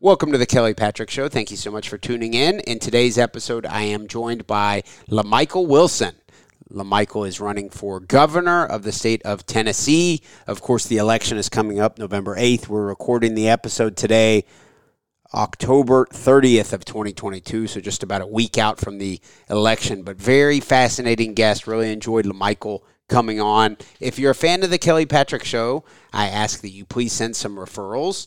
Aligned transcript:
Welcome 0.00 0.32
to 0.32 0.38
the 0.38 0.46
Kelly 0.48 0.74
Patrick 0.74 1.10
Show. 1.10 1.28
Thank 1.28 1.52
you 1.52 1.56
so 1.56 1.70
much 1.70 1.88
for 1.88 1.96
tuning 1.96 2.34
in. 2.34 2.58
In 2.58 2.80
today's 2.80 3.16
episode, 3.16 3.66
I 3.66 3.82
am 3.82 4.08
joined 4.08 4.48
by 4.48 4.82
Lemichael 5.08 5.68
Wilson. 5.68 6.16
Lemichael 6.72 7.28
is 7.28 7.38
running 7.38 7.70
for 7.70 8.00
governor 8.00 8.66
of 8.66 8.82
the 8.82 8.90
state 8.90 9.22
of 9.22 9.46
Tennessee. 9.46 10.22
Of 10.48 10.60
course, 10.60 10.86
the 10.86 10.96
election 10.96 11.38
is 11.38 11.48
coming 11.48 11.78
up 11.78 11.96
November 11.96 12.36
8th. 12.36 12.66
We're 12.66 12.86
recording 12.86 13.36
the 13.36 13.48
episode 13.48 13.96
today, 13.96 14.44
October 15.32 16.06
30th 16.06 16.72
of 16.72 16.84
2022, 16.84 17.68
so 17.68 17.80
just 17.80 18.02
about 18.02 18.22
a 18.22 18.26
week 18.26 18.58
out 18.58 18.80
from 18.80 18.98
the 18.98 19.20
election. 19.48 20.02
But 20.02 20.16
very 20.16 20.58
fascinating 20.58 21.34
guest. 21.34 21.68
Really 21.68 21.92
enjoyed 21.92 22.24
Lemichael 22.24 22.80
coming 23.08 23.40
on. 23.40 23.76
If 24.00 24.18
you're 24.18 24.32
a 24.32 24.34
fan 24.34 24.62
of 24.62 24.70
the 24.70 24.78
Kelly 24.78 25.06
Patrick 25.06 25.44
Show, 25.44 25.84
I 26.12 26.28
ask 26.28 26.60
that 26.62 26.70
you 26.70 26.84
please 26.84 27.12
send 27.12 27.36
some 27.36 27.56
referrals 27.56 28.26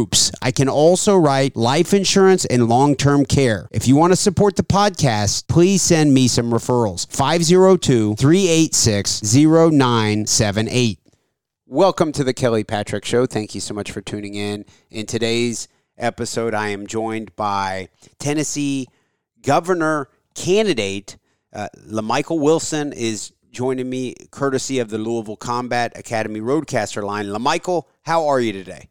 groups. 0.00 0.32
I 0.40 0.50
can 0.50 0.66
also 0.66 1.14
write 1.14 1.56
life 1.56 1.92
insurance 1.92 2.46
and 2.46 2.70
long 2.70 2.96
term 2.96 3.26
care. 3.26 3.68
If 3.70 3.86
you 3.86 3.96
want 3.96 4.12
to 4.12 4.16
support 4.16 4.56
the 4.56 4.62
podcast, 4.62 5.46
please 5.46 5.82
send 5.82 6.14
me 6.14 6.26
some 6.26 6.50
referrals. 6.50 7.06
502 7.12 8.14
386 8.14 9.34
0978. 9.34 10.98
Welcome 11.66 12.12
to 12.12 12.24
the 12.24 12.32
Kelly 12.32 12.64
Patrick 12.64 13.04
Show. 13.04 13.26
Thank 13.26 13.54
you 13.54 13.60
so 13.60 13.74
much 13.74 13.92
for 13.92 14.00
tuning 14.00 14.34
in. 14.34 14.64
In 14.90 15.04
today's 15.04 15.68
episode, 15.98 16.54
I 16.54 16.68
am 16.68 16.86
joined 16.86 17.36
by 17.36 17.90
Tennessee 18.18 18.88
Governor 19.42 20.08
candidate 20.34 21.18
uh, 21.52 21.68
Lemichael 21.86 22.40
Wilson 22.40 22.94
is 22.94 23.32
joining 23.50 23.90
me 23.90 24.14
courtesy 24.30 24.78
of 24.78 24.88
the 24.88 24.96
Louisville 24.96 25.36
Combat 25.36 25.92
Academy 25.94 26.40
RodeCaster 26.40 27.02
line. 27.02 27.26
Lemichael, 27.26 27.82
how 28.02 28.26
are 28.28 28.40
you 28.40 28.52
today? 28.52 28.88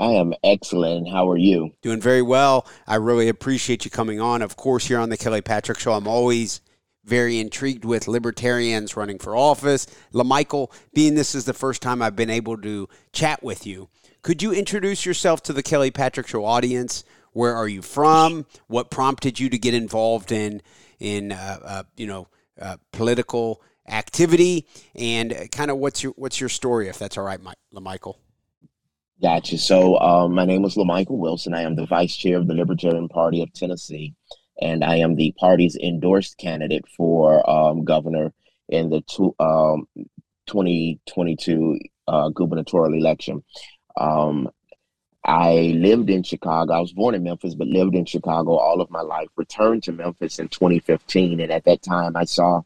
I 0.00 0.12
am 0.12 0.32
excellent. 0.42 1.10
How 1.10 1.28
are 1.28 1.36
you? 1.36 1.74
Doing 1.82 2.00
very 2.00 2.22
well. 2.22 2.66
I 2.86 2.94
really 2.94 3.28
appreciate 3.28 3.84
you 3.84 3.90
coming 3.90 4.18
on. 4.18 4.40
Of 4.40 4.56
course, 4.56 4.86
here 4.86 4.98
on 4.98 5.10
the 5.10 5.18
Kelly 5.18 5.42
Patrick 5.42 5.78
Show, 5.78 5.92
I'm 5.92 6.08
always 6.08 6.62
very 7.04 7.38
intrigued 7.38 7.84
with 7.84 8.08
libertarians 8.08 8.96
running 8.96 9.18
for 9.18 9.36
office. 9.36 9.86
Lemichael, 10.14 10.72
being 10.94 11.16
this 11.16 11.34
is 11.34 11.44
the 11.44 11.52
first 11.52 11.82
time 11.82 12.00
I've 12.00 12.16
been 12.16 12.30
able 12.30 12.56
to 12.62 12.88
chat 13.12 13.42
with 13.42 13.66
you, 13.66 13.90
could 14.22 14.42
you 14.42 14.52
introduce 14.52 15.04
yourself 15.04 15.42
to 15.44 15.52
the 15.52 15.62
Kelly 15.62 15.90
Patrick 15.90 16.28
Show 16.28 16.46
audience? 16.46 17.04
Where 17.32 17.54
are 17.54 17.68
you 17.68 17.82
from? 17.82 18.46
What 18.68 18.90
prompted 18.90 19.38
you 19.38 19.50
to 19.50 19.58
get 19.58 19.74
involved 19.74 20.32
in 20.32 20.62
in 20.98 21.32
uh, 21.32 21.58
uh, 21.62 21.82
you 21.98 22.06
know 22.06 22.28
uh, 22.58 22.78
political 22.92 23.62
activity? 23.86 24.66
And 24.94 25.50
kind 25.52 25.70
of 25.70 25.76
what's 25.76 26.02
your 26.02 26.14
what's 26.16 26.40
your 26.40 26.48
story, 26.48 26.88
if 26.88 26.98
that's 26.98 27.18
all 27.18 27.24
right, 27.24 27.40
Lemichael? 27.74 28.16
Gotcha. 29.22 29.58
So, 29.58 29.98
um, 29.98 30.34
my 30.34 30.46
name 30.46 30.64
is 30.64 30.76
Lemichael 30.76 31.18
Wilson. 31.18 31.52
I 31.52 31.62
am 31.62 31.76
the 31.76 31.84
vice 31.84 32.16
chair 32.16 32.38
of 32.38 32.46
the 32.46 32.54
Libertarian 32.54 33.06
Party 33.08 33.42
of 33.42 33.52
Tennessee, 33.52 34.14
and 34.62 34.82
I 34.82 34.96
am 34.96 35.14
the 35.14 35.34
party's 35.38 35.76
endorsed 35.76 36.38
candidate 36.38 36.86
for 36.96 37.48
um, 37.48 37.84
governor 37.84 38.32
in 38.70 38.88
the 38.88 39.02
two, 39.02 39.34
um, 39.38 39.86
2022 40.46 41.78
uh, 42.08 42.30
gubernatorial 42.30 42.94
election. 42.94 43.44
Um, 43.98 44.48
I 45.22 45.74
lived 45.76 46.08
in 46.08 46.22
Chicago. 46.22 46.72
I 46.72 46.80
was 46.80 46.94
born 46.94 47.14
in 47.14 47.22
Memphis, 47.22 47.54
but 47.54 47.66
lived 47.68 47.94
in 47.94 48.06
Chicago 48.06 48.52
all 48.52 48.80
of 48.80 48.90
my 48.90 49.02
life. 49.02 49.28
Returned 49.36 49.82
to 49.82 49.92
Memphis 49.92 50.38
in 50.38 50.48
2015, 50.48 51.40
and 51.40 51.52
at 51.52 51.64
that 51.64 51.82
time, 51.82 52.16
I 52.16 52.24
saw 52.24 52.62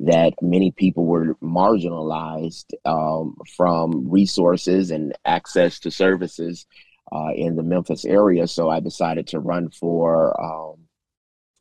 that 0.00 0.34
many 0.40 0.70
people 0.70 1.04
were 1.04 1.34
marginalized 1.36 2.72
um, 2.84 3.36
from 3.56 4.08
resources 4.08 4.90
and 4.90 5.16
access 5.24 5.80
to 5.80 5.90
services 5.90 6.66
uh, 7.10 7.32
in 7.34 7.56
the 7.56 7.62
Memphis 7.62 8.04
area. 8.04 8.46
So 8.46 8.70
I 8.70 8.80
decided 8.80 9.26
to 9.28 9.40
run 9.40 9.70
for 9.70 10.40
um, 10.40 10.88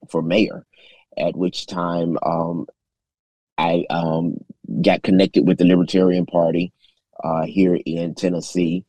for 0.09 0.21
mayor. 0.21 0.65
At 1.17 1.35
which 1.35 1.65
time 1.65 2.15
um, 2.23 2.67
I 3.57 3.85
um, 3.89 4.35
got 4.83 5.01
connected 5.01 5.47
with 5.47 5.57
the 5.57 5.65
Libertarian 5.65 6.27
Party 6.27 6.73
uh, 7.23 7.45
here 7.45 7.75
in 7.85 8.13
Tennessee. 8.13 8.85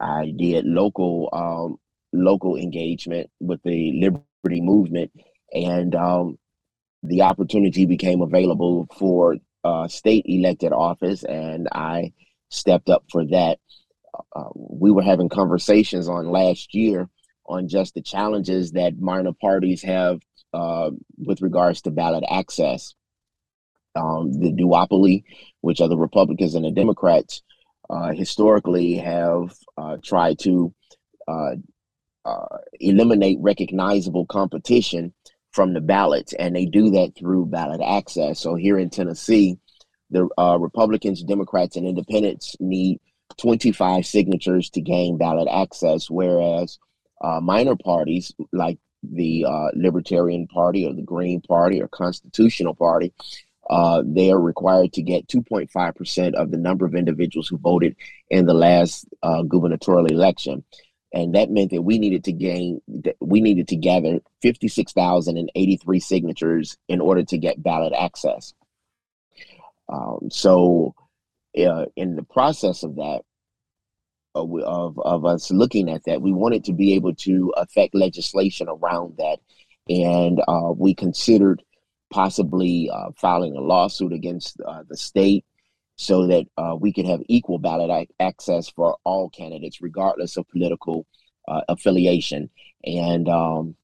I 0.00 0.32
did 0.36 0.64
local 0.64 1.28
um, 1.32 1.78
local 2.12 2.56
engagement 2.56 3.28
with 3.40 3.62
the 3.62 3.92
Liberty 4.00 4.62
Movement, 4.62 5.12
and 5.52 5.94
um, 5.94 6.38
the 7.02 7.22
opportunity 7.22 7.86
became 7.86 8.22
available 8.22 8.88
for 8.98 9.36
uh, 9.64 9.88
state 9.88 10.24
elected 10.28 10.72
office, 10.72 11.24
and 11.24 11.68
I 11.72 12.12
stepped 12.50 12.88
up 12.88 13.04
for 13.10 13.24
that. 13.26 13.58
Uh, 14.34 14.48
we 14.54 14.90
were 14.90 15.02
having 15.02 15.28
conversations 15.28 16.08
on 16.08 16.30
last 16.30 16.74
year 16.74 17.08
on 17.46 17.68
just 17.68 17.94
the 17.94 18.02
challenges 18.02 18.72
that 18.72 18.98
minor 18.98 19.32
parties 19.32 19.82
have 19.82 20.20
uh, 20.54 20.90
with 21.18 21.42
regards 21.42 21.82
to 21.82 21.90
ballot 21.90 22.24
access. 22.30 22.94
Um, 23.94 24.32
the 24.32 24.52
duopoly, 24.52 25.24
which 25.62 25.80
are 25.80 25.88
the 25.88 25.96
Republicans 25.96 26.54
and 26.54 26.64
the 26.64 26.70
Democrats, 26.70 27.42
uh, 27.88 28.12
historically 28.12 28.94
have 28.98 29.56
uh, 29.78 29.96
tried 30.02 30.38
to 30.40 30.74
uh, 31.28 31.56
eliminate 32.80 33.38
recognizable 33.40 34.26
competition 34.26 35.14
from 35.56 35.72
the 35.72 35.80
ballots, 35.80 36.34
and 36.34 36.54
they 36.54 36.66
do 36.66 36.90
that 36.90 37.14
through 37.18 37.46
ballot 37.46 37.80
access. 37.80 38.38
So 38.38 38.56
here 38.56 38.78
in 38.78 38.90
Tennessee, 38.90 39.56
the 40.10 40.28
uh, 40.36 40.58
Republicans, 40.60 41.22
Democrats, 41.22 41.76
and 41.76 41.86
Independents 41.86 42.56
need 42.60 43.00
25 43.38 44.04
signatures 44.04 44.68
to 44.70 44.82
gain 44.82 45.16
ballot 45.16 45.48
access, 45.50 46.10
whereas 46.10 46.78
uh, 47.24 47.40
minor 47.40 47.74
parties 47.74 48.34
like 48.52 48.78
the 49.02 49.46
uh, 49.46 49.68
Libertarian 49.74 50.46
Party 50.46 50.86
or 50.86 50.92
the 50.92 51.02
Green 51.02 51.40
Party 51.40 51.80
or 51.80 51.88
Constitutional 51.88 52.74
Party, 52.74 53.14
uh, 53.70 54.02
they 54.04 54.30
are 54.30 54.40
required 54.40 54.92
to 54.92 55.02
get 55.02 55.26
2.5% 55.26 56.34
of 56.34 56.50
the 56.50 56.58
number 56.58 56.84
of 56.84 56.94
individuals 56.94 57.48
who 57.48 57.56
voted 57.56 57.96
in 58.28 58.44
the 58.44 58.54
last 58.54 59.06
uh, 59.22 59.40
gubernatorial 59.42 60.06
election 60.06 60.62
and 61.16 61.34
that 61.34 61.50
meant 61.50 61.70
that 61.70 61.82
we 61.82 61.98
needed 61.98 62.24
to 62.24 62.32
gain 62.32 62.80
we 63.20 63.40
needed 63.40 63.68
to 63.68 63.76
gather 63.76 64.20
56,083 64.42 66.00
signatures 66.00 66.76
in 66.88 67.00
order 67.00 67.24
to 67.24 67.38
get 67.38 67.62
ballot 67.62 67.94
access. 67.98 68.52
Um, 69.88 70.28
so 70.30 70.94
uh, 71.58 71.86
in 71.96 72.16
the 72.16 72.22
process 72.22 72.82
of 72.82 72.96
that, 72.96 73.22
uh, 74.34 74.42
of, 74.42 74.98
of 74.98 75.24
us 75.24 75.50
looking 75.50 75.88
at 75.88 76.04
that, 76.04 76.20
we 76.20 76.32
wanted 76.32 76.64
to 76.64 76.74
be 76.74 76.94
able 76.94 77.14
to 77.14 77.52
affect 77.56 77.94
legislation 77.94 78.68
around 78.68 79.16
that. 79.16 79.38
And 79.88 80.42
uh, 80.46 80.72
we 80.76 80.94
considered 80.94 81.62
possibly 82.12 82.90
uh, 82.92 83.10
filing 83.16 83.56
a 83.56 83.60
lawsuit 83.60 84.12
against 84.12 84.60
uh, 84.66 84.82
the 84.86 84.96
state 84.96 85.46
so 85.96 86.26
that 86.26 86.46
uh, 86.56 86.76
we 86.78 86.92
could 86.92 87.06
have 87.06 87.22
equal 87.28 87.58
ballot 87.58 88.08
access 88.20 88.68
for 88.68 88.96
all 89.04 89.30
candidates, 89.30 89.80
regardless 89.80 90.36
of 90.36 90.48
political 90.48 91.06
uh, 91.48 91.62
affiliation. 91.68 92.50
And 92.84 93.28
um, 93.28 93.76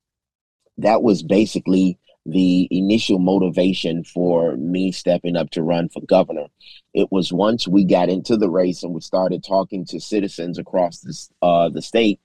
that 0.79 1.03
was 1.03 1.23
basically 1.23 1.99
the 2.25 2.69
initial 2.71 3.19
motivation 3.19 4.05
for 4.05 4.57
me 4.57 4.93
stepping 4.93 5.37
up 5.37 5.51
to 5.51 5.63
run 5.63 5.89
for 5.89 6.01
governor. 6.03 6.47
It 6.95 7.11
was 7.11 7.33
once 7.33 7.67
we 7.67 7.85
got 7.85 8.09
into 8.09 8.37
the 8.37 8.51
race 8.51 8.83
and 8.85 8.95
we 8.95 9.01
started 9.01 9.43
talking 9.43 9.85
to 9.87 10.01
citizens 10.01 10.59
across 10.59 11.01
this, 11.01 11.31
uh, 11.43 11.69
the 11.71 11.83
state 11.83 12.21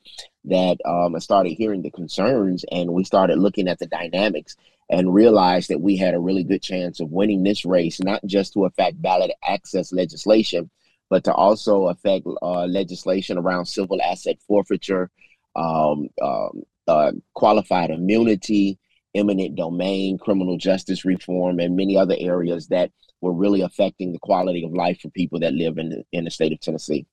that 0.45 0.77
um, 0.85 1.15
I 1.15 1.19
started 1.19 1.53
hearing 1.53 1.81
the 1.81 1.89
concerns 1.89 2.63
and 2.71 2.93
we 2.93 3.03
started 3.05 3.39
looking 3.39 3.67
at 3.67 3.79
the 3.79 3.87
dynamics 3.87 4.55
and 4.89 5.13
realized 5.13 5.69
that 5.69 5.81
we 5.81 5.97
had 5.97 6.13
a 6.13 6.19
really 6.19 6.43
good 6.43 6.61
chance 6.61 6.99
of 6.99 7.11
winning 7.11 7.43
this 7.43 7.65
race, 7.65 7.99
not 8.01 8.25
just 8.25 8.53
to 8.53 8.65
affect 8.65 9.01
ballot 9.01 9.31
access 9.47 9.91
legislation, 9.91 10.69
but 11.09 11.23
to 11.23 11.33
also 11.33 11.87
affect 11.87 12.25
uh, 12.41 12.65
legislation 12.65 13.37
around 13.37 13.65
civil 13.65 14.01
asset 14.01 14.37
forfeiture, 14.47 15.09
um, 15.55 16.07
um, 16.21 16.63
uh, 16.87 17.11
qualified 17.33 17.89
immunity, 17.89 18.77
eminent 19.15 19.55
domain, 19.55 20.17
criminal 20.17 20.57
justice 20.57 21.03
reform, 21.05 21.59
and 21.59 21.75
many 21.75 21.97
other 21.97 22.15
areas 22.19 22.67
that 22.67 22.91
were 23.21 23.33
really 23.33 23.61
affecting 23.61 24.13
the 24.13 24.19
quality 24.19 24.63
of 24.63 24.71
life 24.71 24.99
for 25.01 25.09
people 25.09 25.39
that 25.39 25.53
live 25.53 25.77
in 25.77 25.89
the, 25.89 26.03
in 26.11 26.23
the 26.23 26.31
state 26.31 26.53
of 26.53 26.59
Tennessee. 26.59 27.05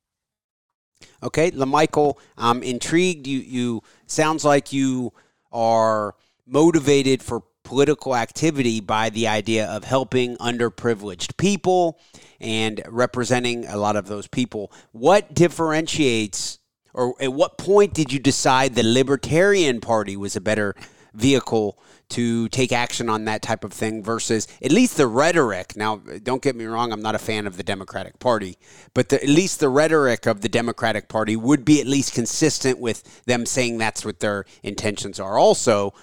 Okay, 1.22 1.50
Lemichael, 1.50 2.18
I'm 2.36 2.62
intrigued. 2.62 3.26
You 3.26 3.38
you 3.40 3.82
sounds 4.06 4.44
like 4.44 4.72
you 4.72 5.12
are 5.52 6.14
motivated 6.46 7.22
for 7.22 7.42
political 7.64 8.14
activity 8.14 8.80
by 8.80 9.10
the 9.10 9.26
idea 9.26 9.66
of 9.66 9.84
helping 9.84 10.36
underprivileged 10.36 11.36
people 11.36 11.98
and 12.40 12.82
representing 12.88 13.66
a 13.66 13.76
lot 13.76 13.96
of 13.96 14.06
those 14.06 14.26
people. 14.26 14.70
What 14.92 15.34
differentiates 15.34 16.58
or 16.92 17.14
at 17.20 17.32
what 17.32 17.58
point 17.58 17.92
did 17.92 18.12
you 18.12 18.20
decide 18.20 18.74
the 18.74 18.84
Libertarian 18.84 19.80
Party 19.80 20.16
was 20.16 20.36
a 20.36 20.40
better 20.40 20.76
vehicle 21.12 21.78
to 22.10 22.48
take 22.50 22.70
action 22.70 23.08
on 23.08 23.24
that 23.24 23.40
type 23.42 23.64
of 23.64 23.72
thing 23.72 24.02
versus 24.02 24.46
at 24.62 24.70
least 24.70 24.96
the 24.96 25.06
rhetoric. 25.06 25.76
Now, 25.76 25.96
don't 26.22 26.42
get 26.42 26.54
me 26.54 26.64
wrong, 26.66 26.92
I'm 26.92 27.00
not 27.00 27.14
a 27.14 27.18
fan 27.18 27.46
of 27.46 27.56
the 27.56 27.62
Democratic 27.62 28.18
Party, 28.18 28.58
but 28.92 29.08
the, 29.08 29.22
at 29.22 29.28
least 29.28 29.60
the 29.60 29.68
rhetoric 29.68 30.26
of 30.26 30.40
the 30.40 30.48
Democratic 30.48 31.08
Party 31.08 31.34
would 31.34 31.64
be 31.64 31.80
at 31.80 31.86
least 31.86 32.14
consistent 32.14 32.78
with 32.78 33.24
them 33.24 33.46
saying 33.46 33.78
that's 33.78 34.04
what 34.04 34.20
their 34.20 34.44
intentions 34.62 35.18
are. 35.18 35.38
Also, 35.38 35.94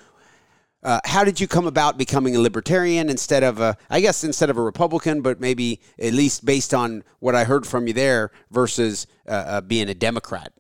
uh, 0.84 1.00
how 1.06 1.24
did 1.24 1.40
you 1.40 1.48
come 1.48 1.68
about 1.68 1.98
becoming 1.98 2.36
a 2.36 2.40
libertarian 2.40 3.10
instead 3.10 3.44
of 3.44 3.60
a, 3.60 3.78
I 3.90 4.02
guess, 4.02 4.24
instead 4.24 4.50
of 4.50 4.58
a 4.58 4.62
Republican, 4.62 5.22
but 5.22 5.40
maybe 5.40 5.82
at 6.00 6.14
least 6.14 6.46
based 6.46 6.74
on 6.74 7.04
what 7.20 7.36
I 7.36 7.44
heard 7.44 7.68
from 7.68 7.88
you 7.88 7.94
there 7.94 8.32
versus 8.52 9.08
uh, 9.28 9.32
uh, 9.32 9.62
being 9.62 9.90
a 9.90 9.94
Democrat? 9.94 10.54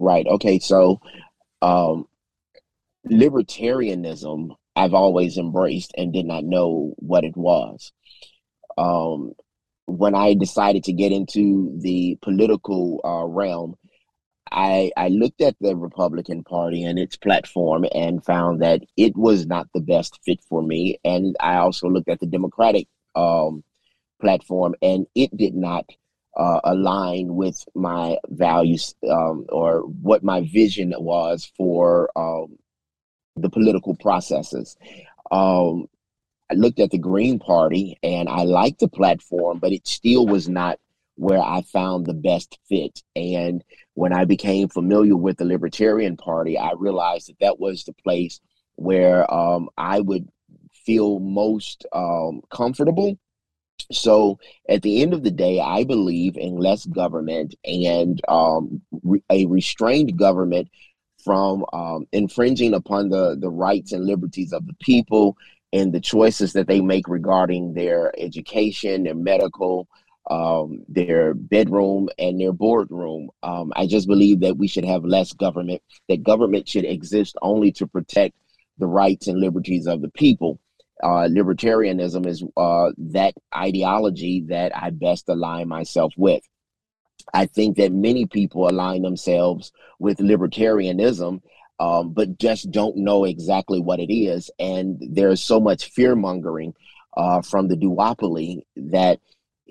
Right. 0.00 0.26
Okay. 0.26 0.58
So, 0.58 1.00
um, 1.62 2.06
libertarianism 3.08 4.56
I've 4.76 4.94
always 4.94 5.36
embraced 5.36 5.92
and 5.96 6.12
did 6.12 6.26
not 6.26 6.44
know 6.44 6.94
what 6.96 7.24
it 7.24 7.36
was. 7.36 7.92
Um, 8.78 9.32
when 9.86 10.14
I 10.14 10.34
decided 10.34 10.84
to 10.84 10.92
get 10.92 11.12
into 11.12 11.76
the 11.80 12.16
political 12.22 13.00
uh, 13.04 13.26
realm, 13.26 13.74
I, 14.52 14.90
I 14.96 15.08
looked 15.08 15.40
at 15.40 15.56
the 15.60 15.76
Republican 15.76 16.42
Party 16.42 16.82
and 16.82 16.98
its 16.98 17.16
platform 17.16 17.86
and 17.94 18.24
found 18.24 18.62
that 18.62 18.82
it 18.96 19.16
was 19.16 19.46
not 19.46 19.68
the 19.72 19.80
best 19.80 20.18
fit 20.24 20.40
for 20.48 20.62
me. 20.62 20.98
And 21.04 21.36
I 21.40 21.56
also 21.56 21.88
looked 21.88 22.08
at 22.08 22.20
the 22.20 22.26
Democratic 22.26 22.88
um, 23.14 23.62
platform 24.20 24.74
and 24.82 25.06
it 25.14 25.36
did 25.36 25.54
not 25.54 25.86
uh, 26.36 26.60
align 26.64 27.34
with 27.34 27.64
my 27.74 28.16
values 28.28 28.94
um, 29.08 29.46
or 29.48 29.80
what 29.80 30.22
my 30.22 30.42
vision 30.42 30.94
was 30.98 31.50
for 31.56 32.10
um, 32.16 32.58
the 33.36 33.50
political 33.50 33.94
processes. 33.96 34.76
Um, 35.30 35.86
I 36.50 36.54
looked 36.54 36.80
at 36.80 36.90
the 36.90 36.98
Green 36.98 37.38
Party 37.38 37.96
and 38.02 38.28
I 38.28 38.42
liked 38.42 38.80
the 38.80 38.88
platform, 38.88 39.58
but 39.58 39.72
it 39.72 39.86
still 39.86 40.26
was 40.26 40.48
not 40.48 40.78
where 41.20 41.42
I 41.42 41.60
found 41.60 42.06
the 42.06 42.14
best 42.14 42.58
fit. 42.66 43.02
And 43.14 43.62
when 43.92 44.14
I 44.14 44.24
became 44.24 44.70
familiar 44.70 45.14
with 45.14 45.36
the 45.36 45.44
Libertarian 45.44 46.16
Party, 46.16 46.56
I 46.56 46.72
realized 46.78 47.28
that 47.28 47.38
that 47.40 47.60
was 47.60 47.84
the 47.84 47.92
place 47.92 48.40
where 48.76 49.30
um, 49.32 49.68
I 49.76 50.00
would 50.00 50.26
feel 50.86 51.18
most 51.20 51.84
um, 51.92 52.40
comfortable. 52.50 53.18
So 53.92 54.38
at 54.66 54.80
the 54.80 55.02
end 55.02 55.12
of 55.12 55.22
the 55.22 55.30
day, 55.30 55.60
I 55.60 55.84
believe 55.84 56.38
in 56.38 56.56
less 56.56 56.86
government 56.86 57.54
and 57.66 58.18
um, 58.26 58.80
re- 59.02 59.22
a 59.28 59.44
restrained 59.44 60.16
government 60.16 60.68
from 61.22 61.66
um, 61.74 62.06
infringing 62.12 62.72
upon 62.72 63.10
the, 63.10 63.36
the 63.38 63.50
rights 63.50 63.92
and 63.92 64.06
liberties 64.06 64.54
of 64.54 64.66
the 64.66 64.76
people 64.80 65.36
and 65.70 65.92
the 65.92 66.00
choices 66.00 66.54
that 66.54 66.66
they 66.66 66.80
make 66.80 67.08
regarding 67.08 67.74
their 67.74 68.10
education, 68.18 69.02
their 69.02 69.14
medical, 69.14 69.86
um, 70.28 70.84
their 70.88 71.34
bedroom, 71.34 72.08
and 72.18 72.40
their 72.40 72.52
boardroom. 72.52 73.30
Um, 73.42 73.72
I 73.74 73.86
just 73.86 74.06
believe 74.06 74.40
that 74.40 74.56
we 74.56 74.68
should 74.68 74.84
have 74.84 75.04
less 75.04 75.32
government, 75.32 75.82
that 76.08 76.22
government 76.22 76.68
should 76.68 76.84
exist 76.84 77.36
only 77.42 77.72
to 77.72 77.86
protect 77.86 78.34
the 78.78 78.86
rights 78.86 79.28
and 79.28 79.40
liberties 79.40 79.86
of 79.86 80.02
the 80.02 80.10
people. 80.10 80.58
Uh, 81.02 81.28
libertarianism 81.30 82.26
is 82.26 82.44
uh, 82.56 82.90
that 82.98 83.34
ideology 83.54 84.42
that 84.48 84.76
I 84.76 84.90
best 84.90 85.28
align 85.28 85.68
myself 85.68 86.12
with. 86.16 86.42
I 87.32 87.46
think 87.46 87.76
that 87.76 87.92
many 87.92 88.26
people 88.26 88.68
align 88.68 89.02
themselves 89.02 89.72
with 89.98 90.18
libertarianism, 90.18 91.40
um, 91.78 92.12
but 92.12 92.38
just 92.38 92.70
don't 92.70 92.96
know 92.96 93.24
exactly 93.24 93.80
what 93.80 94.00
it 94.00 94.12
is. 94.12 94.50
And 94.58 94.98
there's 95.00 95.42
so 95.42 95.60
much 95.60 95.90
fear 95.90 96.14
mongering 96.14 96.74
uh, 97.16 97.42
from 97.42 97.68
the 97.68 97.76
duopoly 97.76 98.62
that 98.76 99.20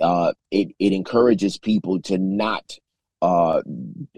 uh, 0.02 0.34
it, 0.52 0.70
it 0.80 0.94
encourages 0.94 1.58
people 1.58 2.02
to 2.04 2.18
not 2.18 2.78
uh, 3.22 3.62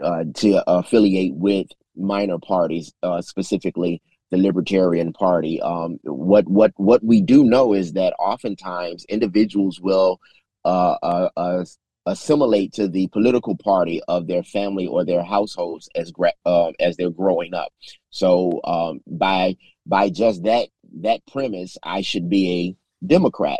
uh 0.04 0.24
to 0.36 0.64
affiliate 0.68 1.34
with 1.34 1.68
minor 1.96 2.38
parties, 2.38 2.94
uh, 3.04 3.22
specifically 3.22 4.02
the 4.30 4.38
Libertarian 4.38 5.14
Party. 5.14 5.62
Um, 5.62 6.00
what 6.04 6.48
what 6.48 6.72
what 6.78 7.04
we 7.04 7.22
do 7.22 7.44
know 7.44 7.74
is 7.74 7.94
that 7.94 8.14
oftentimes 8.20 9.06
individuals 9.06 9.80
will 9.82 10.20
uh, 10.66 10.98
uh, 11.36 11.66
assimilate 12.06 12.74
to 12.74 12.88
the 12.88 13.08
political 13.08 13.56
party 13.56 14.02
of 14.08 14.28
their 14.28 14.44
family 14.44 14.88
or 14.88 15.06
their 15.06 15.24
households 15.24 15.90
as 15.96 16.12
uh, 16.46 16.72
as 16.80 16.98
they're 16.98 17.10
growing 17.10 17.54
up. 17.54 17.72
So 18.10 18.62
um, 18.64 19.02
by 19.08 19.58
by 19.86 20.10
just 20.10 20.44
that 20.44 20.70
that 21.02 21.26
premise, 21.28 21.78
I 21.84 22.02
should 22.02 22.30
be 22.30 22.52
a 22.52 23.06
Democrat. 23.06 23.60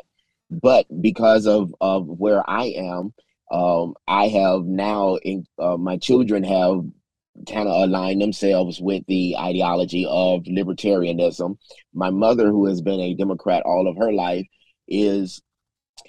But 0.52 0.86
because 1.02 1.48
of 1.48 1.74
of 1.82 2.08
where 2.08 2.48
I 2.50 2.66
am, 2.66 3.14
um, 3.52 3.96
I 4.08 4.28
have 4.28 4.64
now 4.66 5.16
in, 5.16 5.46
uh, 5.58 5.78
my 5.78 5.98
children 5.98 6.44
have 6.44 6.84
kind 7.48 7.68
of 7.68 7.84
aligned 7.90 8.22
themselves 8.22 8.82
with 8.82 9.06
the 9.08 9.38
ideology 9.38 10.06
of 10.06 10.44
libertarianism. 10.44 11.58
My 11.94 12.10
mother, 12.10 12.50
who 12.50 12.66
has 12.66 12.82
been 12.82 13.00
a 13.00 13.14
Democrat 13.14 13.64
all 13.66 13.88
of 13.88 13.98
her 13.98 14.12
life, 14.12 14.46
is 14.88 15.42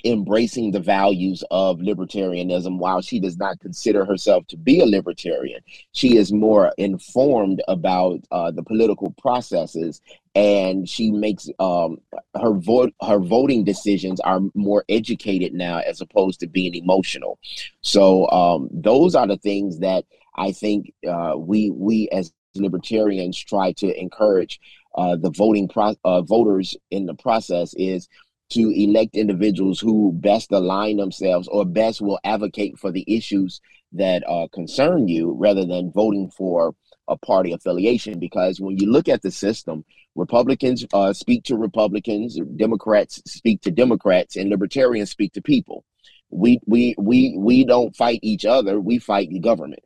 embracing 0.04 0.70
the 0.70 0.80
values 0.80 1.44
of 1.50 1.78
libertarianism 1.78 2.78
while 2.78 3.00
she 3.00 3.20
does 3.20 3.36
not 3.36 3.60
consider 3.60 4.04
herself 4.04 4.46
to 4.48 4.56
be 4.56 4.80
a 4.80 4.86
libertarian 4.86 5.60
she 5.92 6.16
is 6.16 6.32
more 6.32 6.72
informed 6.78 7.62
about 7.68 8.18
uh, 8.30 8.50
the 8.50 8.62
political 8.62 9.14
processes 9.20 10.00
and 10.34 10.88
she 10.88 11.10
makes 11.10 11.48
um, 11.58 11.98
her 12.40 12.54
vote 12.54 12.92
her 13.02 13.18
voting 13.18 13.64
decisions 13.64 14.18
are 14.20 14.40
more 14.54 14.84
educated 14.88 15.52
now 15.52 15.78
as 15.78 16.00
opposed 16.00 16.40
to 16.40 16.46
being 16.46 16.74
emotional 16.74 17.38
so 17.82 18.28
um, 18.30 18.68
those 18.72 19.14
are 19.14 19.26
the 19.26 19.36
things 19.36 19.78
that 19.80 20.04
i 20.36 20.50
think 20.52 20.92
uh, 21.08 21.34
we 21.36 21.70
we 21.70 22.08
as 22.10 22.32
libertarians 22.54 23.38
try 23.38 23.72
to 23.72 23.98
encourage 23.98 24.60
uh, 24.94 25.16
the 25.16 25.30
voting 25.30 25.68
pro- 25.68 25.96
uh, 26.04 26.22
voters 26.22 26.76
in 26.90 27.06
the 27.06 27.14
process 27.14 27.74
is 27.74 28.08
to 28.50 28.70
elect 28.70 29.16
individuals 29.16 29.80
who 29.80 30.12
best 30.12 30.52
align 30.52 30.98
themselves 30.98 31.48
or 31.48 31.64
best 31.64 32.02
will 32.02 32.20
advocate 32.24 32.78
for 32.78 32.92
the 32.92 33.04
issues 33.06 33.62
that 33.92 34.22
uh, 34.28 34.46
concern 34.52 35.08
you 35.08 35.32
rather 35.38 35.64
than 35.64 35.90
voting 35.92 36.30
for 36.30 36.74
a 37.08 37.16
party 37.16 37.52
affiliation. 37.52 38.18
Because 38.18 38.60
when 38.60 38.76
you 38.78 38.90
look 38.90 39.08
at 39.08 39.22
the 39.22 39.30
system, 39.30 39.84
Republicans 40.14 40.84
uh, 40.92 41.12
speak 41.12 41.44
to 41.44 41.56
Republicans, 41.56 42.38
Democrats 42.56 43.22
speak 43.26 43.62
to 43.62 43.70
Democrats, 43.70 44.36
and 44.36 44.50
Libertarians 44.50 45.10
speak 45.10 45.32
to 45.32 45.42
people. 45.42 45.84
we 46.32 46.58
we 46.66 46.94
we 46.98 47.34
we 47.38 47.64
don't 47.64 47.94
fight 47.94 48.20
each 48.22 48.44
other. 48.44 48.80
We 48.80 48.98
fight 48.98 49.30
the 49.30 49.38
government. 49.38 49.84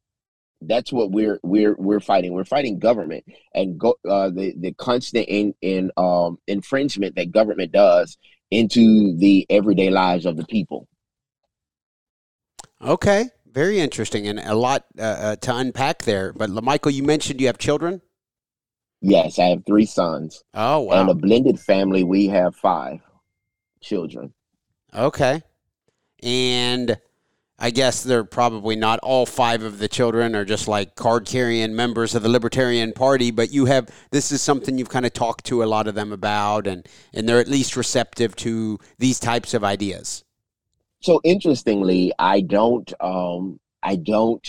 That's 0.62 0.92
what 0.92 1.10
we're 1.10 1.38
we're 1.42 1.74
we're 1.76 2.00
fighting. 2.00 2.32
We're 2.32 2.44
fighting 2.44 2.78
government 2.78 3.24
and 3.54 3.78
go 3.78 3.96
uh, 4.08 4.30
the 4.30 4.54
the 4.58 4.72
constant 4.74 5.26
in 5.28 5.54
in 5.60 5.90
um, 5.96 6.38
infringement 6.46 7.16
that 7.16 7.32
government 7.32 7.72
does 7.72 8.16
into 8.50 9.16
the 9.18 9.44
everyday 9.50 9.90
lives 9.90 10.24
of 10.24 10.36
the 10.36 10.46
people. 10.46 10.88
Okay, 12.80 13.30
very 13.50 13.80
interesting 13.80 14.26
and 14.28 14.38
a 14.38 14.54
lot 14.54 14.84
uh, 14.98 15.02
uh, 15.02 15.36
to 15.36 15.56
unpack 15.56 16.02
there. 16.04 16.32
But 16.32 16.50
Michael, 16.50 16.92
you 16.92 17.02
mentioned 17.02 17.40
you 17.40 17.48
have 17.48 17.58
children. 17.58 18.00
Yes, 19.08 19.38
I 19.38 19.50
have 19.50 19.64
three 19.64 19.86
sons. 19.86 20.42
Oh 20.52 20.80
wow! 20.80 21.00
And 21.00 21.10
a 21.10 21.14
blended 21.14 21.60
family, 21.60 22.02
we 22.02 22.26
have 22.26 22.56
five 22.56 22.98
children. 23.80 24.34
Okay, 24.92 25.42
and 26.24 26.98
I 27.56 27.70
guess 27.70 28.02
they're 28.02 28.24
probably 28.24 28.74
not 28.74 28.98
all 29.04 29.24
five 29.24 29.62
of 29.62 29.78
the 29.78 29.86
children 29.86 30.34
are 30.34 30.44
just 30.44 30.66
like 30.66 30.96
card 30.96 31.24
carrying 31.24 31.76
members 31.76 32.16
of 32.16 32.24
the 32.24 32.28
Libertarian 32.28 32.92
Party, 32.92 33.30
but 33.30 33.52
you 33.52 33.66
have 33.66 33.88
this 34.10 34.32
is 34.32 34.42
something 34.42 34.76
you've 34.76 34.88
kind 34.88 35.06
of 35.06 35.12
talked 35.12 35.44
to 35.46 35.62
a 35.62 35.66
lot 35.66 35.86
of 35.86 35.94
them 35.94 36.10
about, 36.10 36.66
and 36.66 36.84
and 37.14 37.28
they're 37.28 37.38
at 37.38 37.46
least 37.46 37.76
receptive 37.76 38.34
to 38.36 38.76
these 38.98 39.20
types 39.20 39.54
of 39.54 39.62
ideas. 39.62 40.24
So 40.98 41.20
interestingly, 41.22 42.12
I 42.18 42.40
don't 42.40 42.92
um, 43.00 43.60
I 43.84 43.94
don't 43.94 44.44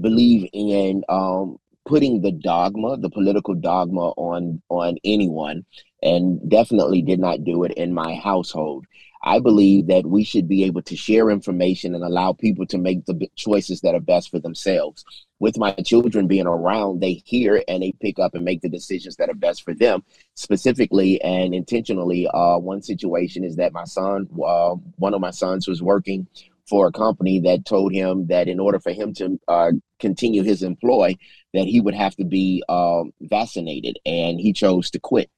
believe 0.00 0.48
in 0.52 1.02
um, 1.08 1.58
putting 1.86 2.20
the 2.20 2.32
dogma, 2.32 2.96
the 2.98 3.10
political 3.10 3.54
dogma, 3.54 4.10
on 4.16 4.60
on 4.68 4.96
anyone, 5.04 5.64
and 6.02 6.40
definitely 6.50 7.02
did 7.02 7.20
not 7.20 7.44
do 7.44 7.64
it 7.64 7.72
in 7.72 7.94
my 7.94 8.14
household. 8.14 8.84
I 9.22 9.40
believe 9.40 9.88
that 9.88 10.06
we 10.06 10.22
should 10.22 10.46
be 10.46 10.62
able 10.64 10.82
to 10.82 10.96
share 10.96 11.30
information 11.30 11.94
and 11.94 12.04
allow 12.04 12.32
people 12.32 12.64
to 12.66 12.78
make 12.78 13.06
the 13.06 13.28
choices 13.34 13.80
that 13.80 13.94
are 13.94 14.00
best 14.00 14.30
for 14.30 14.38
themselves. 14.38 15.04
With 15.40 15.58
my 15.58 15.72
children 15.72 16.28
being 16.28 16.46
around, 16.46 17.00
they 17.00 17.22
hear 17.24 17.62
and 17.66 17.82
they 17.82 17.92
pick 18.00 18.20
up 18.20 18.36
and 18.36 18.44
make 18.44 18.60
the 18.60 18.68
decisions 18.68 19.16
that 19.16 19.28
are 19.28 19.34
best 19.34 19.64
for 19.64 19.74
them. 19.74 20.04
Specifically 20.34 21.20
and 21.22 21.54
intentionally, 21.54 22.28
uh, 22.32 22.58
one 22.58 22.82
situation 22.82 23.42
is 23.42 23.56
that 23.56 23.72
my 23.72 23.84
son, 23.84 24.28
uh, 24.44 24.74
one 24.96 25.12
of 25.12 25.20
my 25.20 25.32
sons, 25.32 25.66
was 25.66 25.82
working 25.82 26.28
for 26.68 26.86
a 26.86 26.92
company 26.92 27.40
that 27.40 27.64
told 27.64 27.92
him 27.92 28.26
that 28.26 28.48
in 28.48 28.60
order 28.60 28.78
for 28.78 28.92
him 28.92 29.14
to 29.14 29.40
uh, 29.48 29.72
continue 29.98 30.42
his 30.42 30.62
employ, 30.62 31.16
that 31.56 31.66
he 31.66 31.80
would 31.80 31.94
have 31.94 32.14
to 32.16 32.24
be 32.24 32.62
um, 32.68 33.12
vaccinated, 33.20 33.98
and 34.06 34.38
he 34.40 34.52
chose 34.52 34.90
to 34.90 35.00
quit 35.00 35.30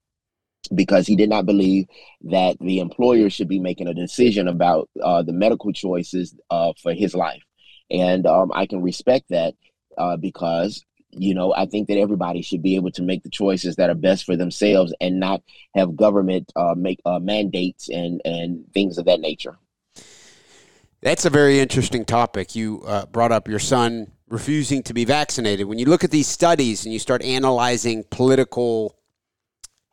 because 0.74 1.06
he 1.06 1.16
did 1.16 1.28
not 1.28 1.46
believe 1.46 1.86
that 2.22 2.56
the 2.60 2.80
employer 2.80 3.30
should 3.30 3.48
be 3.48 3.60
making 3.60 3.88
a 3.88 3.94
decision 3.94 4.48
about 4.48 4.88
uh, 5.02 5.22
the 5.22 5.32
medical 5.32 5.72
choices 5.72 6.34
uh, 6.50 6.72
for 6.82 6.92
his 6.92 7.14
life. 7.14 7.42
And 7.90 8.26
um, 8.26 8.50
I 8.54 8.66
can 8.66 8.82
respect 8.82 9.26
that 9.30 9.54
uh, 9.96 10.16
because, 10.16 10.84
you 11.10 11.34
know, 11.34 11.54
I 11.54 11.66
think 11.66 11.88
that 11.88 11.96
everybody 11.96 12.42
should 12.42 12.62
be 12.62 12.76
able 12.76 12.90
to 12.92 13.02
make 13.02 13.22
the 13.22 13.30
choices 13.30 13.76
that 13.76 13.88
are 13.88 13.94
best 13.94 14.24
for 14.24 14.36
themselves 14.36 14.92
and 15.00 15.18
not 15.18 15.42
have 15.74 15.96
government 15.96 16.52
uh, 16.54 16.74
make 16.76 17.00
uh, 17.06 17.18
mandates 17.18 17.88
and, 17.88 18.20
and 18.24 18.64
things 18.74 18.98
of 18.98 19.06
that 19.06 19.20
nature. 19.20 19.56
That's 21.00 21.24
a 21.24 21.30
very 21.30 21.60
interesting 21.60 22.04
topic. 22.04 22.56
You 22.56 22.82
uh, 22.84 23.06
brought 23.06 23.32
up 23.32 23.48
your 23.48 23.60
son 23.60 24.12
refusing 24.28 24.82
to 24.84 24.94
be 24.94 25.04
vaccinated. 25.04 25.66
When 25.66 25.78
you 25.78 25.86
look 25.86 26.04
at 26.04 26.10
these 26.10 26.28
studies 26.28 26.84
and 26.84 26.92
you 26.92 26.98
start 26.98 27.22
analyzing 27.22 28.04
political 28.10 28.98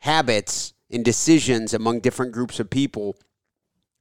habits 0.05 0.73
and 0.91 1.03
decisions 1.03 1.73
among 1.73 1.99
different 1.99 2.31
groups 2.31 2.59
of 2.59 2.69
people. 2.69 3.17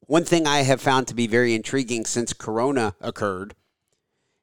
One 0.00 0.24
thing 0.24 0.46
I 0.46 0.58
have 0.58 0.80
found 0.80 1.08
to 1.08 1.14
be 1.14 1.26
very 1.26 1.54
intriguing 1.54 2.04
since 2.04 2.34
Corona 2.34 2.94
occurred 3.00 3.54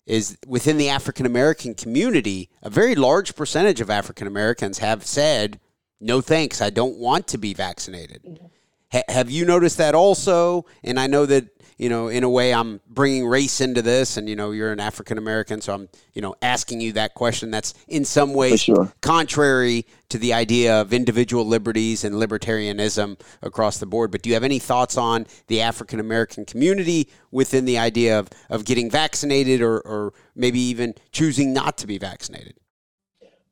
is 0.08 0.38
within 0.48 0.78
the 0.78 0.90
African 0.90 1.28
American 1.28 1.76
community, 1.76 2.50
a 2.64 2.70
very 2.70 2.96
large 2.96 3.36
percentage 3.36 3.80
of 3.80 3.92
African 3.92 4.26
Americans 4.26 4.80
have 4.80 5.06
said, 5.06 5.60
no 6.00 6.20
thanks, 6.20 6.62
I 6.62 6.72
don't 6.72 6.98
want 6.98 7.28
to 7.28 7.38
be 7.38 7.54
vaccinated. 7.54 8.24
Mm-hmm. 8.24 8.46
Ha- 8.94 9.04
have 9.08 9.30
you 9.30 9.46
noticed 9.46 9.78
that 9.78 9.94
also? 9.94 10.66
And 10.84 11.00
I 11.00 11.06
know 11.06 11.28
that 11.28 11.61
you 11.82 11.90
know, 11.90 12.10
in 12.10 12.24
a 12.24 12.30
way, 12.30 12.54
I'm 12.54 12.80
bringing 12.88 13.26
race 13.26 13.60
into 13.60 13.82
this, 13.82 14.16
and 14.16 14.30
you 14.30 14.36
know, 14.36 14.52
you're 14.52 14.72
an 14.72 14.80
African 14.80 15.18
American, 15.18 15.62
so 15.62 15.74
I'm, 15.74 15.90
you 16.14 16.22
know, 16.22 16.36
asking 16.40 16.80
you 16.80 16.92
that 16.92 17.16
question. 17.16 17.50
That's 17.50 17.74
in 17.88 18.06
some 18.06 18.36
ways 18.36 18.62
sure. 18.62 18.94
contrary 19.02 19.88
to 20.10 20.20
the 20.20 20.32
idea 20.32 20.80
of 20.80 20.94
individual 20.94 21.44
liberties 21.44 22.04
and 22.04 22.14
libertarianism 22.14 23.20
across 23.42 23.80
the 23.80 23.88
board. 23.88 24.12
But 24.12 24.22
do 24.22 24.30
you 24.30 24.36
have 24.36 24.44
any 24.44 24.60
thoughts 24.60 24.96
on 24.96 25.26
the 25.48 25.62
African 25.62 26.00
American 26.00 26.46
community 26.46 27.10
within 27.32 27.66
the 27.66 27.80
idea 27.80 28.20
of 28.20 28.30
of 28.52 28.64
getting 28.64 28.92
vaccinated, 28.92 29.64
or, 29.64 29.80
or 29.80 30.14
maybe 30.36 30.60
even 30.60 30.94
choosing 31.12 31.52
not 31.52 31.80
to 31.80 31.88
be 31.88 31.98
vaccinated? 31.98 32.54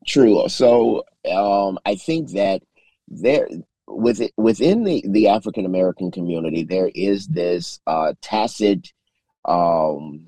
True. 0.05 0.47
So 0.49 1.03
um, 1.31 1.79
I 1.83 1.95
think 1.95 2.29
that 2.33 2.61
there 3.07 3.49
with 3.89 4.21
it, 4.21 4.31
within 4.37 4.83
the, 4.83 5.03
the 5.09 5.27
African 5.27 5.65
American 5.65 6.11
community, 6.11 6.63
there 6.63 6.91
is 6.93 7.27
this 7.27 7.79
uh, 7.87 8.13
tacit 8.21 8.91
um, 9.45 10.27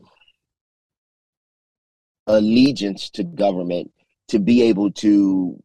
allegiance 2.27 3.09
to 3.11 3.23
government 3.23 3.91
to 4.29 4.39
be 4.39 4.63
able 4.63 4.91
to 4.91 5.61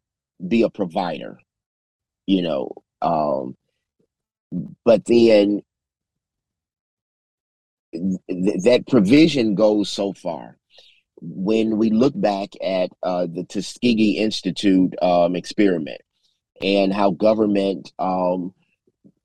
be 0.47 0.61
a 0.61 0.69
provider, 0.69 1.39
you 2.25 2.41
know. 2.41 2.71
Um, 3.01 3.55
but 4.85 5.05
then 5.05 5.61
th- 7.93 8.63
that 8.63 8.87
provision 8.87 9.55
goes 9.55 9.89
so 9.89 10.13
far. 10.13 10.57
When 11.19 11.77
we 11.77 11.89
look 11.89 12.13
back 12.15 12.49
at 12.63 12.91
uh, 13.01 13.25
the 13.25 13.43
Tuskegee 13.43 14.17
Institute 14.19 14.93
um, 15.01 15.35
experiment, 15.35 16.01
and 16.61 16.93
how 16.93 17.11
government 17.11 17.91
um, 17.99 18.53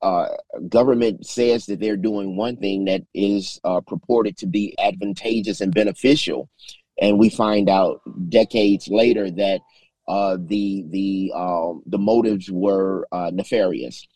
uh, 0.02 0.28
government 0.68 1.24
says 1.24 1.66
that 1.66 1.78
they're 1.78 1.96
doing 1.96 2.36
one 2.36 2.56
thing 2.56 2.84
that 2.86 3.02
is 3.14 3.60
uh, 3.64 3.80
purported 3.80 4.36
to 4.36 4.46
be 4.46 4.74
advantageous 4.78 5.60
and 5.60 5.74
beneficial, 5.74 6.48
and 7.00 7.18
we 7.18 7.30
find 7.30 7.68
out 7.68 8.00
decades 8.28 8.88
later 8.88 9.30
that 9.30 9.60
uh, 10.08 10.36
the 10.46 10.84
the 10.90 11.32
um, 11.34 11.82
the 11.86 11.98
motives 11.98 12.50
were 12.50 13.06
uh, 13.12 13.30
nefarious. 13.32 14.06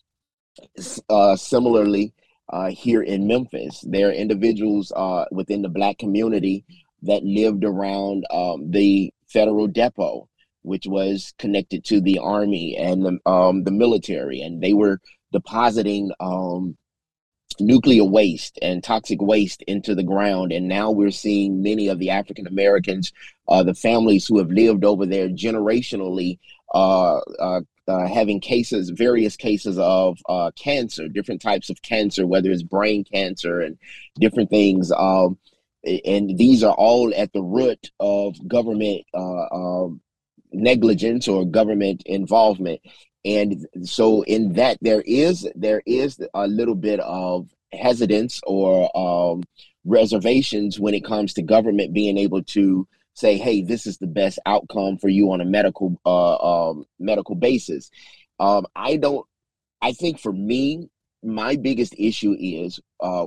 Uh, 1.08 1.36
similarly, 1.36 2.12
uh, 2.48 2.68
here 2.68 3.02
in 3.02 3.26
Memphis, 3.26 3.84
there 3.86 4.08
are 4.08 4.12
individuals 4.12 4.92
within 5.30 5.62
the 5.62 5.68
Black 5.68 5.98
community 5.98 6.64
that 7.02 7.22
lived 7.22 7.64
around 7.64 8.24
um, 8.30 8.70
the 8.70 9.12
federal 9.28 9.66
depot 9.66 10.28
which 10.66 10.86
was 10.86 11.32
connected 11.38 11.84
to 11.84 12.00
the 12.00 12.18
army 12.18 12.76
and 12.76 13.04
the, 13.04 13.30
um, 13.30 13.62
the 13.64 13.70
military, 13.70 14.40
and 14.40 14.60
they 14.60 14.72
were 14.72 15.00
depositing 15.32 16.10
um, 16.20 16.76
nuclear 17.60 18.04
waste 18.04 18.58
and 18.60 18.82
toxic 18.82 19.22
waste 19.22 19.62
into 19.62 19.94
the 19.94 20.02
ground. 20.02 20.52
And 20.52 20.66
now 20.66 20.90
we're 20.90 21.12
seeing 21.12 21.62
many 21.62 21.88
of 21.88 21.98
the 21.98 22.10
African 22.10 22.46
Americans, 22.46 23.12
uh, 23.48 23.62
the 23.62 23.74
families 23.74 24.26
who 24.26 24.38
have 24.38 24.50
lived 24.50 24.84
over 24.84 25.06
there 25.06 25.28
generationally, 25.28 26.38
uh, 26.74 27.18
uh, 27.38 27.60
uh 27.86 28.08
having 28.08 28.40
cases, 28.40 28.90
various 28.90 29.36
cases 29.36 29.78
of 29.78 30.18
uh, 30.28 30.50
cancer, 30.56 31.08
different 31.08 31.40
types 31.40 31.70
of 31.70 31.80
cancer, 31.82 32.26
whether 32.26 32.50
it's 32.50 32.64
brain 32.64 33.04
cancer 33.04 33.60
and 33.60 33.78
different 34.18 34.50
things. 34.50 34.90
Um, 34.90 35.38
and 36.04 36.36
these 36.36 36.64
are 36.64 36.74
all 36.74 37.14
at 37.14 37.32
the 37.32 37.42
root 37.42 37.92
of 38.00 38.34
government 38.48 39.04
uh, 39.14 39.46
um, 39.52 40.00
negligence 40.56 41.28
or 41.28 41.44
government 41.44 42.02
involvement. 42.06 42.80
And 43.24 43.66
so 43.82 44.22
in 44.22 44.52
that 44.54 44.78
there 44.80 45.02
is 45.02 45.48
there 45.54 45.82
is 45.86 46.18
a 46.34 46.46
little 46.46 46.74
bit 46.74 47.00
of 47.00 47.48
hesitance 47.72 48.40
or 48.46 48.90
um, 48.96 49.42
reservations 49.84 50.78
when 50.80 50.94
it 50.94 51.04
comes 51.04 51.34
to 51.34 51.42
government 51.42 51.92
being 51.92 52.16
able 52.16 52.42
to 52.42 52.86
say 53.14 53.38
hey 53.38 53.62
this 53.62 53.86
is 53.86 53.98
the 53.98 54.06
best 54.06 54.38
outcome 54.46 54.98
for 54.98 55.08
you 55.08 55.32
on 55.32 55.40
a 55.40 55.44
medical 55.44 55.98
uh, 56.04 56.36
um, 56.36 56.84
medical 56.98 57.34
basis. 57.34 57.90
Um, 58.38 58.66
i 58.76 58.96
don't 58.96 59.26
i 59.80 59.92
think 59.92 60.20
for 60.20 60.32
me 60.32 60.90
my 61.26 61.56
biggest 61.56 61.94
issue 61.98 62.36
is 62.38 62.80
uh, 63.00 63.26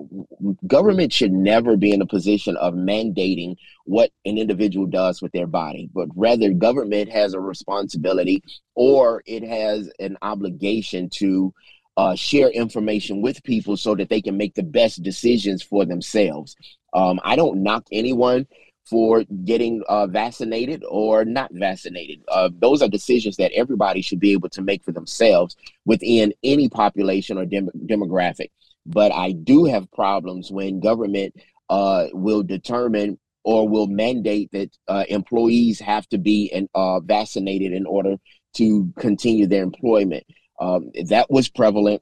government 0.66 1.12
should 1.12 1.34
never 1.34 1.76
be 1.76 1.92
in 1.92 2.02
a 2.02 2.06
position 2.06 2.56
of 2.58 2.74
mandating 2.74 3.56
what 3.86 4.12
an 4.26 4.38
individual 4.38 4.86
does 4.86 5.22
with 5.22 5.32
their 5.34 5.48
body, 5.48 5.90
but 5.94 6.08
rather 6.16 6.52
government 6.52 7.12
has 7.12 7.34
a 7.34 7.40
responsibility 7.40 8.42
or 8.74 9.22
it 9.26 9.44
has 9.44 9.92
an 10.00 10.18
obligation 10.22 11.10
to 11.10 11.54
uh, 11.98 12.16
share 12.16 12.50
information 12.50 13.22
with 13.22 13.44
people 13.44 13.76
so 13.76 13.94
that 13.94 14.10
they 14.10 14.22
can 14.22 14.38
make 14.38 14.56
the 14.56 14.64
best 14.64 15.04
decisions 15.04 15.62
for 15.62 15.86
themselves. 15.86 16.56
Um, 16.94 17.20
I 17.24 17.36
don't 17.36 17.62
knock 17.62 17.86
anyone 17.92 18.48
for 18.90 19.24
getting 19.46 19.84
uh, 19.88 20.08
vaccinated 20.08 20.84
or 20.90 21.24
not 21.24 21.52
vaccinated. 21.54 22.22
Uh, 22.28 22.50
those 22.60 22.82
are 22.82 22.88
decisions 22.88 23.38
that 23.38 23.52
everybody 23.54 24.02
should 24.02 24.20
be 24.20 24.32
able 24.32 24.50
to 24.50 24.62
make 24.62 24.84
for 24.84 24.92
themselves 24.92 25.56
within 25.86 26.34
any 26.44 26.68
population 26.70 27.38
or 27.38 27.46
dem- 27.46 27.70
demographic. 27.86 28.50
but 28.86 29.12
I 29.12 29.34
do 29.34 29.66
have 29.66 29.92
problems 29.92 30.52
when 30.52 30.80
government 30.80 31.36
uh, 31.70 32.08
will 32.14 32.44
determine 32.44 33.20
or 33.44 33.68
will 33.68 33.88
mandate 33.88 34.52
that 34.52 34.70
uh, 34.88 35.06
employees 35.10 35.80
have 35.80 36.08
to 36.10 36.18
be 36.18 36.68
uh, 36.76 37.00
vaccinated 37.00 37.74
in 37.74 37.86
order 37.86 38.18
to 38.56 38.92
continue 38.98 39.48
their 39.48 39.64
employment. 39.64 40.26
Um, 40.60 40.92
that 41.06 41.28
was 41.30 41.48
prevalent 41.48 42.02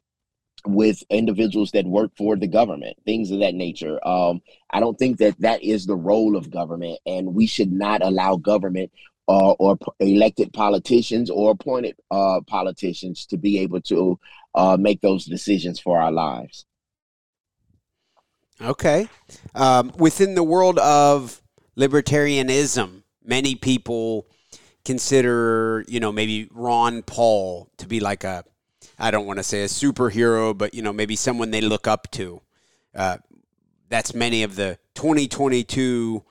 with 0.67 1.03
individuals 1.09 1.71
that 1.71 1.86
work 1.86 2.12
for 2.17 2.36
the 2.36 2.47
government, 2.47 2.97
things 3.05 3.31
of 3.31 3.39
that 3.39 3.55
nature. 3.55 4.05
Um, 4.07 4.41
I 4.69 4.79
don't 4.79 4.97
think 4.97 5.17
that 5.17 5.39
that 5.39 5.63
is 5.63 5.86
the 5.86 5.95
role 5.95 6.36
of 6.36 6.51
government, 6.51 7.00
and 7.05 7.33
we 7.33 7.47
should 7.47 7.71
not 7.71 8.03
allow 8.03 8.36
government 8.36 8.91
uh, 9.27 9.51
or 9.53 9.77
elected 10.00 10.53
politicians 10.53 11.29
or 11.29 11.51
appointed 11.51 11.95
uh, 12.12 12.41
politicians 12.47 13.25
to 13.27 13.38
be 13.38 13.59
able 13.59 13.81
to 13.81 14.19
uh, 14.55 14.77
make 14.79 15.01
those 15.01 15.25
decisions 15.25 15.79
for 15.79 16.00
our 16.01 16.12
lives. 16.12 16.65
Okay. 18.62 19.07
Um, 19.53 19.91
within 19.97 20.33
the 20.33 20.43
world 20.43 20.79
of 20.79 21.41
libertarianism, 21.77 23.03
many 23.24 23.55
people 23.55 24.27
consider, 24.83 25.86
you 25.88 26.00
know, 26.00 26.12
maybe 26.12 26.47
Ron 26.51 27.03
Paul 27.03 27.69
to 27.77 27.88
be 27.88 28.00
like 28.00 28.24
a, 28.24 28.43
I 28.98 29.12
don't 29.12 29.25
want 29.25 29.38
to 29.38 29.44
say 29.44 29.63
a 29.63 29.67
superhero, 29.67 30.58
but, 30.58 30.74
you 30.74 30.82
know, 30.82 30.94
maybe 30.94 31.15
someone 31.15 31.51
they 31.51 31.62
look 31.62 31.88
up 31.88 32.10
to. 32.12 32.41
Uh, 32.96 33.17
that's 33.89 34.13
many 34.13 34.44
of 34.44 34.56
the 34.56 34.77
2022 34.96 36.24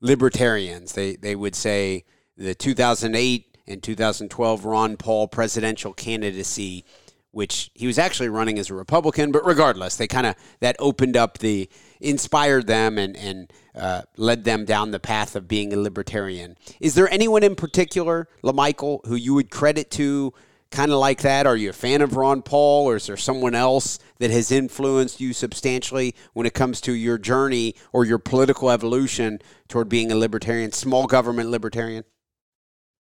libertarians. 0.00 0.92
They, 0.92 1.16
they 1.16 1.34
would 1.36 1.54
say 1.54 2.04
the 2.36 2.54
2008 2.54 3.58
and 3.66 3.82
2012 3.82 4.64
Ron 4.64 4.96
Paul 4.96 5.28
presidential 5.28 5.92
candidacy 5.92 6.84
which 7.30 7.70
he 7.74 7.86
was 7.86 7.98
actually 7.98 8.28
running 8.28 8.58
as 8.58 8.70
a 8.70 8.74
Republican, 8.74 9.30
but 9.32 9.44
regardless, 9.44 9.96
they 9.96 10.06
kind 10.06 10.26
of 10.26 10.34
that 10.60 10.76
opened 10.78 11.16
up 11.16 11.38
the 11.38 11.68
inspired 12.00 12.66
them 12.66 12.98
and 12.98 13.16
and 13.16 13.52
uh, 13.74 14.02
led 14.16 14.44
them 14.44 14.64
down 14.64 14.90
the 14.90 14.98
path 14.98 15.36
of 15.36 15.46
being 15.46 15.72
a 15.72 15.76
libertarian. 15.76 16.56
Is 16.80 16.94
there 16.94 17.08
anyone 17.10 17.44
in 17.44 17.54
particular, 17.54 18.28
Lemichael, 18.42 19.06
who 19.06 19.14
you 19.14 19.34
would 19.34 19.50
credit 19.50 19.90
to 19.92 20.32
kind 20.70 20.90
of 20.90 20.98
like 20.98 21.22
that? 21.22 21.46
Are 21.46 21.56
you 21.56 21.70
a 21.70 21.74
fan 21.74 22.02
of 22.02 22.16
Ron 22.16 22.42
Paul, 22.42 22.86
or 22.86 22.96
is 22.96 23.06
there 23.06 23.16
someone 23.16 23.54
else 23.54 23.98
that 24.18 24.30
has 24.30 24.50
influenced 24.50 25.20
you 25.20 25.32
substantially 25.32 26.14
when 26.34 26.46
it 26.46 26.54
comes 26.54 26.80
to 26.82 26.92
your 26.92 27.18
journey 27.18 27.74
or 27.92 28.04
your 28.04 28.18
political 28.18 28.70
evolution 28.70 29.40
toward 29.68 29.88
being 29.88 30.12
a 30.12 30.16
libertarian, 30.16 30.72
small 30.72 31.06
government 31.06 31.50
libertarian? 31.50 32.04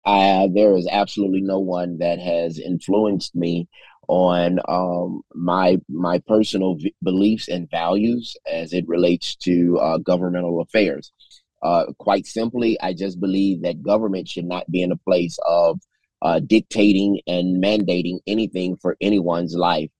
Uh, 0.04 0.46
there 0.54 0.76
is 0.76 0.86
absolutely 0.90 1.40
no 1.40 1.58
one 1.58 1.98
that 1.98 2.20
has 2.20 2.60
influenced 2.60 3.34
me 3.34 3.68
on 4.08 4.60
um, 4.68 5.22
my 5.34 5.78
my 5.88 6.20
personal 6.28 6.76
v- 6.76 6.94
beliefs 7.02 7.48
and 7.48 7.68
values 7.70 8.36
as 8.50 8.72
it 8.72 8.86
relates 8.86 9.34
to 9.34 9.76
uh, 9.78 9.98
governmental 9.98 10.60
affairs. 10.60 11.12
Uh, 11.60 11.86
quite 11.98 12.26
simply, 12.26 12.80
I 12.80 12.92
just 12.92 13.18
believe 13.18 13.62
that 13.62 13.82
government 13.82 14.28
should 14.28 14.44
not 14.44 14.70
be 14.70 14.82
in 14.82 14.92
a 14.92 14.96
place 14.96 15.36
of 15.44 15.80
uh, 16.22 16.40
dictating 16.40 17.20
and 17.26 17.62
mandating 17.62 18.18
anything 18.26 18.76
for 18.76 18.96
anyone's 19.00 19.54
life, 19.54 19.90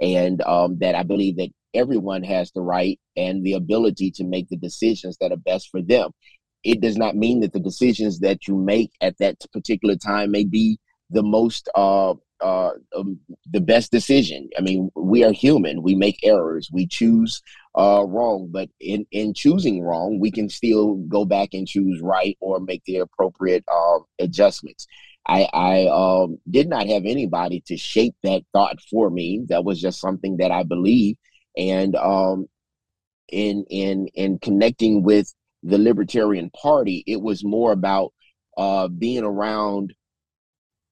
and 0.00 0.42
um, 0.42 0.78
that 0.78 0.94
I 0.94 1.02
believe 1.02 1.36
that 1.36 1.50
everyone 1.74 2.22
has 2.22 2.50
the 2.52 2.62
right 2.62 2.98
and 3.16 3.44
the 3.44 3.52
ability 3.52 4.10
to 4.10 4.24
make 4.24 4.48
the 4.48 4.56
decisions 4.56 5.16
that 5.20 5.32
are 5.32 5.36
best 5.36 5.68
for 5.70 5.82
them. 5.82 6.10
It 6.64 6.80
does 6.80 6.96
not 6.96 7.16
mean 7.16 7.40
that 7.40 7.52
the 7.52 7.60
decisions 7.60 8.18
that 8.20 8.48
you 8.48 8.56
make 8.56 8.90
at 9.00 9.16
that 9.18 9.36
particular 9.52 9.96
time 9.96 10.30
may 10.32 10.44
be 10.44 10.78
the 11.10 11.22
most 11.22 11.68
uh, 11.74 12.14
uh, 12.40 12.70
um, 12.94 13.18
the 13.50 13.60
best 13.60 13.90
decision. 13.90 14.48
I 14.58 14.60
mean, 14.60 14.90
we 14.94 15.24
are 15.24 15.32
human. 15.32 15.82
We 15.82 15.94
make 15.94 16.18
errors. 16.22 16.68
We 16.70 16.86
choose 16.86 17.40
uh, 17.78 18.04
wrong, 18.06 18.48
but 18.50 18.68
in 18.80 19.06
in 19.10 19.34
choosing 19.34 19.82
wrong, 19.82 20.18
we 20.20 20.30
can 20.30 20.48
still 20.48 20.96
go 21.08 21.24
back 21.24 21.50
and 21.52 21.66
choose 21.66 22.00
right 22.02 22.36
or 22.40 22.60
make 22.60 22.82
the 22.84 22.96
appropriate 22.98 23.64
uh, 23.72 24.00
adjustments. 24.18 24.86
I, 25.28 25.48
I 25.52 25.86
um, 25.88 26.38
did 26.48 26.68
not 26.68 26.86
have 26.86 27.04
anybody 27.04 27.62
to 27.66 27.76
shape 27.76 28.14
that 28.22 28.42
thought 28.52 28.80
for 28.90 29.10
me. 29.10 29.44
That 29.48 29.64
was 29.64 29.80
just 29.80 30.00
something 30.00 30.36
that 30.36 30.50
I 30.50 30.62
believe, 30.62 31.16
and 31.56 31.96
um, 31.96 32.46
in 33.28 33.64
in 33.68 34.06
in 34.14 34.38
connecting 34.38 35.02
with 35.02 35.32
the 35.62 35.78
Libertarian 35.78 36.50
Party, 36.50 37.02
it 37.06 37.20
was 37.20 37.44
more 37.44 37.72
about 37.72 38.12
uh, 38.56 38.88
being 38.88 39.24
around 39.24 39.94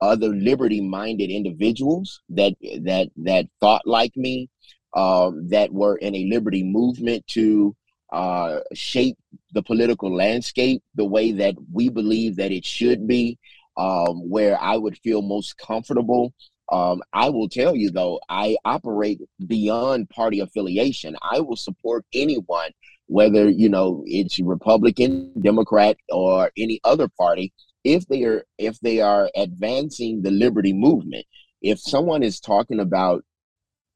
other 0.00 0.28
liberty 0.28 0.80
minded 0.80 1.30
individuals 1.30 2.20
that 2.28 2.54
that 2.82 3.08
that 3.16 3.46
thought 3.60 3.86
like 3.86 4.16
me 4.16 4.48
um, 4.96 5.48
that 5.48 5.72
were 5.72 5.96
in 5.96 6.14
a 6.14 6.26
liberty 6.26 6.62
movement 6.62 7.26
to 7.28 7.74
uh, 8.12 8.60
shape 8.72 9.16
the 9.52 9.62
political 9.62 10.14
landscape 10.14 10.82
the 10.94 11.04
way 11.04 11.32
that 11.32 11.54
we 11.72 11.88
believe 11.88 12.36
that 12.36 12.52
it 12.52 12.64
should 12.64 13.06
be 13.06 13.38
um, 13.76 14.28
where 14.28 14.60
i 14.60 14.76
would 14.76 14.96
feel 14.98 15.22
most 15.22 15.56
comfortable. 15.58 16.32
Um, 16.72 17.02
i 17.12 17.28
will 17.28 17.48
tell 17.48 17.76
you 17.76 17.90
though 17.90 18.20
i 18.28 18.56
operate 18.64 19.20
beyond 19.46 20.08
party 20.10 20.40
affiliation. 20.40 21.16
I 21.22 21.40
will 21.40 21.56
support 21.56 22.04
anyone 22.14 22.70
whether 23.06 23.50
you 23.50 23.68
know 23.68 24.02
it's 24.06 24.38
republican 24.40 25.30
democrat 25.42 25.98
or 26.08 26.50
any 26.56 26.80
other 26.84 27.06
party 27.18 27.52
if 27.84 28.06
they 28.06 28.24
are 28.24 28.44
if 28.58 28.80
they 28.80 29.00
are 29.00 29.30
advancing 29.36 30.22
the 30.22 30.30
liberty 30.30 30.72
movement. 30.72 31.26
If 31.62 31.78
someone 31.78 32.22
is 32.22 32.40
talking 32.40 32.80
about 32.80 33.24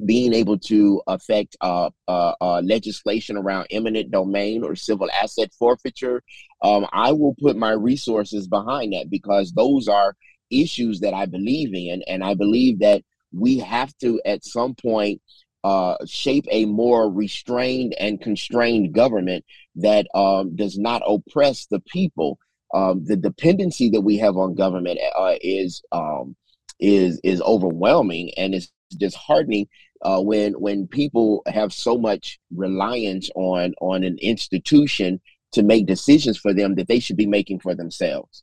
being 0.05 0.33
able 0.33 0.59
to 0.59 1.03
affect 1.09 1.57
uh, 1.61 1.91
uh, 2.07 2.35
uh, 2.41 2.61
legislation 2.61 3.37
around 3.37 3.67
eminent 3.71 4.11
domain 4.11 4.63
or 4.63 4.77
civil 4.77 5.11
asset 5.11 5.51
forfeiture, 5.59 6.23
um, 6.63 6.87
I 6.93 7.13
will 7.13 7.35
put 7.41 7.57
my 7.57 7.73
resources 7.73 8.49
behind 8.49 8.93
that 8.93 9.11
because 9.11 9.53
those 9.53 9.89
are 9.89 10.17
issues 10.51 11.01
that 11.01 11.15
I 11.15 11.27
believe 11.27 11.75
in. 11.75 12.03
And 12.07 12.25
I 12.25 12.35
believe 12.35 12.81
that 12.81 13.03
we 13.33 13.59
have 13.59 13.97
to, 13.99 14.21
at 14.25 14.45
some 14.45 14.75
point, 14.75 15.21
uh, 15.65 15.97
shape 16.07 16.47
a 16.51 16.65
more 16.65 17.11
restrained 17.11 17.95
and 17.99 18.21
constrained 18.21 18.95
government 18.95 19.45
that 19.77 20.07
um, 20.15 20.55
does 20.57 20.79
not 20.79 21.03
oppress 21.07 21.67
the 21.67 21.81
people 21.81 22.39
um, 22.75 23.05
the 23.05 23.17
dependency 23.17 23.91
that 23.91 24.01
we 24.01 24.19
have 24.19 24.37
on 24.37 24.55
government 24.55 24.99
uh, 25.19 25.35
is 25.41 25.83
um, 25.93 26.37
is 26.79 27.21
is 27.25 27.41
overwhelming 27.43 28.31
and 28.37 28.55
it's 28.55 28.71
disheartening 28.97 29.67
uh, 30.03 30.21
when 30.21 30.53
when 30.55 30.87
people 30.87 31.43
have 31.47 31.73
so 31.73 31.97
much 31.97 32.39
reliance 32.55 33.31
on 33.35 33.75
on 33.81 34.05
an 34.05 34.19
institution 34.21 35.21
to 35.53 35.63
make 35.63 35.87
decisions 35.87 36.37
for 36.37 36.53
them 36.53 36.75
that 36.75 36.89
they 36.89 37.01
should 37.01 37.17
be 37.17 37.27
making 37.27 37.61
for 37.61 37.75
themselves. 37.75 38.43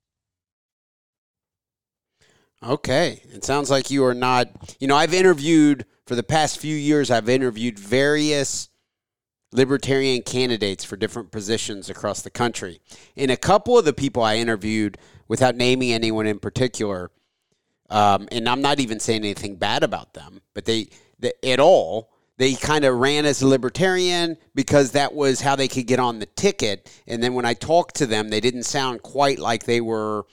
Okay, 2.63 3.21
it 3.31 3.43
sounds 3.43 3.69
like 3.69 3.91
you 3.91 4.03
are 4.05 4.15
not. 4.15 4.75
You 4.79 4.87
know, 4.87 4.95
I've 4.95 5.13
interviewed 5.13 5.85
for 6.07 6.15
the 6.15 6.23
past 6.23 6.59
few 6.59 6.75
years. 6.75 7.11
I've 7.11 7.29
interviewed 7.29 7.77
various 7.77 8.69
libertarian 9.51 10.21
candidates 10.21 10.83
for 10.83 10.97
different 10.97 11.31
positions 11.31 11.89
across 11.89 12.21
the 12.21 12.29
country. 12.29 12.81
And 13.15 13.31
a 13.31 13.37
couple 13.37 13.77
of 13.77 13.85
the 13.85 13.93
people 13.93 14.23
I 14.23 14.35
interviewed, 14.35 14.97
without 15.27 15.55
naming 15.55 15.91
anyone 15.91 16.27
in 16.27 16.39
particular, 16.39 17.11
um, 17.89 18.27
and 18.31 18.49
I'm 18.49 18.61
not 18.61 18.79
even 18.79 18.99
saying 18.99 19.23
anything 19.23 19.55
bad 19.55 19.83
about 19.83 20.13
them, 20.13 20.41
but 20.53 20.65
they, 20.65 20.89
they 21.19 21.33
at 21.43 21.59
all, 21.59 22.14
they 22.37 22.53
kind 22.53 22.83
of 22.83 22.97
ran 22.97 23.25
as 23.25 23.41
a 23.41 23.47
libertarian 23.47 24.37
because 24.53 24.91
that 24.91 25.13
was 25.13 25.41
how 25.41 25.55
they 25.55 25.67
could 25.67 25.87
get 25.87 25.99
on 25.99 26.19
the 26.19 26.25
ticket. 26.25 26.91
And 27.07 27.23
then 27.23 27.33
when 27.33 27.45
I 27.45 27.53
talked 27.53 27.95
to 27.95 28.05
them, 28.05 28.29
they 28.29 28.41
didn't 28.41 28.63
sound 28.63 29.03
quite 29.03 29.39
like 29.39 29.63
they 29.63 29.81
were 29.81 30.25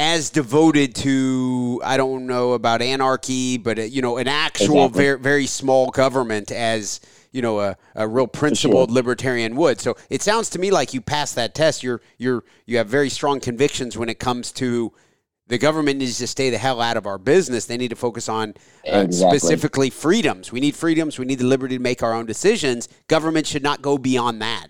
as 0.00 0.30
devoted 0.30 0.94
to 0.94 1.80
I 1.84 1.96
don't 1.96 2.26
know 2.26 2.52
about 2.52 2.80
anarchy, 2.82 3.58
but 3.58 3.78
uh, 3.78 3.82
you 3.82 4.00
know, 4.00 4.16
an 4.16 4.28
actual 4.28 4.86
exactly. 4.86 5.02
very 5.02 5.18
very 5.18 5.46
small 5.46 5.90
government 5.90 6.50
as 6.50 7.00
you 7.32 7.42
know 7.42 7.60
a, 7.60 7.76
a 7.94 8.08
real 8.08 8.26
principled 8.26 8.88
sure. 8.88 8.94
libertarian 8.94 9.56
would. 9.56 9.80
So 9.80 9.96
it 10.08 10.22
sounds 10.22 10.48
to 10.50 10.58
me 10.58 10.70
like 10.70 10.94
you 10.94 11.00
passed 11.00 11.34
that 11.34 11.54
test. 11.54 11.82
You're 11.82 12.00
you're 12.16 12.44
you 12.64 12.78
have 12.78 12.88
very 12.88 13.10
strong 13.10 13.40
convictions 13.40 13.98
when 13.98 14.08
it 14.08 14.18
comes 14.18 14.52
to 14.52 14.92
the 15.50 15.58
government 15.58 15.98
needs 15.98 16.16
to 16.18 16.28
stay 16.28 16.48
the 16.48 16.58
hell 16.58 16.80
out 16.80 16.96
of 16.96 17.06
our 17.06 17.18
business. 17.18 17.66
They 17.66 17.76
need 17.76 17.88
to 17.88 17.96
focus 17.96 18.28
on 18.28 18.54
uh, 18.90 18.98
exactly. 18.98 19.40
specifically 19.40 19.90
freedoms. 19.90 20.52
We 20.52 20.60
need 20.60 20.76
freedoms. 20.76 21.18
We 21.18 21.24
need 21.24 21.40
the 21.40 21.44
liberty 21.44 21.76
to 21.76 21.82
make 21.82 22.04
our 22.04 22.14
own 22.14 22.24
decisions. 22.24 22.88
Government 23.08 23.48
should 23.48 23.64
not 23.64 23.82
go 23.82 23.98
beyond 23.98 24.40
that. 24.42 24.68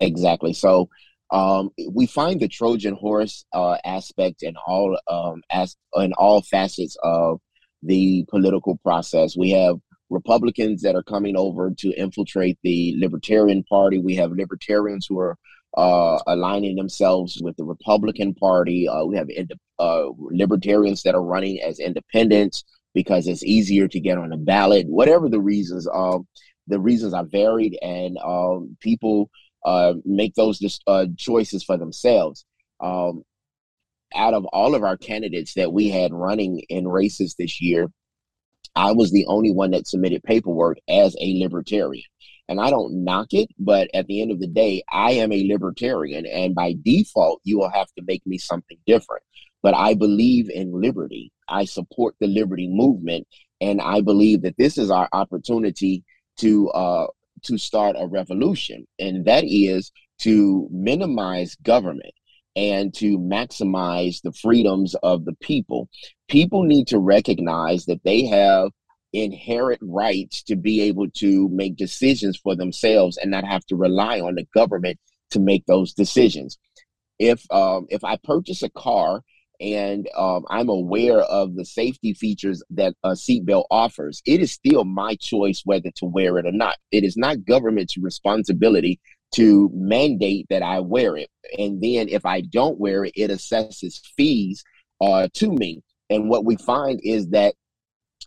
Exactly. 0.00 0.52
So 0.52 0.90
um, 1.30 1.70
we 1.90 2.06
find 2.06 2.38
the 2.38 2.48
Trojan 2.48 2.96
horse 2.96 3.46
uh, 3.54 3.78
aspect 3.82 4.42
in 4.42 4.56
all 4.66 4.98
um, 5.08 5.42
as 5.50 5.74
in 5.96 6.12
all 6.12 6.42
facets 6.42 6.96
of 7.02 7.40
the 7.82 8.26
political 8.28 8.76
process. 8.84 9.38
We 9.38 9.50
have 9.52 9.76
Republicans 10.10 10.82
that 10.82 10.96
are 10.96 11.02
coming 11.02 11.34
over 11.34 11.70
to 11.78 11.92
infiltrate 11.94 12.58
the 12.62 12.94
Libertarian 12.98 13.64
Party. 13.64 13.98
We 13.98 14.16
have 14.16 14.32
libertarians 14.32 15.06
who 15.08 15.18
are 15.18 15.38
uh, 15.78 16.18
aligning 16.26 16.74
themselves 16.74 17.40
with 17.40 17.56
the 17.56 17.64
Republican 17.64 18.34
Party. 18.34 18.88
Uh, 18.88 19.04
we 19.04 19.16
have 19.16 19.30
ind- 19.30 19.52
uh, 19.78 20.06
libertarians 20.16 21.04
that 21.04 21.14
are 21.14 21.22
running 21.22 21.60
as 21.62 21.78
independents 21.78 22.64
because 22.94 23.28
it's 23.28 23.44
easier 23.44 23.86
to 23.86 24.00
get 24.00 24.18
on 24.18 24.30
the 24.30 24.36
ballot. 24.36 24.86
Whatever 24.88 25.28
the 25.28 25.40
reasons, 25.40 25.86
um, 25.94 26.26
the 26.66 26.80
reasons 26.80 27.14
are 27.14 27.24
varied, 27.24 27.78
and 27.80 28.18
um, 28.18 28.76
people 28.80 29.30
uh, 29.64 29.94
make 30.04 30.34
those 30.34 30.80
uh, 30.88 31.06
choices 31.16 31.62
for 31.62 31.76
themselves. 31.76 32.44
Um, 32.80 33.22
out 34.16 34.34
of 34.34 34.46
all 34.46 34.74
of 34.74 34.82
our 34.82 34.96
candidates 34.96 35.54
that 35.54 35.72
we 35.72 35.90
had 35.90 36.12
running 36.12 36.58
in 36.68 36.88
races 36.88 37.36
this 37.38 37.60
year, 37.60 37.88
I 38.74 38.90
was 38.90 39.12
the 39.12 39.26
only 39.26 39.52
one 39.52 39.70
that 39.70 39.86
submitted 39.86 40.24
paperwork 40.24 40.78
as 40.88 41.14
a 41.20 41.38
libertarian. 41.40 42.04
And 42.48 42.60
I 42.60 42.70
don't 42.70 43.04
knock 43.04 43.28
it, 43.32 43.50
but 43.58 43.90
at 43.92 44.06
the 44.06 44.22
end 44.22 44.30
of 44.30 44.40
the 44.40 44.46
day, 44.46 44.82
I 44.90 45.12
am 45.12 45.32
a 45.32 45.46
libertarian. 45.46 46.24
And 46.26 46.54
by 46.54 46.76
default, 46.82 47.40
you 47.44 47.58
will 47.58 47.70
have 47.70 47.88
to 47.98 48.04
make 48.06 48.26
me 48.26 48.38
something 48.38 48.78
different. 48.86 49.22
But 49.62 49.74
I 49.74 49.94
believe 49.94 50.48
in 50.48 50.80
liberty. 50.80 51.32
I 51.48 51.64
support 51.64 52.14
the 52.20 52.26
liberty 52.26 52.68
movement. 52.68 53.26
And 53.60 53.80
I 53.80 54.00
believe 54.00 54.42
that 54.42 54.56
this 54.56 54.78
is 54.78 54.90
our 54.90 55.08
opportunity 55.12 56.04
to 56.38 56.70
uh, 56.70 57.06
to 57.44 57.58
start 57.58 57.96
a 57.98 58.06
revolution, 58.06 58.86
and 58.98 59.24
that 59.26 59.44
is 59.44 59.92
to 60.20 60.68
minimize 60.72 61.56
government 61.56 62.12
and 62.56 62.92
to 62.94 63.18
maximize 63.18 64.20
the 64.22 64.32
freedoms 64.32 64.96
of 65.02 65.24
the 65.24 65.34
people. 65.40 65.88
People 66.28 66.64
need 66.64 66.88
to 66.88 66.98
recognize 66.98 67.86
that 67.86 68.02
they 68.04 68.26
have 68.26 68.70
inherent 69.12 69.80
rights 69.82 70.42
to 70.44 70.56
be 70.56 70.82
able 70.82 71.08
to 71.10 71.48
make 71.48 71.76
decisions 71.76 72.36
for 72.36 72.54
themselves 72.54 73.16
and 73.16 73.30
not 73.30 73.44
have 73.44 73.64
to 73.66 73.76
rely 73.76 74.20
on 74.20 74.34
the 74.34 74.46
government 74.54 74.98
to 75.30 75.40
make 75.40 75.64
those 75.66 75.92
decisions. 75.92 76.58
If 77.18 77.44
um, 77.50 77.86
if 77.90 78.04
I 78.04 78.16
purchase 78.22 78.62
a 78.62 78.70
car 78.70 79.22
and 79.60 80.08
um, 80.16 80.44
I'm 80.50 80.68
aware 80.68 81.20
of 81.20 81.56
the 81.56 81.64
safety 81.64 82.14
features 82.14 82.62
that 82.70 82.94
a 83.02 83.10
seatbelt 83.10 83.64
offers, 83.70 84.22
it 84.24 84.40
is 84.40 84.52
still 84.52 84.84
my 84.84 85.16
choice 85.16 85.62
whether 85.64 85.90
to 85.96 86.04
wear 86.04 86.38
it 86.38 86.46
or 86.46 86.52
not. 86.52 86.76
It 86.92 87.02
is 87.02 87.16
not 87.16 87.44
government's 87.44 87.96
responsibility 87.96 89.00
to 89.34 89.70
mandate 89.74 90.46
that 90.48 90.62
I 90.62 90.80
wear 90.80 91.16
it. 91.16 91.28
And 91.58 91.82
then 91.82 92.08
if 92.08 92.24
I 92.24 92.40
don't 92.42 92.78
wear 92.78 93.04
it, 93.04 93.12
it 93.16 93.30
assesses 93.30 94.00
fees 94.16 94.62
uh, 95.00 95.28
to 95.34 95.52
me. 95.52 95.82
And 96.08 96.30
what 96.30 96.44
we 96.44 96.56
find 96.56 97.00
is 97.02 97.28
that 97.30 97.54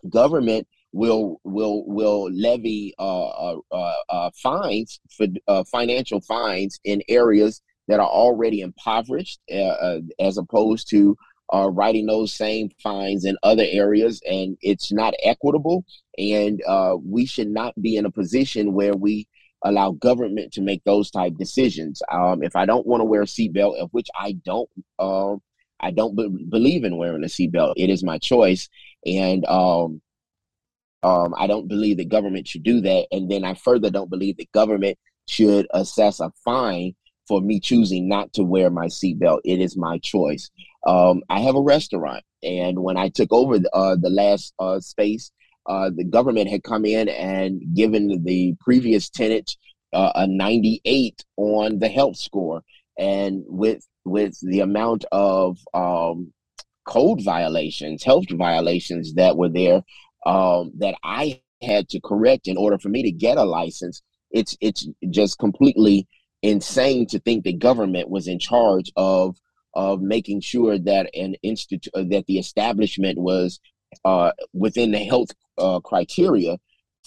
government 0.08 0.66
will 0.92 1.40
will 1.44 1.84
will 1.86 2.30
levy 2.30 2.94
uh, 2.98 3.28
uh, 3.28 3.56
uh, 3.70 3.94
uh 4.08 4.30
fines 4.42 5.00
for 5.16 5.26
uh, 5.48 5.64
financial 5.64 6.20
fines 6.20 6.78
in 6.84 7.02
areas 7.08 7.62
that 7.88 7.98
are 7.98 8.08
already 8.08 8.60
impoverished, 8.60 9.40
uh, 9.52 9.98
as 10.20 10.38
opposed 10.38 10.88
to 10.88 11.16
writing 11.52 12.06
those 12.06 12.32
same 12.32 12.70
fines 12.82 13.26
in 13.26 13.36
other 13.42 13.66
areas, 13.68 14.22
and 14.26 14.56
it's 14.62 14.90
not 14.90 15.12
equitable. 15.22 15.84
And 16.16 16.62
we 17.04 17.26
should 17.26 17.48
not 17.48 17.74
be 17.82 17.96
in 17.96 18.06
a 18.06 18.10
position 18.10 18.72
where 18.72 18.94
we 18.94 19.26
allow 19.64 19.92
government 19.92 20.52
to 20.52 20.60
make 20.60 20.82
those 20.84 21.10
type 21.10 21.34
decisions. 21.36 22.02
Um, 22.10 22.42
if 22.42 22.56
I 22.56 22.66
don't 22.66 22.86
want 22.86 23.00
to 23.00 23.04
wear 23.04 23.22
a 23.22 23.26
seatbelt, 23.26 23.78
of 23.78 23.90
which 23.92 24.08
I 24.18 24.32
don't, 24.44 24.68
um, 24.98 25.40
I 25.80 25.90
don't 25.90 26.16
be- 26.16 26.46
believe 26.48 26.84
in 26.84 26.96
wearing 26.96 27.24
a 27.24 27.28
seatbelt. 27.28 27.74
It 27.76 27.90
is 27.90 28.04
my 28.04 28.18
choice, 28.18 28.68
and 29.06 29.44
um, 29.46 30.00
um, 31.02 31.34
I 31.36 31.46
don't 31.46 31.68
believe 31.68 31.96
the 31.96 32.04
government 32.04 32.46
should 32.46 32.62
do 32.62 32.80
that. 32.82 33.06
And 33.10 33.30
then 33.30 33.44
I 33.44 33.54
further 33.54 33.90
don't 33.90 34.10
believe 34.10 34.36
the 34.36 34.48
government 34.52 34.98
should 35.28 35.66
assess 35.72 36.20
a 36.20 36.30
fine 36.44 36.94
for 37.26 37.40
me 37.40 37.60
choosing 37.60 38.08
not 38.08 38.32
to 38.34 38.44
wear 38.44 38.70
my 38.70 38.86
seatbelt. 38.86 39.40
It 39.44 39.60
is 39.60 39.76
my 39.76 39.98
choice. 39.98 40.50
Um, 40.86 41.22
I 41.28 41.40
have 41.40 41.54
a 41.54 41.60
restaurant, 41.60 42.24
and 42.42 42.80
when 42.80 42.96
I 42.96 43.08
took 43.08 43.32
over 43.32 43.58
the, 43.58 43.70
uh, 43.74 43.96
the 43.96 44.10
last 44.10 44.52
uh, 44.58 44.80
space, 44.80 45.30
uh, 45.66 45.90
the 45.94 46.04
government 46.04 46.50
had 46.50 46.64
come 46.64 46.84
in 46.84 47.08
and 47.08 47.62
given 47.74 48.24
the 48.24 48.54
previous 48.60 49.08
tenant 49.08 49.56
uh, 49.92 50.10
a 50.16 50.26
98 50.26 51.24
on 51.36 51.78
the 51.78 51.88
health 51.88 52.16
score, 52.16 52.62
and 52.98 53.44
with 53.46 53.86
with 54.04 54.36
the 54.42 54.60
amount 54.60 55.04
of 55.12 55.58
um, 55.72 56.32
code 56.84 57.22
violations, 57.22 58.02
health 58.02 58.26
violations 58.30 59.14
that 59.14 59.36
were 59.36 59.48
there, 59.48 59.82
um, 60.26 60.72
that 60.78 60.94
I 61.04 61.40
had 61.62 61.88
to 61.90 62.00
correct 62.00 62.48
in 62.48 62.56
order 62.56 62.78
for 62.78 62.88
me 62.88 63.02
to 63.02 63.12
get 63.12 63.38
a 63.38 63.44
license. 63.44 64.02
It's 64.30 64.56
it's 64.60 64.88
just 65.10 65.38
completely 65.38 66.06
insane 66.42 67.06
to 67.06 67.20
think 67.20 67.44
the 67.44 67.52
government 67.52 68.10
was 68.10 68.26
in 68.26 68.38
charge 68.38 68.90
of 68.96 69.36
of 69.74 70.02
making 70.02 70.40
sure 70.40 70.78
that 70.78 71.08
an 71.14 71.34
institute 71.42 71.92
uh, 71.94 72.04
that 72.10 72.26
the 72.26 72.38
establishment 72.38 73.18
was 73.18 73.60
uh, 74.04 74.32
within 74.52 74.90
the 74.90 74.98
health 74.98 75.30
uh, 75.58 75.80
criteria 75.80 76.58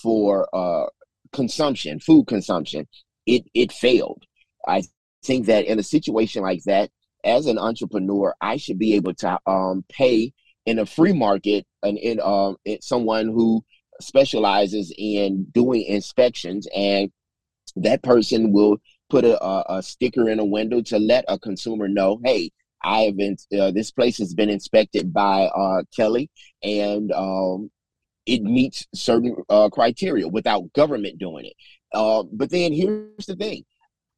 for 0.01 0.47
uh, 0.53 0.85
consumption, 1.31 1.99
food 1.99 2.25
consumption, 2.27 2.87
it 3.25 3.45
it 3.53 3.71
failed. 3.71 4.23
I 4.67 4.83
think 5.23 5.47
that 5.47 5.65
in 5.65 5.79
a 5.79 5.83
situation 5.83 6.41
like 6.41 6.63
that, 6.63 6.89
as 7.25 7.47
an 7.47 7.57
entrepreneur, 7.57 8.33
I 8.39 8.57
should 8.57 8.79
be 8.79 8.93
able 8.95 9.13
to 9.15 9.39
um, 9.45 9.83
pay 9.89 10.31
in 10.65 10.79
a 10.79 10.85
free 10.85 11.13
market 11.13 11.65
and 11.83 11.97
in 11.97 12.19
um, 12.21 12.57
someone 12.81 13.27
who 13.27 13.63
specializes 14.01 14.93
in 14.97 15.45
doing 15.53 15.83
inspections, 15.83 16.67
and 16.75 17.11
that 17.75 18.03
person 18.03 18.51
will 18.51 18.77
put 19.09 19.25
a, 19.25 19.73
a, 19.73 19.83
sticker 19.83 20.29
in 20.29 20.39
a 20.39 20.45
window 20.45 20.81
to 20.81 20.97
let 20.97 21.25
a 21.27 21.37
consumer 21.37 21.87
know, 21.87 22.19
hey, 22.23 22.51
I 22.83 23.01
have 23.01 23.17
been. 23.17 23.37
Uh, 23.57 23.71
this 23.71 23.91
place 23.91 24.17
has 24.19 24.33
been 24.33 24.49
inspected 24.49 25.11
by 25.11 25.45
uh, 25.45 25.83
Kelly, 25.95 26.29
and 26.61 27.11
um, 27.11 27.71
it 28.25 28.43
meets 28.43 28.85
certain 28.93 29.35
uh, 29.49 29.69
criteria 29.69 30.27
without 30.27 30.71
government 30.73 31.17
doing 31.17 31.45
it. 31.45 31.53
Uh, 31.93 32.23
but 32.31 32.51
then 32.51 32.73
here's 32.73 33.25
the 33.27 33.35
thing: 33.35 33.63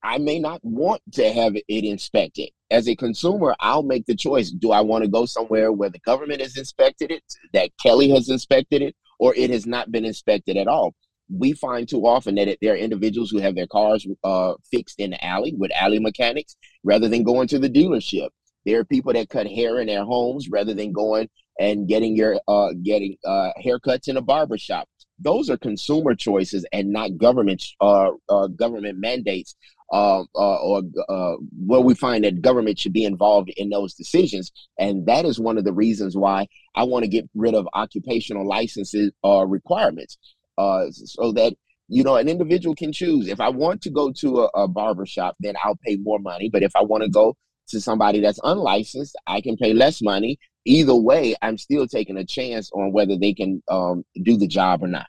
I 0.04 0.18
may 0.18 0.40
not 0.40 0.60
want 0.64 1.02
to 1.14 1.32
have 1.32 1.56
it 1.56 1.84
inspected. 1.84 2.50
As 2.70 2.88
a 2.88 2.96
consumer, 2.96 3.56
I'll 3.60 3.84
make 3.84 4.06
the 4.06 4.16
choice: 4.16 4.52
Do 4.52 4.72
I 4.72 4.82
want 4.82 5.04
to 5.04 5.10
go 5.10 5.26
somewhere 5.26 5.72
where 5.72 5.90
the 5.90 6.00
government 6.00 6.42
has 6.42 6.58
inspected 6.58 7.12
it, 7.12 7.24
that 7.54 7.72
Kelly 7.82 8.10
has 8.10 8.30
inspected 8.30 8.82
it, 8.82 8.96
or 9.20 9.34
it 9.36 9.50
has 9.50 9.66
not 9.66 9.92
been 9.92 10.06
inspected 10.06 10.58
at 10.58 10.68
all? 10.68 10.94
we 11.30 11.54
find 11.54 11.88
too 11.88 12.06
often 12.06 12.36
that 12.36 12.48
it, 12.48 12.60
there 12.62 12.74
are 12.74 12.78
individuals 12.78 13.32
who 13.32 13.40
have 13.40 13.56
their 13.56 13.68
cars 13.68 14.08
uh, 14.24 14.54
fixed 14.72 15.00
in 15.00 15.12
the 15.12 15.26
alley 15.26 15.54
with 15.58 15.72
alley 15.76 16.00
mechanics 16.00 16.56
rather 16.84 17.10
than 17.10 17.24
going 17.24 17.48
to 17.50 17.60
the 17.60 17.70
dealership. 17.70 18.30
There 18.66 18.80
are 18.80 18.86
people 18.86 19.14
that 19.14 19.30
cut 19.30 19.48
hair 19.48 19.80
in 19.80 19.88
their 19.88 20.04
homes 20.04 20.50
rather 20.50 20.74
than 20.74 20.92
going 20.92 21.30
and 21.60 21.88
getting 21.88 22.16
your 22.16 22.40
uh, 22.48 22.70
getting 22.84 23.18
uh, 23.26 23.52
haircuts 23.64 24.08
in 24.08 24.18
a 24.18 24.22
barber 24.22 24.58
shop. 24.58 24.88
Those 25.20 25.50
are 25.50 25.58
consumer 25.58 26.16
choices 26.16 26.66
and 26.72 26.92
not 26.92 27.18
government 27.18 27.64
uh, 27.82 28.12
uh, 28.30 28.48
government 28.48 29.00
mandates. 29.00 29.56
Uh, 29.89 30.23
uh, 30.36 30.58
or 30.58 30.82
uh, 31.08 31.36
where 31.65 31.80
we 31.80 31.95
find 31.95 32.26
that 32.26 32.41
government 32.41 32.78
should 32.78 32.91
be 32.91 33.06
involved 33.06 33.50
in 33.56 33.69
those 33.69 33.93
decisions, 33.93 34.52
and 34.78 35.06
that 35.06 35.23
is 35.23 35.39
one 35.39 35.58
of 35.58 35.63
the 35.63 35.71
reasons 35.71 36.17
why 36.17 36.45
I 36.76 36.84
want 36.84 37.06
to 37.06 37.10
get 37.10 37.30
rid 37.34 37.56
of 37.56 37.69
occupational 37.73 38.45
licenses 38.45 39.13
uh, 39.23 39.45
requirements, 39.45 40.17
uh, 40.58 40.88
so 40.91 41.32
that 41.34 41.54
you 41.88 42.04
know 42.04 42.17
an 42.17 42.28
individual 42.28 42.76
can 42.76 42.91
choose. 42.91 43.30
If 43.30 43.39
I 43.39 43.47
want 43.47 43.82
to 43.84 43.89
go 43.89 44.12
to 44.12 44.41
a, 44.41 44.63
a 44.63 44.67
barber 44.67 45.06
shop, 45.06 45.38
then 45.39 45.56
I'll 45.63 45.80
pay 45.86 45.95
more 45.95 46.19
money. 46.19 46.50
But 46.50 46.63
if 46.63 46.76
I 46.76 46.82
want 46.82 47.04
to 47.04 47.10
go 47.10 47.38
to 47.69 47.80
somebody 47.80 48.19
that's 48.19 48.39
unlicensed, 48.43 49.15
I 49.26 49.39
can 49.39 49.56
pay 49.56 49.73
less 49.73 50.02
money. 50.02 50.38
Either 50.65 50.95
way, 50.95 51.36
I'm 51.41 51.58
still 51.58 51.88
taking 51.88 52.17
a 52.17 52.26
chance 52.26 52.69
on 52.73 52.91
whether 52.91 53.17
they 53.17 53.34
can 53.34 53.63
um, 53.69 54.04
do 54.21 54.36
the 54.38 54.47
job 54.47 54.84
or 54.84 54.88
not. 54.88 55.08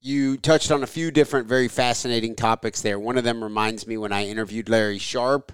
You 0.00 0.36
touched 0.36 0.70
on 0.70 0.82
a 0.82 0.86
few 0.86 1.10
different, 1.10 1.48
very 1.48 1.68
fascinating 1.68 2.36
topics 2.36 2.82
there. 2.82 2.98
One 2.98 3.18
of 3.18 3.24
them 3.24 3.42
reminds 3.42 3.86
me 3.86 3.96
when 3.96 4.12
I 4.12 4.26
interviewed 4.26 4.68
Larry 4.68 4.98
Sharpe, 4.98 5.52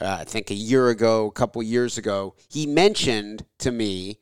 uh, 0.00 0.18
I 0.20 0.24
think 0.24 0.50
a 0.50 0.54
year 0.54 0.88
ago, 0.88 1.26
a 1.26 1.32
couple 1.32 1.62
years 1.62 1.98
ago. 1.98 2.34
He 2.48 2.66
mentioned 2.66 3.44
to 3.58 3.72
me 3.72 4.18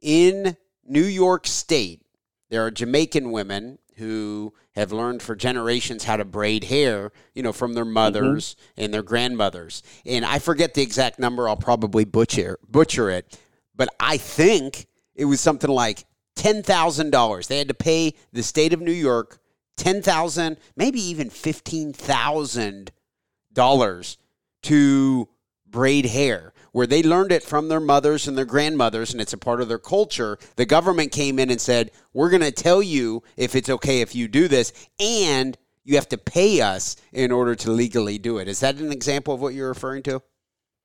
in 0.00 0.56
New 0.84 1.04
York 1.04 1.46
State, 1.46 2.02
there 2.50 2.64
are 2.64 2.70
Jamaican 2.70 3.30
women 3.30 3.78
who 3.96 4.54
have 4.72 4.92
learned 4.92 5.22
for 5.22 5.36
generations 5.36 6.04
how 6.04 6.16
to 6.16 6.24
braid 6.24 6.64
hair, 6.64 7.12
you 7.34 7.42
know, 7.42 7.52
from 7.52 7.74
their 7.74 7.84
mm-hmm. 7.84 7.94
mothers 7.94 8.54
mm-hmm. 8.54 8.84
and 8.84 8.94
their 8.94 9.02
grandmothers. 9.02 9.82
And 10.06 10.24
I 10.24 10.38
forget 10.38 10.74
the 10.74 10.82
exact 10.82 11.18
number, 11.18 11.48
I'll 11.48 11.56
probably 11.56 12.04
butcher 12.04 12.58
butcher 12.68 13.10
it, 13.10 13.38
but 13.74 13.88
I 14.00 14.16
think 14.16 14.86
it 15.14 15.26
was 15.26 15.40
something 15.40 15.70
like 15.70 16.04
$10,000. 16.36 17.46
They 17.46 17.58
had 17.58 17.68
to 17.68 17.74
pay 17.74 18.14
the 18.32 18.42
state 18.42 18.72
of 18.72 18.80
New 18.80 18.92
York 18.92 19.38
10,000, 19.76 20.56
maybe 20.76 21.00
even 21.00 21.28
$15,000 21.30 24.16
to 24.62 25.28
braid 25.66 26.06
hair 26.06 26.52
where 26.72 26.86
they 26.86 27.02
learned 27.02 27.32
it 27.32 27.42
from 27.42 27.68
their 27.68 27.80
mothers 27.80 28.28
and 28.28 28.36
their 28.36 28.44
grandmothers 28.44 29.12
and 29.12 29.20
it's 29.20 29.32
a 29.32 29.38
part 29.38 29.60
of 29.60 29.68
their 29.68 29.78
culture. 29.78 30.38
The 30.56 30.66
government 30.66 31.12
came 31.12 31.38
in 31.38 31.50
and 31.50 31.60
said, 31.60 31.90
We're 32.12 32.30
going 32.30 32.42
to 32.42 32.52
tell 32.52 32.82
you 32.82 33.22
if 33.36 33.54
it's 33.54 33.70
okay 33.70 34.00
if 34.00 34.14
you 34.14 34.28
do 34.28 34.48
this, 34.48 34.72
and 34.98 35.56
you 35.84 35.96
have 35.96 36.08
to 36.10 36.18
pay 36.18 36.60
us 36.60 36.96
in 37.12 37.32
order 37.32 37.54
to 37.56 37.70
legally 37.70 38.18
do 38.18 38.38
it. 38.38 38.48
Is 38.48 38.60
that 38.60 38.76
an 38.76 38.92
example 38.92 39.34
of 39.34 39.40
what 39.40 39.54
you're 39.54 39.68
referring 39.68 40.02
to? 40.04 40.22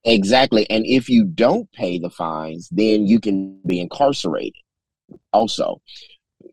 Exactly. 0.04 0.70
And 0.70 0.86
if 0.86 1.10
you 1.10 1.26
don't 1.26 1.72
pay 1.72 1.98
the 1.98 2.10
fines, 2.10 2.70
then 2.72 3.08
you 3.08 3.20
can 3.20 3.60
be 3.66 3.80
incarcerated. 3.80 4.62
Also, 5.34 5.82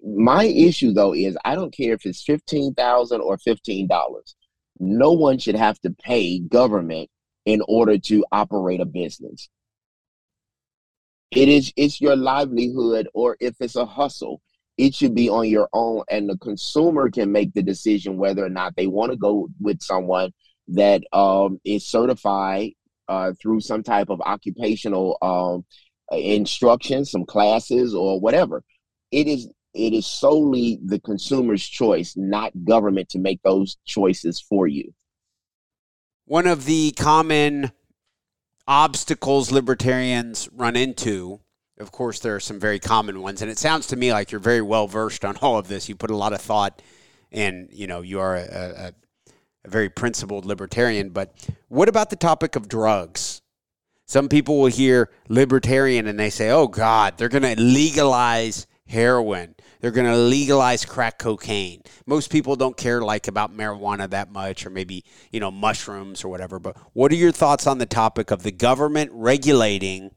my 0.05 0.45
issue 0.45 0.93
though 0.93 1.15
is 1.15 1.37
I 1.45 1.55
don't 1.55 1.75
care 1.75 1.95
if 1.95 2.07
it's 2.07 2.23
fifteen 2.23 2.75
thousand 2.75 3.21
or 3.21 3.38
fifteen 3.38 3.87
dollars. 3.87 4.35
No 4.79 5.12
one 5.12 5.38
should 5.38 5.55
have 5.55 5.79
to 5.81 5.91
pay 5.91 6.41
government 6.41 7.09
in 7.45 7.62
order 7.69 7.99
to 7.99 8.25
operate 8.33 8.81
a 8.81 8.85
business. 8.85 9.49
It 11.31 11.49
is 11.49 11.73
it's 11.77 12.01
your 12.01 12.17
livelihood, 12.17 13.09
or 13.15 13.37
if 13.41 13.57
it's 13.61 13.77
a 13.77 13.87
hustle, 13.87 14.41
it 14.77 14.95
should 14.95 15.15
be 15.15 15.29
on 15.29 15.49
your 15.49 15.69
own, 15.73 16.03
and 16.11 16.29
the 16.29 16.37
consumer 16.38 17.11
can 17.11 17.33
make 17.33 17.55
the 17.55 17.62
decision 17.62 18.17
whether 18.17 18.45
or 18.45 18.51
not 18.51 18.75
they 18.77 18.87
want 18.87 19.12
to 19.12 19.19
go 19.19 19.49
with 19.61 19.83
someone 19.83 20.33
that 20.69 21.03
um, 21.12 21.61
is 21.65 21.87
certified 21.87 22.71
uh, 23.09 23.33
through 23.41 23.61
some 23.61 23.83
type 23.83 24.11
of 24.11 24.21
occupational 24.21 25.19
um, 25.23 25.65
Uh, 26.12 26.16
instruction, 26.16 27.05
some 27.05 27.25
classes, 27.25 27.94
or 27.94 28.20
whatever. 28.20 28.62
It 29.11 29.27
is 29.27 29.48
it 29.75 29.94
is 29.94 30.07
solely 30.07 30.79
the 30.85 31.01
consumer's 31.01 31.66
choice, 31.66 32.14
not 32.16 32.53
government, 32.64 33.09
to 33.11 33.18
make 33.18 33.40
those 33.42 33.79
choices 33.87 34.38
for 34.38 34.66
you. 34.68 34.92
One 36.27 36.46
of 36.46 36.66
the 36.66 36.92
common 36.92 37.72
obstacles 38.68 39.51
libertarians 39.51 40.51
run 40.53 40.77
into, 40.77 41.40
of 41.79 41.90
course, 41.92 42.18
there 42.20 42.37
are 42.37 42.40
some 42.40 42.61
very 42.61 42.79
common 42.79 43.22
ones, 43.22 43.40
and 43.40 43.51
it 43.51 43.59
sounds 43.59 43.87
to 43.87 43.96
me 43.96 44.12
like 44.12 44.31
you're 44.33 44.40
very 44.40 44.61
well 44.61 44.87
versed 44.87 45.25
on 45.25 45.37
all 45.38 45.57
of 45.57 45.68
this. 45.68 45.88
You 45.88 45.96
put 45.96 46.11
a 46.11 46.16
lot 46.16 46.35
of 46.35 46.42
thought, 46.42 46.83
and 47.31 47.70
you 47.72 47.87
know 47.87 48.03
you 48.03 48.20
are 48.20 48.37
a, 48.37 48.42
a, 48.42 48.92
a 49.64 49.68
very 49.70 49.88
principled 49.88 50.44
libertarian. 50.44 51.09
But 51.09 51.35
what 51.68 51.88
about 51.88 52.11
the 52.11 52.16
topic 52.16 52.55
of 52.55 52.68
drugs? 52.68 53.32
Some 54.12 54.29
people 54.29 54.61
will 54.61 54.66
hear 54.66 55.09
libertarian 55.31 56.07
and 56.07 56.20
they 56.20 56.29
say, 56.29 56.51
"Oh 56.51 56.68
God, 56.68 57.16
they're 57.16 57.31
going 57.31 57.57
to 57.57 57.59
legalize 57.59 58.66
heroin. 58.87 59.55
They're 59.81 59.90
going 59.90 60.07
to 60.07 60.18
legalize 60.18 60.85
crack 60.85 61.18
cocaine. 61.18 61.81
Most 62.05 62.31
people 62.31 62.55
don't 62.55 62.77
care 62.77 63.01
like 63.01 63.27
about 63.27 63.57
marijuana 63.57 64.11
that 64.11 64.31
much 64.31 64.66
or 64.66 64.70
maybe, 64.70 65.03
you 65.31 65.40
know, 65.40 65.51
mushrooms 65.51 66.25
or 66.25 66.29
whatever. 66.29 66.59
But 66.59 66.77
what 66.92 67.11
are 67.11 67.14
your 67.14 67.33
thoughts 67.33 67.66
on 67.66 67.79
the 67.79 67.87
topic 67.87 68.31
of 68.31 68.42
the 68.42 68.53
government 68.53 69.12
regulating 69.14 70.11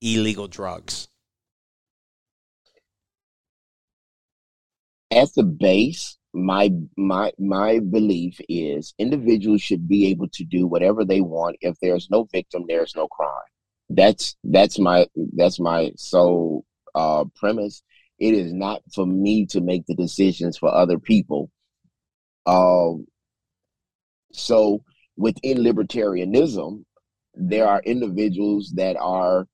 illegal 0.00 0.48
drugs? 0.48 1.06
At 5.12 5.32
the 5.36 5.44
base, 5.44 6.16
my 6.32 6.70
my 6.96 7.32
my 7.38 7.80
belief 7.80 8.40
is 8.48 8.94
individuals 8.98 9.62
should 9.62 9.88
be 9.88 10.06
able 10.08 10.28
to 10.28 10.44
do 10.44 10.66
whatever 10.66 11.04
they 11.04 11.20
want. 11.20 11.56
If 11.60 11.76
there's 11.80 12.08
no 12.10 12.24
victim 12.32 12.64
there's 12.68 12.94
no 12.94 13.08
crime. 13.08 13.30
That's 13.88 14.36
that's 14.44 14.78
my 14.78 15.06
that's 15.34 15.58
my 15.58 15.92
sole 15.96 16.64
uh 16.94 17.24
premise. 17.36 17.82
It 18.18 18.34
is 18.34 18.52
not 18.52 18.82
for 18.94 19.06
me 19.06 19.46
to 19.46 19.60
make 19.60 19.86
the 19.86 19.94
decisions 19.94 20.58
for 20.58 20.72
other 20.72 20.98
people. 20.98 21.50
Um, 22.46 23.06
so 24.32 24.84
within 25.16 25.58
libertarianism, 25.58 26.84
there 27.34 27.66
are 27.66 27.80
individuals 27.84 28.72
that 28.76 28.96
are 28.96 29.46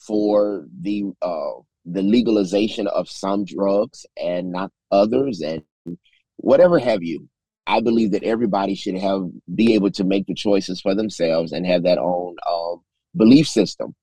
for 0.00 0.66
the 0.80 1.04
uh, 1.22 1.62
the 1.84 2.02
legalization 2.02 2.86
of 2.88 3.08
some 3.08 3.44
drugs 3.44 4.06
and 4.16 4.52
not 4.52 4.70
others, 4.90 5.40
and 5.40 5.62
whatever 6.40 6.78
have 6.78 7.02
you. 7.02 7.28
I 7.66 7.80
believe 7.80 8.12
that 8.12 8.24
everybody 8.24 8.74
should 8.74 8.96
have 8.96 9.22
be 9.54 9.74
able 9.74 9.90
to 9.92 10.04
make 10.04 10.26
the 10.26 10.34
choices 10.34 10.80
for 10.80 10.94
themselves 10.94 11.52
and 11.52 11.66
have 11.66 11.84
that 11.84 11.98
own 11.98 12.36
um, 12.50 12.82
belief 13.16 13.46
system. 13.46 13.94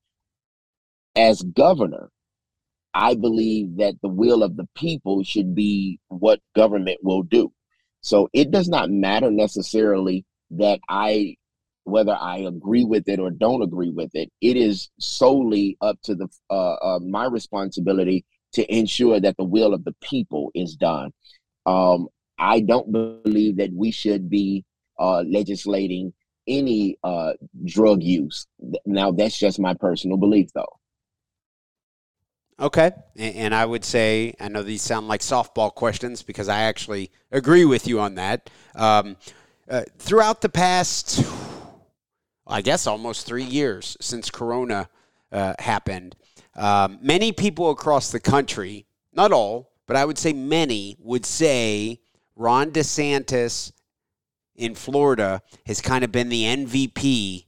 As 1.16 1.42
governor, 1.42 2.10
I 2.94 3.16
believe 3.16 3.78
that 3.78 3.96
the 4.02 4.10
will 4.10 4.44
of 4.44 4.56
the 4.56 4.68
people 4.76 5.24
should 5.24 5.54
be 5.54 6.00
what 6.08 6.40
government 6.56 7.00
will 7.04 7.24
do. 7.24 7.52
So 8.02 8.30
it 8.34 8.52
does 8.52 8.70
not 8.70 8.90
matter 8.90 9.32
necessarily 9.32 10.26
that 10.52 10.80
I 10.88 11.36
whether 11.84 12.18
I 12.20 12.40
agree 12.40 12.84
with 12.84 13.08
it 13.08 13.20
or 13.20 13.32
don't 13.32 13.62
agree 13.62 13.92
with 13.92 14.12
it. 14.14 14.30
It 14.42 14.58
is 14.58 14.90
solely 15.00 15.78
up 15.80 15.98
to 16.04 16.16
the 16.16 16.28
uh, 16.50 16.74
uh, 16.74 17.00
my 17.00 17.26
responsibility 17.26 18.26
to 18.54 18.76
ensure 18.76 19.20
that 19.20 19.38
the 19.38 19.44
will 19.44 19.74
of 19.74 19.86
the 19.86 19.96
people 20.02 20.52
is 20.54 20.76
done. 20.76 21.12
Um, 21.66 22.08
I 22.38 22.60
don't 22.62 22.92
believe 22.92 23.58
that 23.58 23.74
we 23.74 23.92
should 23.92 24.30
be 24.30 24.64
uh, 25.00 25.22
legislating 25.22 26.14
any 26.48 26.98
uh, 27.04 27.34
drug 27.66 28.02
use. 28.04 28.48
Now, 28.86 29.12
that's 29.12 29.38
just 29.38 29.60
my 29.60 29.74
personal 29.74 30.18
belief, 30.18 30.52
though. 30.54 30.80
Okay. 32.60 32.92
And 33.16 33.54
I 33.54 33.66
would 33.66 33.86
say, 33.86 34.34
I 34.40 34.48
know 34.48 34.64
these 34.64 34.82
sound 34.82 35.08
like 35.08 35.22
softball 35.22 35.74
questions 35.74 36.24
because 36.24 36.50
I 36.50 36.62
actually 36.62 37.12
agree 37.32 37.66
with 37.66 37.88
you 37.88 38.00
on 38.00 38.16
that. 38.16 38.50
Um, 38.76 39.18
uh, 39.70 39.84
throughout 40.00 40.42
the 40.42 40.50
past, 40.50 41.24
I 42.48 42.62
guess, 42.62 42.88
almost 42.88 43.28
three 43.28 43.44
years 43.44 43.98
since 44.02 44.32
Corona 44.32 44.90
uh, 45.32 45.54
happened, 45.60 46.16
um, 46.56 46.98
many 47.02 47.32
people 47.32 47.70
across 47.70 48.12
the 48.12 48.20
country, 48.20 48.88
not 49.14 49.32
all, 49.32 49.72
but 49.86 49.96
I 49.96 50.06
would 50.06 50.18
say 50.18 50.34
many, 50.34 50.98
would 51.00 51.26
say 51.26 52.00
Ron 52.38 52.72
DeSantis 52.72 53.72
in 54.56 54.76
Florida 54.76 55.42
has 55.66 55.82
kind 55.82 56.04
of 56.04 56.12
been 56.12 56.30
the 56.30 56.44
MVP 56.44 57.46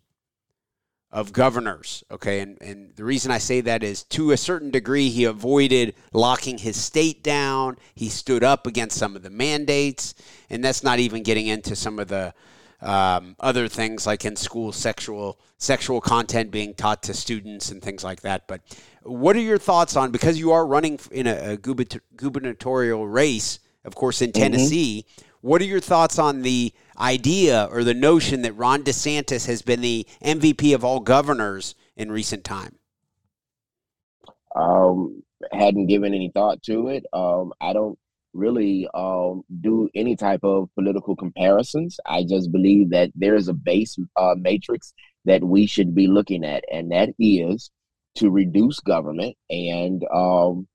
of 1.12 1.34
governors. 1.34 2.04
Okay. 2.12 2.39
And, 2.39 2.62
and 2.62 2.95
the 2.95 3.04
reason 3.04 3.32
I 3.32 3.39
say 3.39 3.62
that 3.62 3.84
is 3.84 4.04
to 4.06 4.32
a 4.32 4.38
certain 4.38 4.69
degree, 4.69 5.10
he 5.10 5.23
avoided 5.23 5.95
locking 6.13 6.60
his 6.60 6.78
state 6.78 7.23
down. 7.23 7.78
He 7.95 8.10
stood 8.10 8.43
up 8.43 8.67
against 8.67 8.97
some 8.97 9.15
of 9.15 9.23
the 9.23 9.30
mandates. 9.30 10.13
And 10.49 10.63
that's 10.63 10.84
not 10.84 10.99
even 10.99 11.23
getting 11.23 11.47
into 11.47 11.75
some 11.75 11.99
of 11.99 12.08
the 12.10 12.34
um, 12.82 13.36
other 13.39 13.67
things 13.67 14.08
like 14.08 14.23
in 14.23 14.38
school 14.38 14.71
sexual 14.71 15.38
sexual 15.58 15.99
content 15.99 16.49
being 16.49 16.73
taught 16.73 17.04
to 17.04 17.13
students 17.13 17.71
and 17.71 17.82
things 17.82 18.04
like 18.04 18.21
that. 18.21 18.47
But 18.47 18.62
what 19.04 19.36
are 19.36 19.41
your 19.41 19.58
thoughts 19.58 19.97
on 19.97 20.12
because 20.12 20.39
you 20.39 20.54
are 20.54 20.65
running 20.65 20.97
in 21.12 21.28
a, 21.28 21.54
a 21.54 21.58
gubernatorial 21.58 23.06
race, 23.06 23.60
of 23.85 23.95
course, 23.95 24.21
in 24.21 24.31
mm-hmm. 24.31 24.41
Tennessee? 24.41 25.05
Mm-hmm. 25.07 25.25
What 25.41 25.61
are 25.61 25.65
your 25.65 25.79
thoughts 25.79 26.19
on 26.19 26.41
the 26.41 26.73
idea 26.99 27.69
or 27.71 27.83
the 27.83 27.93
notion 27.93 28.41
that 28.41 28.53
Ron 28.53 28.83
DeSantis 28.83 29.47
has 29.47 29.61
been 29.61 29.81
the 29.81 30.05
MVP 30.23 30.75
of 30.75 30.83
all 30.83 30.99
governors 30.99 31.75
in 31.95 32.11
recent 32.11 32.43
time? 32.43 32.75
Um, 34.55 35.23
hadn't 35.51 35.87
given 35.87 36.13
any 36.13 36.31
thought 36.33 36.61
to 36.63 36.89
it. 36.89 37.05
Um, 37.13 37.53
I 37.61 37.71
don't 37.71 37.97
really 38.33 38.87
um, 38.93 39.43
do 39.61 39.89
any 39.95 40.15
type 40.15 40.41
of 40.43 40.69
political 40.75 41.15
comparisons. 41.15 41.99
I 42.05 42.23
just 42.23 42.51
believe 42.51 42.89
that 42.91 43.11
there 43.15 43.35
is 43.35 43.47
a 43.47 43.53
base 43.53 43.97
uh, 44.15 44.35
matrix 44.37 44.93
that 45.25 45.43
we 45.43 45.65
should 45.65 45.95
be 45.95 46.07
looking 46.07 46.43
at, 46.43 46.63
and 46.71 46.91
that 46.91 47.09
is 47.19 47.71
to 48.15 48.29
reduce 48.29 48.79
government 48.79 49.35
and 49.49 50.03
um, 50.13 50.67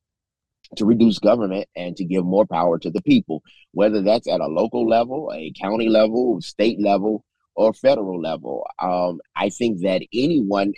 to 0.76 0.84
reduce 0.84 1.18
government 1.18 1.68
and 1.76 1.96
to 1.96 2.04
give 2.04 2.24
more 2.24 2.46
power 2.46 2.78
to 2.78 2.90
the 2.90 3.02
people, 3.02 3.42
whether 3.72 4.02
that's 4.02 4.28
at 4.28 4.40
a 4.40 4.46
local 4.46 4.88
level, 4.88 5.30
a 5.34 5.52
county 5.60 5.88
level, 5.88 6.40
state 6.40 6.80
level, 6.80 7.24
or 7.54 7.72
federal 7.72 8.20
level. 8.20 8.66
Um, 8.80 9.20
I 9.36 9.48
think 9.48 9.80
that 9.82 10.02
anyone 10.12 10.72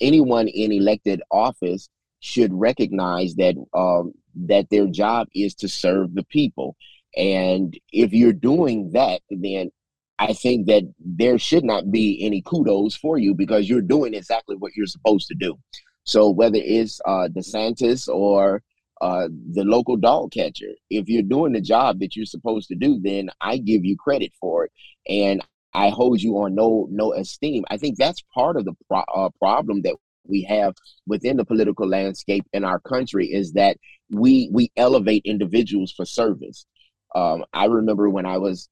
anyone 0.00 0.48
in 0.48 0.72
elected 0.72 1.22
office 1.30 1.88
should 2.20 2.52
recognize 2.52 3.34
that 3.34 3.54
um, 3.74 4.12
that 4.34 4.68
their 4.70 4.86
job 4.86 5.28
is 5.34 5.54
to 5.56 5.68
serve 5.68 6.14
the 6.14 6.24
people. 6.24 6.76
And 7.16 7.78
if 7.92 8.12
you're 8.12 8.32
doing 8.32 8.92
that, 8.92 9.20
then 9.30 9.70
I 10.18 10.32
think 10.32 10.66
that 10.68 10.84
there 10.98 11.38
should 11.38 11.64
not 11.64 11.90
be 11.90 12.24
any 12.24 12.42
kudos 12.42 12.94
for 12.96 13.18
you 13.18 13.34
because 13.34 13.68
you're 13.68 13.82
doing 13.82 14.14
exactly 14.14 14.56
what 14.56 14.72
you're 14.76 14.86
supposed 14.86 15.26
to 15.28 15.34
do. 15.34 15.58
So 16.04 16.30
whether 16.30 16.58
it's 16.60 17.00
uh, 17.04 17.28
DeSantis 17.34 18.08
or 18.08 18.62
uh, 19.02 19.28
the 19.52 19.64
local 19.64 19.96
dog 19.96 20.30
catcher. 20.32 20.70
If 20.88 21.08
you're 21.08 21.22
doing 21.24 21.52
the 21.52 21.60
job 21.60 21.98
that 21.98 22.14
you're 22.14 22.24
supposed 22.24 22.68
to 22.68 22.76
do, 22.76 23.00
then 23.02 23.30
I 23.40 23.58
give 23.58 23.84
you 23.84 23.96
credit 23.96 24.32
for 24.40 24.64
it, 24.64 24.72
and 25.08 25.42
I 25.74 25.90
hold 25.90 26.22
you 26.22 26.36
on 26.38 26.54
no 26.54 26.86
no 26.88 27.12
esteem. 27.12 27.64
I 27.68 27.78
think 27.78 27.98
that's 27.98 28.22
part 28.32 28.56
of 28.56 28.64
the 28.64 28.74
pro- 28.88 29.00
uh, 29.12 29.30
problem 29.40 29.82
that 29.82 29.96
we 30.24 30.42
have 30.44 30.74
within 31.04 31.36
the 31.36 31.44
political 31.44 31.88
landscape 31.88 32.44
in 32.52 32.64
our 32.64 32.78
country 32.78 33.26
is 33.26 33.54
that 33.54 33.76
we 34.08 34.48
we 34.52 34.70
elevate 34.76 35.22
individuals 35.24 35.92
for 35.92 36.06
service. 36.06 36.64
Um, 37.12 37.44
I 37.52 37.66
remember 37.66 38.08
when 38.08 38.24
I 38.24 38.38
was 38.38 38.68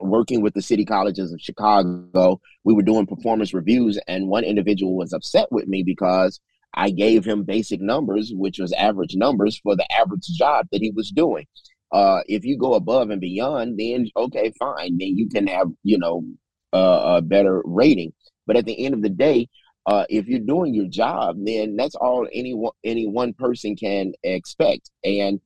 working 0.00 0.42
with 0.42 0.54
the 0.54 0.62
city 0.62 0.84
colleges 0.84 1.32
of 1.32 1.40
Chicago, 1.40 2.40
we 2.64 2.74
were 2.74 2.82
doing 2.82 3.06
performance 3.06 3.54
reviews, 3.54 4.00
and 4.08 4.26
one 4.26 4.42
individual 4.42 4.96
was 4.96 5.12
upset 5.12 5.46
with 5.52 5.68
me 5.68 5.84
because 5.84 6.40
I 6.74 6.90
gave 6.90 7.24
him 7.24 7.44
basic 7.44 7.80
numbers, 7.80 8.32
which 8.34 8.58
was 8.58 8.72
average 8.72 9.16
numbers 9.16 9.58
for 9.58 9.76
the 9.76 9.90
average 9.92 10.26
job 10.26 10.66
that 10.72 10.80
he 10.80 10.90
was 10.90 11.10
doing. 11.10 11.46
Uh, 11.92 12.20
if 12.26 12.44
you 12.44 12.56
go 12.56 12.74
above 12.74 13.10
and 13.10 13.20
beyond, 13.20 13.78
then 13.78 14.08
okay, 14.16 14.52
fine. 14.58 14.96
Then 14.98 15.16
you 15.16 15.28
can 15.28 15.46
have, 15.48 15.68
you 15.82 15.98
know, 15.98 16.24
uh, 16.72 17.16
a 17.16 17.22
better 17.22 17.62
rating. 17.64 18.12
But 18.46 18.56
at 18.56 18.64
the 18.64 18.84
end 18.84 18.94
of 18.94 19.02
the 19.02 19.08
day, 19.08 19.48
uh, 19.86 20.04
if 20.08 20.26
you're 20.28 20.38
doing 20.38 20.74
your 20.74 20.86
job, 20.86 21.36
then 21.44 21.76
that's 21.76 21.96
all 21.96 22.28
any 22.32 22.54
one, 22.54 22.72
any 22.84 23.06
one 23.06 23.32
person 23.32 23.74
can 23.74 24.12
expect. 24.22 24.90
And 25.04 25.40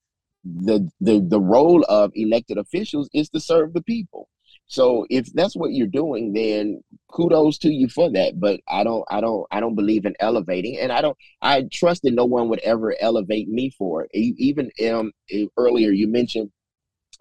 the 0.44 0.90
the 1.00 1.24
the 1.26 1.40
role 1.40 1.84
of 1.88 2.12
elected 2.14 2.58
officials 2.58 3.08
is 3.14 3.30
to 3.30 3.40
serve 3.40 3.72
the 3.72 3.82
people. 3.82 4.28
So 4.66 5.06
if 5.10 5.32
that's 5.34 5.54
what 5.54 5.72
you're 5.72 5.86
doing, 5.86 6.32
then 6.32 6.82
kudos 7.12 7.58
to 7.58 7.70
you 7.70 7.88
for 7.88 8.10
that. 8.12 8.40
But 8.40 8.60
I 8.68 8.82
don't, 8.82 9.04
I 9.10 9.20
don't, 9.20 9.46
I 9.50 9.60
don't 9.60 9.74
believe 9.74 10.06
in 10.06 10.14
elevating, 10.20 10.78
and 10.78 10.90
I 10.90 11.00
don't, 11.00 11.16
I 11.42 11.64
trust 11.72 12.02
that 12.02 12.14
no 12.14 12.24
one 12.24 12.48
would 12.48 12.60
ever 12.60 12.94
elevate 13.00 13.48
me 13.48 13.70
for 13.70 14.04
it. 14.04 14.10
Even 14.14 14.70
um, 14.88 15.12
earlier, 15.56 15.90
you 15.90 16.08
mentioned 16.08 16.50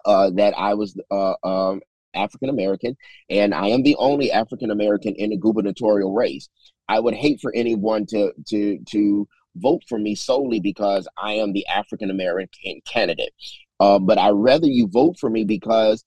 uh, 0.04 0.30
that 0.30 0.54
I 0.56 0.74
was 0.74 0.98
uh, 1.10 1.34
um, 1.44 1.80
African 2.14 2.48
American, 2.48 2.96
and 3.28 3.54
I 3.54 3.68
am 3.68 3.82
the 3.82 3.96
only 3.96 4.30
African 4.32 4.70
American 4.70 5.14
in 5.14 5.30
the 5.30 5.36
gubernatorial 5.36 6.12
race. 6.12 6.48
I 6.88 7.00
would 7.00 7.14
hate 7.14 7.40
for 7.40 7.52
anyone 7.54 8.06
to 8.06 8.32
to 8.48 8.78
to 8.90 9.28
vote 9.56 9.82
for 9.88 9.98
me 9.98 10.14
solely 10.14 10.60
because 10.60 11.06
I 11.16 11.34
am 11.34 11.52
the 11.52 11.66
African 11.66 12.10
American 12.10 12.80
candidate. 12.86 13.32
Uh, 13.80 13.98
but 13.98 14.18
I 14.18 14.30
rather 14.30 14.66
you 14.66 14.86
vote 14.88 15.16
for 15.18 15.30
me 15.30 15.44
because 15.44 16.04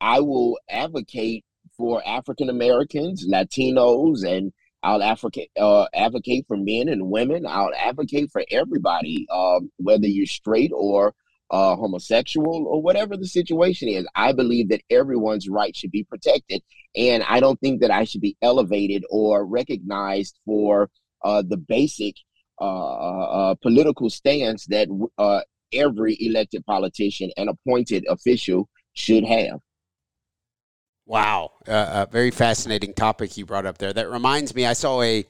I 0.00 0.20
will 0.20 0.58
advocate 0.68 1.44
for 1.76 2.02
African 2.06 2.50
Americans, 2.50 3.26
Latinos, 3.28 4.24
and 4.24 4.52
I'll 4.82 5.02
advocate 5.02 5.50
uh, 5.58 5.86
advocate 5.94 6.44
for 6.46 6.56
men 6.56 6.88
and 6.88 7.10
women. 7.10 7.46
I'll 7.46 7.72
advocate 7.74 8.30
for 8.30 8.44
everybody, 8.50 9.26
um, 9.32 9.70
whether 9.78 10.06
you're 10.06 10.26
straight 10.26 10.72
or 10.74 11.14
uh, 11.50 11.74
homosexual 11.76 12.66
or 12.66 12.82
whatever 12.82 13.16
the 13.16 13.26
situation 13.26 13.88
is. 13.88 14.06
I 14.14 14.32
believe 14.32 14.68
that 14.68 14.82
everyone's 14.90 15.48
right 15.48 15.74
should 15.74 15.90
be 15.90 16.04
protected, 16.04 16.62
and 16.94 17.22
I 17.22 17.40
don't 17.40 17.58
think 17.60 17.80
that 17.80 17.90
I 17.90 18.04
should 18.04 18.20
be 18.20 18.36
elevated 18.42 19.04
or 19.10 19.46
recognized 19.46 20.38
for 20.44 20.90
uh, 21.24 21.42
the 21.42 21.56
basic 21.56 22.16
uh, 22.60 22.64
uh, 22.64 23.26
uh 23.50 23.54
political 23.62 24.10
stance 24.10 24.66
that 24.66 24.88
every 25.72 26.16
elected 26.20 26.64
politician 26.66 27.30
and 27.36 27.48
appointed 27.48 28.04
official 28.08 28.68
should 28.92 29.24
have. 29.24 29.60
Wow, 31.06 31.52
uh, 31.68 32.06
a 32.08 32.10
very 32.10 32.30
fascinating 32.30 32.94
topic 32.94 33.36
you 33.36 33.44
brought 33.44 33.66
up 33.66 33.76
there. 33.76 33.92
That 33.92 34.10
reminds 34.10 34.54
me, 34.54 34.64
I 34.64 34.72
saw 34.72 35.02
a, 35.02 35.26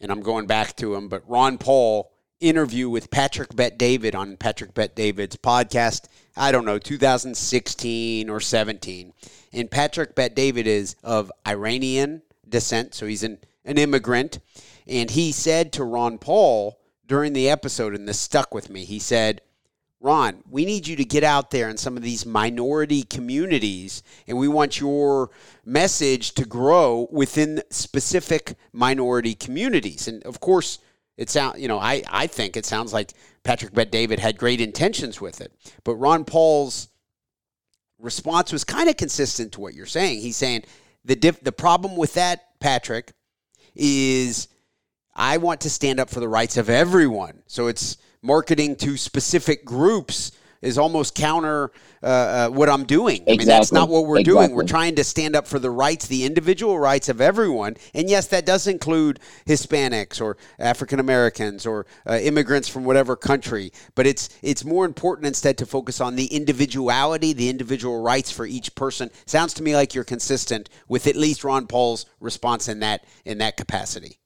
and 0.00 0.12
I'm 0.12 0.20
going 0.20 0.46
back 0.46 0.76
to 0.76 0.94
him, 0.94 1.08
but 1.08 1.28
Ron 1.28 1.58
Paul 1.58 2.12
interview 2.38 2.88
with 2.88 3.10
Patrick 3.10 3.54
Bet 3.54 3.76
David 3.76 4.14
on 4.14 4.36
Patrick 4.36 4.72
Bet 4.72 4.94
David's 4.94 5.36
podcast. 5.36 6.06
I 6.36 6.52
don't 6.52 6.64
know, 6.64 6.78
2016 6.78 8.30
or 8.30 8.40
17. 8.40 9.12
And 9.52 9.70
Patrick 9.70 10.14
Bet 10.14 10.36
David 10.36 10.66
is 10.66 10.94
of 11.02 11.32
Iranian 11.46 12.22
descent, 12.48 12.94
so 12.94 13.06
he's 13.06 13.24
an, 13.24 13.38
an 13.64 13.78
immigrant. 13.78 14.38
And 14.86 15.10
he 15.10 15.32
said 15.32 15.72
to 15.72 15.84
Ron 15.84 16.18
Paul 16.18 16.78
during 17.06 17.32
the 17.32 17.50
episode, 17.50 17.94
and 17.94 18.08
this 18.08 18.20
stuck 18.20 18.54
with 18.54 18.70
me, 18.70 18.84
he 18.84 19.00
said, 19.00 19.42
Ron, 20.00 20.42
we 20.48 20.64
need 20.64 20.86
you 20.86 20.96
to 20.96 21.04
get 21.04 21.22
out 21.22 21.50
there 21.50 21.68
in 21.68 21.76
some 21.76 21.96
of 21.96 22.02
these 22.02 22.24
minority 22.24 23.02
communities, 23.02 24.02
and 24.26 24.38
we 24.38 24.48
want 24.48 24.80
your 24.80 25.30
message 25.64 26.32
to 26.32 26.46
grow 26.46 27.06
within 27.10 27.62
specific 27.68 28.54
minority 28.72 29.34
communities. 29.34 30.08
And 30.08 30.22
of 30.24 30.40
course, 30.40 30.78
it 31.18 31.28
sound 31.28 31.60
you 31.60 31.68
know 31.68 31.78
I, 31.78 32.02
I 32.10 32.26
think 32.26 32.56
it 32.56 32.64
sounds 32.64 32.94
like 32.94 33.12
Patrick 33.42 33.74
Bet 33.74 33.92
David 33.92 34.18
had 34.18 34.38
great 34.38 34.60
intentions 34.60 35.20
with 35.20 35.42
it, 35.42 35.52
but 35.84 35.96
Ron 35.96 36.24
Paul's 36.24 36.88
response 37.98 38.52
was 38.52 38.64
kind 38.64 38.88
of 38.88 38.96
consistent 38.96 39.52
to 39.52 39.60
what 39.60 39.74
you're 39.74 39.84
saying. 39.84 40.20
He's 40.22 40.38
saying 40.38 40.64
the 41.04 41.16
diff, 41.16 41.40
the 41.40 41.52
problem 41.52 41.96
with 41.96 42.14
that 42.14 42.58
Patrick 42.58 43.12
is 43.74 44.48
I 45.20 45.36
want 45.36 45.60
to 45.60 45.70
stand 45.70 46.00
up 46.00 46.08
for 46.08 46.18
the 46.18 46.28
rights 46.28 46.56
of 46.56 46.70
everyone. 46.70 47.42
So 47.46 47.66
it's 47.66 47.98
marketing 48.22 48.74
to 48.76 48.96
specific 48.96 49.66
groups 49.66 50.32
is 50.62 50.78
almost 50.78 51.14
counter 51.14 51.72
uh, 52.02 52.06
uh, 52.06 52.48
what 52.48 52.70
I'm 52.70 52.84
doing. 52.84 53.16
Exactly. 53.16 53.34
I 53.34 53.36
mean, 53.36 53.46
that's 53.46 53.70
not 53.70 53.90
what 53.90 54.06
we're 54.06 54.20
exactly. 54.20 54.46
doing. 54.46 54.56
We're 54.56 54.66
trying 54.66 54.94
to 54.94 55.04
stand 55.04 55.36
up 55.36 55.46
for 55.46 55.58
the 55.58 55.70
rights, 55.70 56.06
the 56.06 56.24
individual 56.24 56.78
rights 56.78 57.10
of 57.10 57.20
everyone. 57.20 57.76
And 57.92 58.08
yes, 58.08 58.28
that 58.28 58.46
does 58.46 58.66
include 58.66 59.20
Hispanics 59.46 60.22
or 60.22 60.38
African 60.58 61.00
Americans 61.00 61.66
or 61.66 61.84
uh, 62.06 62.18
immigrants 62.22 62.70
from 62.70 62.84
whatever 62.84 63.14
country. 63.14 63.72
But 63.94 64.06
it's 64.06 64.30
it's 64.40 64.64
more 64.64 64.86
important 64.86 65.26
instead 65.26 65.58
to 65.58 65.66
focus 65.66 66.00
on 66.00 66.16
the 66.16 66.26
individuality, 66.26 67.34
the 67.34 67.50
individual 67.50 68.00
rights 68.00 68.30
for 68.30 68.46
each 68.46 68.74
person. 68.74 69.10
Sounds 69.26 69.52
to 69.54 69.62
me 69.62 69.76
like 69.76 69.94
you're 69.94 70.04
consistent 70.04 70.70
with 70.88 71.06
at 71.06 71.16
least 71.16 71.44
Ron 71.44 71.66
Paul's 71.66 72.06
response 72.20 72.68
in 72.68 72.80
that 72.80 73.04
in 73.26 73.36
that 73.38 73.58
capacity. 73.58 74.19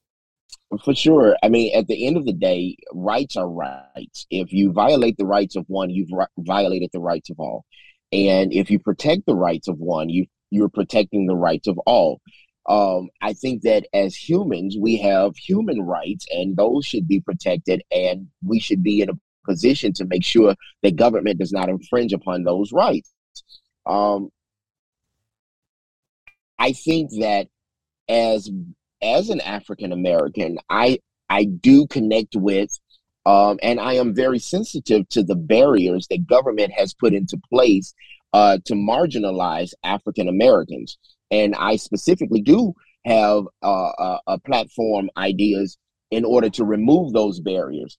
For 0.83 0.95
sure. 0.95 1.37
I 1.43 1.49
mean, 1.49 1.75
at 1.75 1.87
the 1.87 2.07
end 2.07 2.17
of 2.17 2.25
the 2.25 2.33
day, 2.33 2.75
rights 2.91 3.35
are 3.35 3.47
rights. 3.47 4.25
If 4.29 4.51
you 4.51 4.71
violate 4.71 5.17
the 5.17 5.25
rights 5.25 5.55
of 5.55 5.65
one, 5.67 5.89
you've 5.89 6.11
ri- 6.11 6.25
violated 6.39 6.89
the 6.91 6.99
rights 6.99 7.29
of 7.29 7.39
all. 7.39 7.65
And 8.11 8.51
if 8.51 8.71
you 8.71 8.79
protect 8.79 9.25
the 9.25 9.35
rights 9.35 9.67
of 9.67 9.77
one, 9.79 10.09
you 10.09 10.25
you're 10.51 10.69
protecting 10.69 11.27
the 11.27 11.35
rights 11.35 11.67
of 11.67 11.77
all. 11.85 12.19
Um, 12.67 13.09
I 13.21 13.33
think 13.33 13.61
that 13.63 13.85
as 13.93 14.15
humans, 14.15 14.75
we 14.79 14.97
have 14.97 15.35
human 15.37 15.81
rights, 15.81 16.25
and 16.31 16.55
those 16.55 16.85
should 16.85 17.07
be 17.07 17.19
protected, 17.19 17.83
and 17.91 18.27
we 18.43 18.59
should 18.59 18.81
be 18.81 19.01
in 19.01 19.09
a 19.09 19.19
position 19.45 19.93
to 19.93 20.05
make 20.05 20.23
sure 20.23 20.55
that 20.81 20.95
government 20.95 21.39
does 21.39 21.51
not 21.51 21.69
infringe 21.69 22.13
upon 22.13 22.43
those 22.43 22.71
rights. 22.71 23.13
Um, 23.85 24.29
I 26.57 26.71
think 26.71 27.11
that 27.19 27.47
as 28.09 28.49
as 29.01 29.29
an 29.29 29.41
African 29.41 29.91
American, 29.91 30.57
I 30.69 30.99
I 31.29 31.45
do 31.45 31.87
connect 31.87 32.35
with 32.35 32.69
um, 33.25 33.57
and 33.63 33.79
I 33.79 33.93
am 33.93 34.13
very 34.13 34.39
sensitive 34.39 35.09
to 35.09 35.23
the 35.23 35.35
barriers 35.35 36.07
that 36.09 36.27
government 36.27 36.71
has 36.73 36.93
put 36.93 37.13
into 37.13 37.39
place 37.51 37.93
uh, 38.33 38.59
to 38.65 38.73
marginalize 38.73 39.71
African 39.83 40.29
Americans. 40.29 40.97
And 41.31 41.55
I 41.55 41.77
specifically 41.77 42.41
do 42.41 42.73
have 43.05 43.45
uh, 43.63 43.91
a, 43.97 44.19
a 44.27 44.39
platform 44.39 45.09
ideas 45.17 45.77
in 46.11 46.23
order 46.23 46.49
to 46.51 46.65
remove 46.65 47.13
those 47.13 47.39
barriers. 47.39 47.97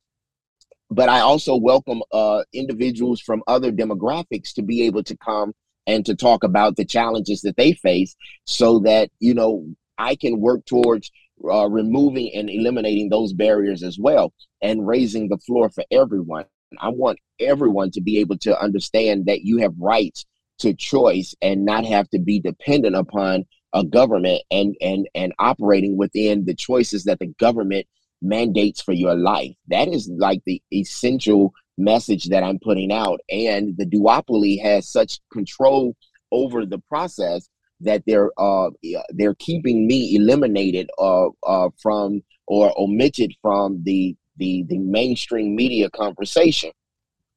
But 0.91 1.09
I 1.09 1.21
also 1.21 1.57
welcome 1.57 2.03
uh, 2.13 2.45
individuals 2.53 3.21
from 3.21 3.43
other 3.49 3.73
demographics 3.73 4.55
to 4.55 4.63
be 4.63 4.83
able 4.83 5.03
to 5.05 5.17
come 5.17 5.53
and 5.89 6.07
to 6.07 6.15
talk 6.15 6.45
about 6.45 6.77
the 6.77 6.85
challenges 6.85 7.43
that 7.43 7.57
they 7.57 7.73
face 7.73 8.15
so 8.45 8.79
that, 8.81 9.11
you 9.19 9.35
know, 9.35 9.67
I 9.99 10.17
can 10.17 10.41
work 10.41 10.65
towards 10.67 11.11
uh, 11.45 11.69
removing 11.69 12.31
and 12.35 12.49
eliminating 12.49 13.09
those 13.09 13.33
barriers 13.33 13.83
as 13.83 13.99
well 13.99 14.33
and 14.63 14.87
raising 14.87 15.29
the 15.29 15.39
floor 15.39 15.69
for 15.69 15.85
everyone. 15.91 16.45
I 16.81 16.89
want 16.89 17.19
everyone 17.39 17.91
to 17.93 18.01
be 18.01 18.19
able 18.19 18.39
to 18.39 18.59
understand 18.61 19.27
that 19.27 19.43
you 19.43 19.59
have 19.59 19.75
rights 19.79 20.25
to 20.59 20.75
choice 20.75 21.35
and 21.43 21.65
not 21.65 21.85
have 21.85 22.09
to 22.11 22.19
be 22.19 22.41
dependent 22.41 22.97
upon 22.97 23.45
a 23.73 23.85
government 23.85 24.43
and 24.51 24.75
and 24.81 25.09
and 25.15 25.33
operating 25.39 25.97
within 25.97 26.47
the 26.47 26.55
choices 26.55 27.05
that 27.05 27.19
the 27.19 27.33
government 27.39 27.87
mandates 28.23 28.81
for 28.81 28.93
your 28.93 29.15
life. 29.15 29.55
That 29.69 29.89
is 29.89 30.11
like 30.17 30.41
the 30.47 30.63
essential 30.73 31.53
message 31.79 32.27
that 32.27 32.43
I'm 32.43 32.59
putting 32.59 32.91
out. 32.91 33.21
And 33.31 33.77
the 33.77 33.85
duopoly 33.85 34.61
has 34.63 34.89
such 34.89 35.21
control 35.31 35.95
over 36.33 36.65
the 36.65 36.79
process 36.89 37.49
that 37.81 38.03
they're 38.07 38.31
uh 38.39 38.71
they're 39.11 39.35
keeping 39.35 39.87
me 39.87 40.17
eliminated 40.17 40.89
uh, 40.99 41.29
uh 41.47 41.69
from 41.83 42.23
or 42.47 42.73
omitted 42.79 43.33
from 43.43 43.83
the 43.85 44.17
the 44.39 44.65
the 44.69 44.79
mainstream 44.79 45.55
media 45.55 45.91
conversation. 45.91 46.71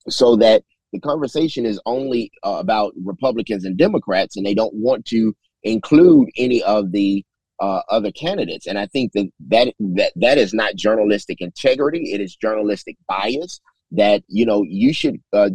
So 0.10 0.36
that 0.38 0.64
the 0.94 1.00
conversation 1.00 1.66
is 1.66 1.80
only 1.86 2.32
uh, 2.44 2.58
about 2.60 2.94
republicans 3.04 3.66
and 3.66 3.78
democrats 3.78 4.38
and 4.38 4.46
they 4.46 4.56
don't 4.56 4.74
want 4.74 5.06
to 5.06 5.36
include 5.64 6.30
any 6.38 6.64
of 6.64 6.92
the 6.92 7.24
uh, 7.60 7.82
other 7.90 8.12
candidates. 8.12 8.66
And 8.68 8.80
i 8.80 8.86
think 8.88 9.12
that, 9.14 9.30
that 9.50 9.74
that 9.80 10.14
that 10.16 10.38
is 10.38 10.54
not 10.54 10.76
journalistic 10.76 11.42
integrity. 11.42 12.14
It 12.14 12.22
is 12.22 12.36
journalistic 12.36 12.98
bias 13.08 13.60
that 13.92 14.24
you 14.28 14.46
know 14.46 14.64
you 14.64 14.94
should 14.94 15.18
uh, 15.34 15.50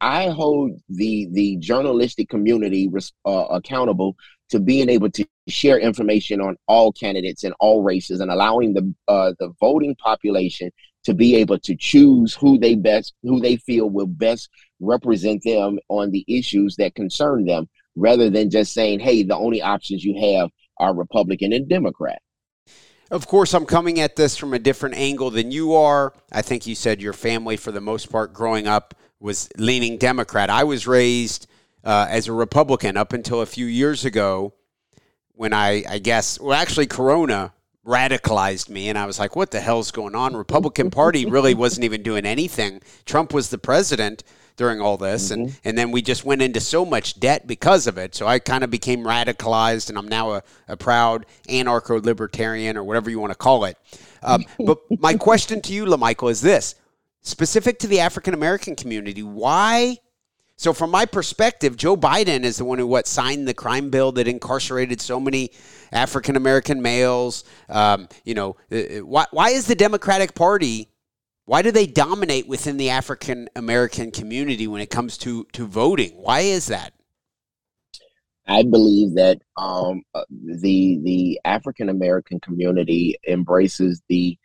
I 0.00 0.28
hold 0.28 0.72
the 0.88 1.28
the 1.32 1.56
journalistic 1.58 2.28
community 2.28 2.90
uh, 3.24 3.30
accountable 3.30 4.16
to 4.50 4.58
being 4.58 4.88
able 4.88 5.10
to 5.10 5.26
share 5.46 5.78
information 5.78 6.40
on 6.40 6.56
all 6.66 6.92
candidates 6.92 7.44
and 7.44 7.54
all 7.60 7.82
races, 7.82 8.20
and 8.20 8.30
allowing 8.30 8.74
the 8.74 8.94
uh, 9.06 9.32
the 9.38 9.52
voting 9.60 9.94
population 9.96 10.70
to 11.04 11.14
be 11.14 11.36
able 11.36 11.58
to 11.60 11.76
choose 11.76 12.34
who 12.34 12.58
they 12.58 12.74
best 12.74 13.14
who 13.22 13.40
they 13.40 13.56
feel 13.56 13.88
will 13.88 14.06
best 14.06 14.48
represent 14.80 15.42
them 15.44 15.78
on 15.88 16.10
the 16.10 16.24
issues 16.26 16.76
that 16.76 16.94
concern 16.94 17.44
them, 17.44 17.68
rather 17.94 18.30
than 18.30 18.50
just 18.50 18.72
saying, 18.72 18.98
"Hey, 19.00 19.22
the 19.22 19.36
only 19.36 19.62
options 19.62 20.04
you 20.04 20.18
have 20.20 20.50
are 20.78 20.94
Republican 20.94 21.52
and 21.52 21.68
Democrat." 21.68 22.20
Of 23.10 23.26
course, 23.26 23.54
I'm 23.54 23.64
coming 23.64 24.00
at 24.00 24.16
this 24.16 24.36
from 24.36 24.52
a 24.52 24.58
different 24.58 24.96
angle 24.96 25.30
than 25.30 25.50
you 25.50 25.74
are. 25.74 26.12
I 26.30 26.42
think 26.42 26.66
you 26.66 26.74
said 26.74 27.00
your 27.00 27.14
family, 27.14 27.56
for 27.56 27.72
the 27.72 27.80
most 27.80 28.10
part, 28.10 28.34
growing 28.34 28.66
up 28.66 28.94
was 29.20 29.48
leaning 29.56 29.98
Democrat. 29.98 30.50
I 30.50 30.64
was 30.64 30.86
raised 30.86 31.46
uh, 31.84 32.06
as 32.08 32.28
a 32.28 32.32
Republican 32.32 32.96
up 32.96 33.12
until 33.12 33.40
a 33.40 33.46
few 33.46 33.66
years 33.66 34.04
ago 34.04 34.52
when 35.32 35.52
I, 35.52 35.84
I 35.88 35.98
guess, 35.98 36.40
well, 36.40 36.52
actually, 36.54 36.86
Corona 36.86 37.52
radicalized 37.86 38.68
me, 38.68 38.88
and 38.88 38.98
I 38.98 39.06
was 39.06 39.18
like, 39.18 39.36
"What 39.36 39.50
the 39.52 39.60
hell's 39.60 39.90
going 39.90 40.14
on?" 40.14 40.36
Republican 40.36 40.90
Party 40.90 41.26
really 41.26 41.54
wasn't 41.64 41.84
even 41.84 42.02
doing 42.02 42.26
anything. 42.26 42.82
Trump 43.06 43.32
was 43.32 43.48
the 43.48 43.58
president 43.58 44.24
during 44.56 44.80
all 44.80 44.96
this, 44.96 45.30
mm-hmm. 45.30 45.42
and 45.42 45.60
and 45.64 45.78
then 45.78 45.90
we 45.92 46.02
just 46.02 46.24
went 46.24 46.42
into 46.42 46.60
so 46.60 46.84
much 46.84 47.18
debt 47.20 47.46
because 47.46 47.86
of 47.86 47.96
it. 47.96 48.14
So 48.14 48.26
I 48.26 48.40
kind 48.40 48.64
of 48.64 48.70
became 48.70 49.04
radicalized, 49.04 49.88
and 49.88 49.96
I'm 49.96 50.08
now 50.08 50.32
a, 50.32 50.42
a 50.66 50.76
proud 50.76 51.24
anarcho-libertarian 51.48 52.76
or 52.76 52.82
whatever 52.82 53.08
you 53.08 53.20
want 53.20 53.32
to 53.32 53.38
call 53.38 53.64
it. 53.64 53.78
Um, 54.22 54.44
but 54.58 54.78
my 54.98 55.14
question 55.14 55.62
to 55.62 55.72
you, 55.72 55.84
Lemichael, 55.84 56.30
is 56.30 56.40
this: 56.40 56.74
specific 57.22 57.78
to 57.80 57.86
the 57.86 58.00
African 58.00 58.34
American 58.34 58.76
community, 58.76 59.22
why? 59.22 59.98
So, 60.56 60.72
from 60.72 60.90
my 60.90 61.06
perspective, 61.06 61.76
Joe 61.76 61.96
Biden 61.96 62.42
is 62.42 62.56
the 62.56 62.64
one 62.64 62.78
who 62.78 62.86
what 62.86 63.06
signed 63.06 63.46
the 63.46 63.54
crime 63.54 63.90
bill 63.90 64.10
that 64.12 64.26
incarcerated 64.26 65.00
so 65.00 65.20
many 65.20 65.52
African 65.92 66.34
American 66.34 66.82
males. 66.82 67.44
Um, 67.68 68.08
you 68.24 68.34
know, 68.34 68.56
uh, 68.72 68.76
uh, 68.76 68.98
why, 69.04 69.26
why 69.30 69.50
is 69.50 69.66
the 69.66 69.76
Democratic 69.76 70.34
Party? 70.34 70.88
Why 71.44 71.62
do 71.62 71.70
they 71.70 71.86
dominate 71.86 72.48
within 72.48 72.76
the 72.76 72.90
African 72.90 73.48
American 73.54 74.10
community 74.10 74.66
when 74.66 74.80
it 74.80 74.90
comes 74.90 75.16
to 75.18 75.46
to 75.52 75.64
voting? 75.64 76.10
Why 76.16 76.40
is 76.40 76.66
that? 76.66 76.92
I 78.48 78.62
believe 78.64 79.14
that 79.14 79.40
um, 79.56 80.02
uh, 80.14 80.24
the 80.30 80.98
the 81.04 81.40
African 81.44 81.88
American 81.88 82.40
community 82.40 83.14
embraces 83.28 84.02
the 84.08 84.36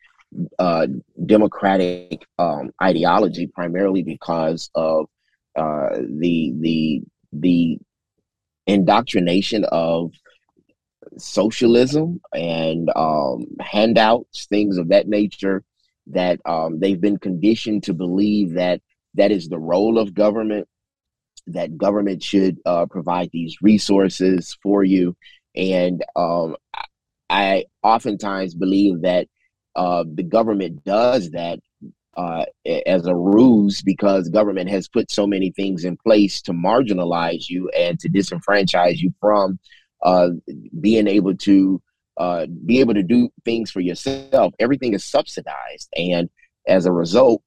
uh, 0.59 0.87
democratic 1.25 2.25
um, 2.39 2.71
ideology 2.81 3.47
primarily 3.47 4.03
because 4.03 4.69
of 4.75 5.05
uh, 5.55 5.89
the 6.19 6.53
the 6.59 7.01
the 7.31 7.77
indoctrination 8.67 9.65
of 9.65 10.11
socialism 11.17 12.21
and 12.33 12.89
um, 12.95 13.45
handouts, 13.59 14.45
things 14.47 14.77
of 14.77 14.89
that 14.89 15.07
nature, 15.07 15.63
that 16.07 16.39
um, 16.45 16.79
they've 16.79 17.01
been 17.01 17.17
conditioned 17.17 17.83
to 17.83 17.93
believe 17.93 18.53
that 18.53 18.81
that 19.15 19.31
is 19.31 19.47
the 19.47 19.59
role 19.59 19.99
of 19.99 20.13
government, 20.13 20.67
that 21.47 21.77
government 21.77 22.23
should 22.23 22.57
uh, 22.65 22.85
provide 22.85 23.29
these 23.31 23.55
resources 23.61 24.57
for 24.63 24.83
you. 24.83 25.15
And 25.55 26.03
um, 26.15 26.55
I 27.29 27.65
oftentimes 27.83 28.55
believe 28.55 29.01
that 29.01 29.27
uh, 29.75 30.03
the 30.13 30.23
government 30.23 30.83
does 30.83 31.31
that 31.31 31.59
uh, 32.15 32.45
as 32.85 33.07
a 33.07 33.15
ruse 33.15 33.81
because 33.81 34.29
government 34.29 34.69
has 34.69 34.87
put 34.87 35.09
so 35.09 35.25
many 35.25 35.51
things 35.51 35.83
in 35.83 35.97
place 35.97 36.41
to 36.41 36.51
marginalize 36.51 37.49
you 37.49 37.69
and 37.69 37.99
to 37.99 38.09
disenfranchise 38.09 38.97
you 38.97 39.11
from 39.19 39.57
uh, 40.03 40.29
being 40.79 41.07
able 41.07 41.35
to 41.35 41.81
uh, 42.17 42.45
be 42.65 42.79
able 42.79 42.93
to 42.93 43.03
do 43.03 43.29
things 43.45 43.71
for 43.71 43.79
yourself. 43.79 44.53
Everything 44.59 44.93
is 44.93 45.03
subsidized, 45.03 45.89
and 45.95 46.29
as 46.67 46.85
a 46.85 46.91
result, 46.91 47.41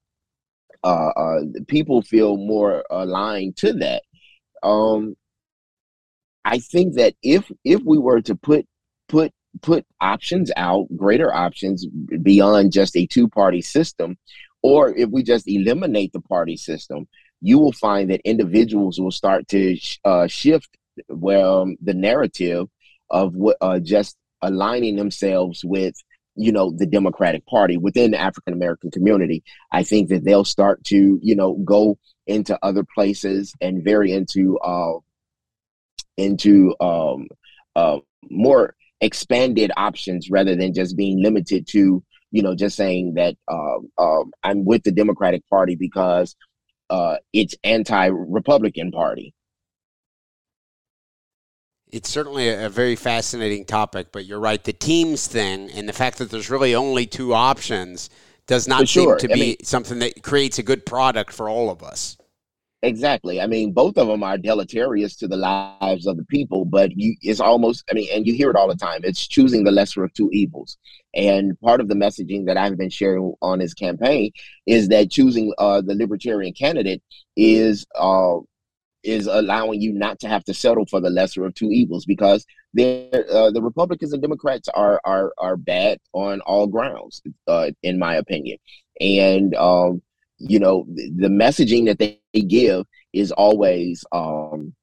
uh, 0.83 1.11
uh, 1.15 1.39
people 1.67 2.01
feel 2.01 2.35
more 2.35 2.83
aligned 2.89 3.55
to 3.57 3.73
that. 3.73 4.03
Um, 4.63 5.15
I 6.43 6.59
think 6.59 6.95
that 6.95 7.13
if 7.21 7.49
if 7.63 7.81
we 7.83 7.97
were 7.97 8.21
to 8.21 8.35
put 8.35 8.65
put 9.07 9.31
put 9.61 9.85
options 10.01 10.51
out, 10.55 10.87
greater 10.95 11.33
options 11.33 11.85
beyond 12.21 12.71
just 12.71 12.95
a 12.95 13.05
two 13.07 13.27
party 13.27 13.61
system, 13.61 14.17
or 14.61 14.95
if 14.95 15.09
we 15.09 15.23
just 15.23 15.47
eliminate 15.47 16.13
the 16.13 16.21
party 16.21 16.57
system, 16.57 17.07
you 17.41 17.59
will 17.59 17.71
find 17.71 18.09
that 18.09 18.21
individuals 18.23 18.99
will 18.99 19.11
start 19.11 19.47
to 19.49 19.77
uh, 20.05 20.27
shift 20.27 20.69
well 21.09 21.71
the 21.81 21.93
narrative 21.93 22.67
of 23.09 23.35
what 23.35 23.57
uh, 23.61 23.79
just 23.79 24.17
aligning 24.41 24.95
themselves 24.95 25.63
with 25.63 25.95
you 26.35 26.51
know 26.51 26.71
the 26.71 26.85
democratic 26.85 27.45
party 27.47 27.77
within 27.77 28.11
the 28.11 28.19
african 28.19 28.53
american 28.53 28.91
community. 28.91 29.43
I 29.71 29.83
think 29.83 30.09
that 30.09 30.23
they'll 30.23 30.45
start 30.45 30.83
to 30.85 31.19
you 31.21 31.35
know 31.35 31.53
go 31.65 31.97
into 32.27 32.57
other 32.61 32.83
places 32.95 33.53
and 33.61 33.83
very 33.83 34.11
into 34.11 34.57
uh 34.59 34.99
into 36.17 36.75
um 36.79 37.27
uh 37.75 37.97
more 38.29 38.75
expanded 39.01 39.71
options 39.77 40.29
rather 40.29 40.55
than 40.55 40.73
just 40.73 40.97
being 40.97 41.21
limited 41.21 41.67
to 41.67 42.03
you 42.31 42.41
know 42.41 42.55
just 42.55 42.75
saying 42.75 43.13
that 43.15 43.35
um, 43.47 43.89
um, 43.97 44.31
i'm 44.43 44.65
with 44.65 44.83
the 44.83 44.91
democratic 44.91 45.47
party 45.49 45.75
because 45.75 46.35
uh, 46.89 47.17
it's 47.33 47.55
anti-republican 47.63 48.91
party 48.91 49.33
it's 51.89 52.09
certainly 52.09 52.49
a, 52.49 52.69
very 52.69 52.95
fascinating 52.95 53.63
topic, 53.63 54.07
but 54.11 54.25
you're 54.25 54.39
right. 54.39 54.61
The 54.61 54.73
teams 54.73 55.27
thing 55.27 55.71
and 55.71 55.87
the 55.87 55.93
fact 55.93 56.17
that 56.17 56.29
there's 56.29 56.49
really 56.49 56.75
only 56.75 57.05
two 57.05 57.33
options 57.33 58.09
does 58.45 58.67
not 58.67 58.87
sure. 58.87 59.17
seem 59.19 59.29
to 59.29 59.33
I 59.33 59.35
be 59.35 59.41
mean, 59.41 59.55
something 59.63 59.99
that 59.99 60.21
creates 60.23 60.59
a 60.59 60.63
good 60.63 60.85
product 60.85 61.31
for 61.31 61.49
all 61.49 61.69
of 61.69 61.83
us. 61.83 62.17
Exactly. 62.87 63.41
I 63.41 63.47
mean, 63.47 63.73
both 63.73 63.97
of 63.97 64.07
them 64.07 64.23
are 64.23 64.37
deleterious 64.37 65.17
to 65.17 65.27
the 65.27 65.35
lives 65.35 66.07
of 66.07 66.15
the 66.15 66.23
people, 66.23 66.63
but 66.63 66.91
you 66.95 67.15
it's 67.21 67.41
almost 67.41 67.83
I 67.91 67.93
mean, 67.95 68.07
and 68.13 68.25
you 68.25 68.33
hear 68.33 68.49
it 68.49 68.55
all 68.55 68.69
the 68.69 68.77
time. 68.77 69.01
It's 69.03 69.27
choosing 69.27 69.65
the 69.65 69.71
lesser 69.73 70.05
of 70.05 70.13
two 70.13 70.29
evils. 70.31 70.77
And 71.13 71.59
part 71.59 71.81
of 71.81 71.89
the 71.89 71.95
messaging 71.95 72.45
that 72.45 72.55
I've 72.55 72.77
been 72.77 72.89
sharing 72.89 73.33
on 73.41 73.59
his 73.59 73.73
campaign 73.73 74.31
is 74.65 74.87
that 74.87 75.11
choosing 75.11 75.51
uh, 75.57 75.81
the 75.81 75.95
libertarian 75.95 76.53
candidate 76.53 77.03
is 77.35 77.85
uh, 77.95 78.37
is 79.03 79.27
allowing 79.27 79.81
you 79.81 79.93
not 79.93 80.19
to 80.21 80.29
have 80.29 80.45
to 80.45 80.53
settle 80.53 80.85
for 80.85 81.01
the 81.01 81.09
lesser 81.09 81.45
of 81.45 81.55
two 81.55 81.71
evils 81.71 82.05
because 82.05 82.45
uh, 82.79 83.51
the 83.51 83.61
Republicans 83.61 84.13
and 84.13 84.21
Democrats 84.21 84.69
are 84.69 85.01
are 85.03 85.33
are 85.37 85.57
bad 85.57 85.99
on 86.13 86.41
all 86.41 86.67
grounds, 86.67 87.21
uh, 87.47 87.71
in 87.83 87.99
my 87.99 88.15
opinion. 88.15 88.57
And 89.01 89.55
um, 89.55 90.01
you 90.37 90.59
know, 90.59 90.85
the, 90.93 91.27
messaging 91.27 91.85
that 91.85 91.99
they 91.99 92.19
give 92.41 92.85
is 93.13 93.31
always 93.31 94.03
um, 94.11 94.73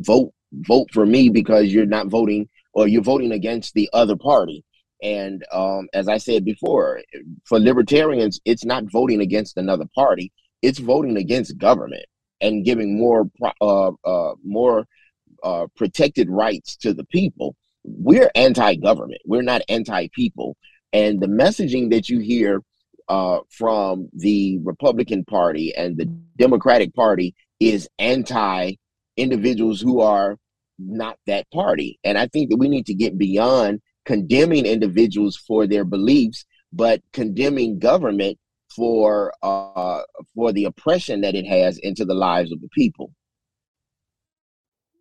vote 0.00 0.32
vote 0.52 0.88
for 0.92 1.04
me 1.04 1.28
because 1.28 1.72
you're 1.72 1.86
not 1.86 2.08
voting 2.08 2.48
or 2.72 2.86
you're 2.86 3.02
voting 3.02 3.32
against 3.32 3.74
the 3.74 3.88
other 3.92 4.16
party. 4.16 4.64
And 5.02 5.44
um, 5.52 5.88
as 5.92 6.08
I 6.08 6.18
said 6.18 6.44
before, 6.44 7.02
for 7.44 7.58
libertarians, 7.58 8.40
it's 8.44 8.64
not 8.64 8.84
voting 8.90 9.20
against 9.20 9.56
another 9.56 9.86
party; 9.94 10.32
it's 10.62 10.78
voting 10.78 11.16
against 11.16 11.58
government 11.58 12.06
and 12.40 12.64
giving 12.64 12.98
more 12.98 13.30
uh, 13.60 13.92
uh, 14.04 14.34
more 14.44 14.86
uh, 15.42 15.66
protected 15.76 16.30
rights 16.30 16.76
to 16.76 16.94
the 16.94 17.04
people. 17.04 17.54
We're 17.84 18.30
anti-government. 18.34 19.20
We're 19.26 19.42
not 19.42 19.62
anti-people. 19.68 20.56
And 20.94 21.20
the 21.20 21.26
messaging 21.26 21.90
that 21.90 22.08
you 22.08 22.20
hear 22.20 22.62
uh, 23.08 23.40
from 23.50 24.08
the 24.12 24.58
Republican 24.62 25.24
Party 25.24 25.74
and 25.74 25.96
the 25.96 26.06
Democratic 26.36 26.94
Party 26.94 27.34
is 27.60 27.88
anti 27.98 28.74
individuals 29.16 29.80
who 29.80 30.00
are 30.00 30.38
not 30.78 31.18
that 31.26 31.48
party. 31.52 31.98
And 32.04 32.18
I 32.18 32.26
think 32.26 32.50
that 32.50 32.56
we 32.56 32.68
need 32.68 32.86
to 32.86 32.94
get 32.94 33.16
beyond 33.18 33.80
condemning 34.04 34.66
individuals 34.66 35.36
for 35.36 35.66
their 35.66 35.84
beliefs, 35.84 36.44
but 36.72 37.00
condemning 37.12 37.78
government 37.78 38.38
for 38.74 39.32
uh, 39.42 40.02
for 40.34 40.52
the 40.52 40.64
oppression 40.64 41.20
that 41.20 41.34
it 41.34 41.46
has 41.46 41.78
into 41.78 42.04
the 42.04 42.14
lives 42.14 42.52
of 42.52 42.60
the 42.60 42.68
people. 42.68 43.12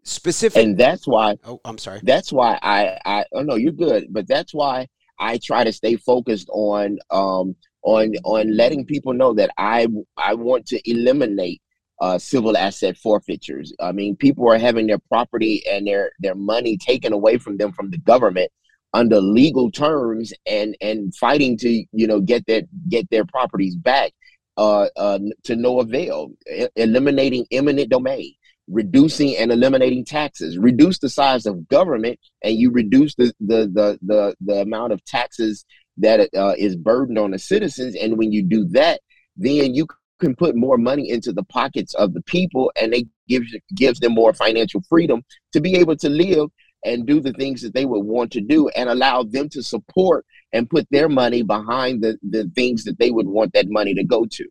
Specific, 0.03 0.63
and 0.63 0.77
that's 0.77 1.07
why. 1.07 1.37
Oh, 1.45 1.59
I'm 1.65 1.77
sorry. 1.77 2.01
That's 2.03 2.31
why 2.31 2.59
I 2.61 2.99
I 3.05 3.25
oh 3.33 3.41
no, 3.41 3.55
you're 3.55 3.71
good, 3.71 4.07
but 4.11 4.27
that's 4.27 4.53
why 4.53 4.87
I 5.19 5.37
try 5.37 5.63
to 5.63 5.71
stay 5.71 5.95
focused 5.95 6.49
on 6.51 6.99
um 7.09 7.55
on 7.83 8.13
on 8.23 8.55
letting 8.55 8.85
people 8.85 9.13
know 9.13 9.33
that 9.33 9.51
I 9.57 9.87
I 10.17 10.33
want 10.33 10.65
to 10.67 10.89
eliminate 10.89 11.61
uh, 12.01 12.17
civil 12.17 12.57
asset 12.57 12.97
forfeitures. 12.97 13.73
I 13.79 13.91
mean, 13.91 14.15
people 14.15 14.49
are 14.51 14.57
having 14.57 14.87
their 14.87 14.99
property 14.99 15.63
and 15.69 15.87
their 15.87 16.11
their 16.19 16.35
money 16.35 16.77
taken 16.77 17.13
away 17.13 17.37
from 17.37 17.57
them 17.57 17.71
from 17.71 17.91
the 17.91 17.97
government 17.97 18.51
under 18.93 19.19
legal 19.19 19.71
terms 19.71 20.33
and 20.45 20.75
and 20.81 21.15
fighting 21.15 21.57
to 21.57 21.69
you 21.91 22.07
know 22.07 22.19
get 22.19 22.45
that 22.47 22.65
get 22.89 23.09
their 23.09 23.25
properties 23.25 23.75
back 23.75 24.11
uh, 24.57 24.87
uh, 24.95 25.19
to 25.43 25.55
no 25.55 25.79
avail 25.79 26.31
e- 26.53 26.67
eliminating 26.75 27.45
eminent 27.51 27.89
domain 27.89 28.33
reducing 28.69 29.35
and 29.37 29.51
eliminating 29.51 30.05
taxes 30.05 30.57
reduce 30.57 30.99
the 30.99 31.09
size 31.09 31.45
of 31.45 31.67
government 31.67 32.17
and 32.43 32.55
you 32.55 32.71
reduce 32.71 33.15
the 33.15 33.33
the 33.39 33.69
the 33.73 33.99
the, 34.03 34.35
the 34.41 34.61
amount 34.61 34.93
of 34.93 35.03
taxes 35.05 35.65
that 35.97 36.29
uh, 36.35 36.53
is 36.57 36.75
burdened 36.75 37.19
on 37.19 37.31
the 37.31 37.39
citizens 37.39 37.95
and 37.95 38.17
when 38.17 38.31
you 38.31 38.43
do 38.43 38.65
that 38.65 39.01
then 39.35 39.73
you 39.73 39.87
can 40.19 40.35
put 40.35 40.55
more 40.55 40.77
money 40.77 41.09
into 41.09 41.33
the 41.33 41.43
pockets 41.43 41.93
of 41.95 42.13
the 42.13 42.21
people 42.21 42.71
and 42.79 42.93
they 42.93 43.05
gives 43.27 43.55
gives 43.75 43.99
them 43.99 44.13
more 44.13 44.33
financial 44.33 44.81
freedom 44.89 45.23
to 45.51 45.61
be 45.61 45.75
able 45.75 45.95
to 45.95 46.09
live 46.09 46.49
and 46.85 47.05
do 47.05 47.21
the 47.21 47.33
things 47.33 47.61
that 47.61 47.73
they 47.73 47.85
would 47.85 48.03
want 48.03 48.31
to 48.31 48.41
do 48.41 48.67
and 48.69 48.89
allow 48.89 49.23
them 49.23 49.47
to 49.49 49.63
support 49.63 50.25
and 50.51 50.69
put 50.69 50.87
their 50.91 51.09
money 51.09 51.41
behind 51.41 52.03
the, 52.03 52.17
the 52.29 52.49
things 52.55 52.83
that 52.83 52.99
they 52.99 53.09
would 53.09 53.27
want 53.27 53.53
that 53.53 53.69
money 53.69 53.93
to 53.93 54.03
go 54.03 54.25
to. 54.29 54.45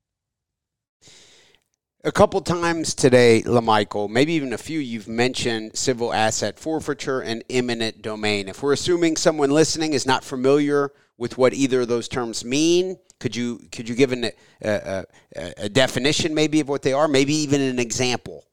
A 2.05 2.11
couple 2.11 2.40
times 2.40 2.95
today, 2.95 3.43
Lemichael, 3.43 4.11
maybe 4.11 4.32
even 4.32 4.53
a 4.53 4.59
few, 4.59 4.80
you've 4.80 5.07
mentioned 5.07 5.76
civil 5.78 6.12
asset 6.12 6.59
forfeiture 6.59 7.20
and 7.20 7.45
eminent 7.49 8.03
domain. 8.03 8.49
If 8.49 8.62
we're 8.62 8.72
assuming 8.72 9.16
someone 9.16 9.51
listening 9.51 9.93
is 9.93 10.05
not 10.05 10.24
familiar 10.24 10.90
with 11.22 11.38
what 11.38 11.54
either 11.54 11.82
of 11.82 11.88
those 11.88 12.08
terms 12.08 12.44
mean, 12.44 12.98
could 13.20 13.36
you 13.36 13.60
could 13.70 13.88
you 13.88 13.94
give 13.94 14.10
an, 14.10 14.24
a, 14.24 15.04
a, 15.36 15.52
a 15.56 15.68
definition 15.68 16.34
maybe 16.34 16.58
of 16.58 16.68
what 16.68 16.82
they 16.82 16.92
are, 16.92 17.06
maybe 17.06 17.32
even 17.32 17.60
an 17.60 17.78
example? 17.78 18.44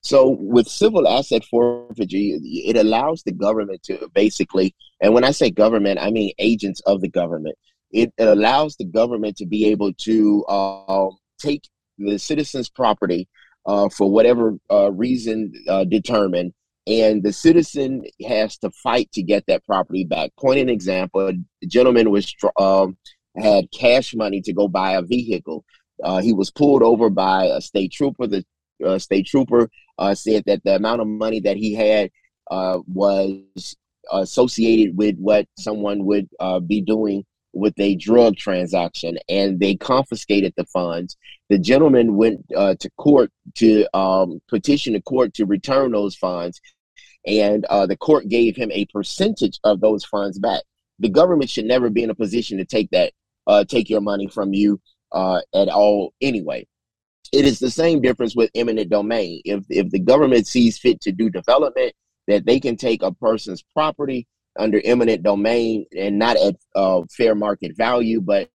So 0.00 0.36
with 0.40 0.66
civil 0.66 1.06
asset 1.06 1.44
forfeiture, 1.44 2.38
it 2.42 2.76
allows 2.76 3.22
the 3.22 3.30
government 3.30 3.84
to 3.84 4.10
basically, 4.12 4.74
and 5.00 5.14
when 5.14 5.22
I 5.22 5.30
say 5.30 5.52
government, 5.52 6.00
I 6.00 6.10
mean 6.10 6.32
agents 6.40 6.80
of 6.80 7.00
the 7.00 7.08
government. 7.08 7.56
It, 7.92 8.12
it 8.18 8.26
allows 8.26 8.74
the 8.74 8.84
government 8.84 9.36
to 9.36 9.46
be 9.46 9.66
able 9.66 9.92
to 9.92 10.44
uh, 10.48 11.10
take 11.38 11.62
the 11.96 12.18
citizen's 12.18 12.68
property 12.68 13.28
uh, 13.66 13.88
for 13.88 14.10
whatever 14.10 14.58
uh, 14.68 14.90
reason 14.90 15.52
uh, 15.68 15.84
determined, 15.84 16.54
and 16.86 17.22
the 17.22 17.32
citizen 17.32 18.04
has 18.26 18.58
to 18.58 18.70
fight 18.70 19.10
to 19.12 19.22
get 19.22 19.44
that 19.46 19.64
property 19.64 20.04
back. 20.04 20.30
Point 20.38 20.60
an 20.60 20.68
example: 20.68 21.28
a 21.28 21.66
gentleman 21.66 22.10
was 22.10 22.34
um, 22.58 22.96
had 23.36 23.70
cash 23.72 24.14
money 24.14 24.40
to 24.42 24.52
go 24.52 24.68
buy 24.68 24.92
a 24.92 25.02
vehicle. 25.02 25.64
Uh, 26.02 26.20
he 26.20 26.32
was 26.32 26.50
pulled 26.50 26.82
over 26.82 27.10
by 27.10 27.46
a 27.46 27.60
state 27.60 27.92
trooper. 27.92 28.26
The 28.26 28.44
uh, 28.84 28.98
state 28.98 29.26
trooper 29.26 29.70
uh, 29.98 30.14
said 30.14 30.44
that 30.46 30.62
the 30.64 30.76
amount 30.76 31.00
of 31.00 31.06
money 31.06 31.40
that 31.40 31.56
he 31.56 31.74
had 31.74 32.10
was 32.48 33.76
associated 34.12 34.96
with 34.96 35.16
what 35.18 35.46
someone 35.58 36.04
would 36.04 36.28
be 36.66 36.80
doing 36.80 37.24
with 37.56 37.74
a 37.78 37.96
drug 37.96 38.36
transaction 38.36 39.18
and 39.28 39.58
they 39.58 39.74
confiscated 39.74 40.52
the 40.56 40.66
funds. 40.66 41.16
The 41.48 41.58
gentleman 41.58 42.16
went 42.16 42.44
uh, 42.54 42.74
to 42.78 42.90
court 42.98 43.32
to 43.56 43.86
um, 43.96 44.40
petition 44.48 44.92
the 44.92 45.00
court 45.00 45.32
to 45.34 45.46
return 45.46 45.92
those 45.92 46.14
funds, 46.14 46.60
and 47.26 47.64
uh, 47.66 47.86
the 47.86 47.96
court 47.96 48.28
gave 48.28 48.56
him 48.56 48.70
a 48.72 48.86
percentage 48.86 49.58
of 49.64 49.80
those 49.80 50.04
funds 50.04 50.38
back. 50.38 50.62
The 50.98 51.08
government 51.08 51.50
should 51.50 51.66
never 51.66 51.90
be 51.90 52.02
in 52.02 52.10
a 52.10 52.14
position 52.14 52.58
to 52.58 52.64
take 52.64 52.90
that, 52.90 53.12
uh, 53.46 53.64
take 53.64 53.90
your 53.90 54.00
money 54.00 54.28
from 54.28 54.54
you 54.54 54.80
uh, 55.12 55.40
at 55.54 55.68
all. 55.68 56.14
Anyway, 56.20 56.66
it 57.32 57.44
is 57.44 57.58
the 57.58 57.70
same 57.70 58.00
difference 58.00 58.36
with 58.36 58.50
eminent 58.54 58.90
domain. 58.90 59.42
If 59.44 59.64
if 59.68 59.90
the 59.90 59.98
government 59.98 60.46
sees 60.46 60.78
fit 60.78 61.00
to 61.02 61.12
do 61.12 61.28
development, 61.28 61.92
that 62.28 62.46
they 62.46 62.60
can 62.60 62.76
take 62.76 63.02
a 63.02 63.12
person's 63.12 63.62
property 63.74 64.26
under 64.58 64.80
eminent 64.84 65.22
domain 65.22 65.84
and 65.96 66.18
not 66.18 66.36
at 66.36 66.56
uh, 66.74 67.02
fair 67.10 67.34
market 67.34 67.76
value, 67.76 68.20
but 68.20 68.48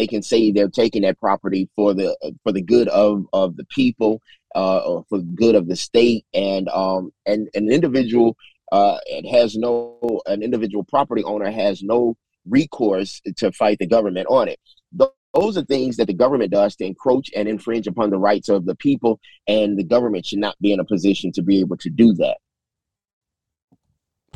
they 0.00 0.06
can 0.06 0.22
say 0.22 0.50
they're 0.50 0.70
taking 0.70 1.02
that 1.02 1.20
property 1.20 1.68
for 1.76 1.92
the 1.92 2.16
for 2.42 2.52
the 2.52 2.62
good 2.62 2.88
of 2.88 3.26
of 3.34 3.54
the 3.58 3.66
people, 3.66 4.22
uh, 4.54 4.78
or 4.78 5.04
for 5.10 5.18
the 5.18 5.32
good 5.34 5.54
of 5.54 5.68
the 5.68 5.76
state, 5.76 6.24
and 6.32 6.70
um 6.70 7.12
and 7.26 7.50
an 7.52 7.70
individual 7.70 8.34
uh 8.72 8.96
it 9.04 9.26
has 9.28 9.56
no 9.56 9.98
an 10.24 10.42
individual 10.42 10.84
property 10.84 11.22
owner 11.24 11.50
has 11.50 11.82
no 11.82 12.16
recourse 12.48 13.20
to 13.36 13.52
fight 13.52 13.78
the 13.78 13.86
government 13.86 14.26
on 14.30 14.48
it. 14.48 14.58
Those 15.34 15.58
are 15.58 15.64
things 15.66 15.98
that 15.98 16.06
the 16.06 16.14
government 16.14 16.50
does 16.50 16.74
to 16.76 16.86
encroach 16.86 17.28
and 17.36 17.46
infringe 17.46 17.86
upon 17.86 18.08
the 18.08 18.18
rights 18.18 18.48
of 18.48 18.64
the 18.64 18.74
people, 18.76 19.20
and 19.46 19.78
the 19.78 19.84
government 19.84 20.24
should 20.24 20.38
not 20.38 20.56
be 20.62 20.72
in 20.72 20.80
a 20.80 20.84
position 20.84 21.30
to 21.32 21.42
be 21.42 21.60
able 21.60 21.76
to 21.76 21.90
do 21.90 22.14
that. 22.14 22.38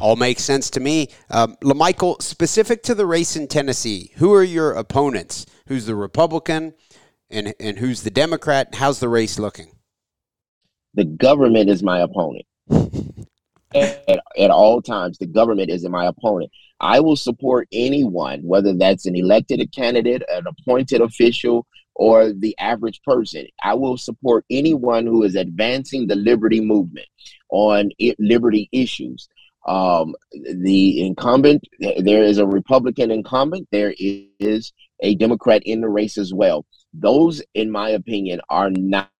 All 0.00 0.16
makes 0.16 0.42
sense 0.42 0.70
to 0.70 0.80
me. 0.80 1.08
Um, 1.30 1.56
Lemichael, 1.62 2.20
specific 2.20 2.82
to 2.84 2.94
the 2.94 3.06
race 3.06 3.36
in 3.36 3.46
Tennessee, 3.46 4.10
who 4.16 4.34
are 4.34 4.42
your 4.42 4.72
opponents? 4.72 5.46
Who's 5.66 5.86
the 5.86 5.96
Republican 5.96 6.74
and, 7.30 7.54
and 7.58 7.78
who's 7.78 8.02
the 8.02 8.10
Democrat? 8.10 8.74
How's 8.74 9.00
the 9.00 9.08
race 9.08 9.38
looking? 9.38 9.68
The 10.94 11.04
government 11.04 11.70
is 11.70 11.82
my 11.82 12.00
opponent. 12.00 12.46
at, 13.74 14.20
at 14.38 14.50
all 14.50 14.80
times, 14.80 15.18
the 15.18 15.26
government 15.26 15.70
is 15.70 15.86
my 15.88 16.06
opponent. 16.06 16.50
I 16.80 17.00
will 17.00 17.16
support 17.16 17.68
anyone, 17.72 18.42
whether 18.42 18.74
that's 18.74 19.06
an 19.06 19.16
elected 19.16 19.66
candidate, 19.74 20.22
an 20.30 20.44
appointed 20.46 21.00
official, 21.00 21.66
or 21.94 22.32
the 22.32 22.56
average 22.58 23.00
person. 23.02 23.46
I 23.62 23.74
will 23.74 23.96
support 23.96 24.44
anyone 24.50 25.06
who 25.06 25.22
is 25.22 25.34
advancing 25.34 26.06
the 26.06 26.16
liberty 26.16 26.60
movement 26.60 27.06
on 27.50 27.90
it, 27.98 28.16
liberty 28.18 28.68
issues. 28.72 29.28
Um, 29.66 30.14
the 30.32 31.06
incumbent, 31.06 31.64
there 31.80 32.22
is 32.22 32.38
a 32.38 32.46
Republican 32.46 33.10
incumbent, 33.10 33.68
there 33.72 33.94
is 33.98 34.72
a 35.00 35.14
Democrat 35.14 35.62
in 35.64 35.80
the 35.80 35.88
race 35.88 36.18
as 36.18 36.32
well. 36.32 36.64
Those, 36.92 37.42
in 37.54 37.70
my 37.70 37.90
opinion, 37.90 38.40
are 38.48 38.70
not 38.70 39.10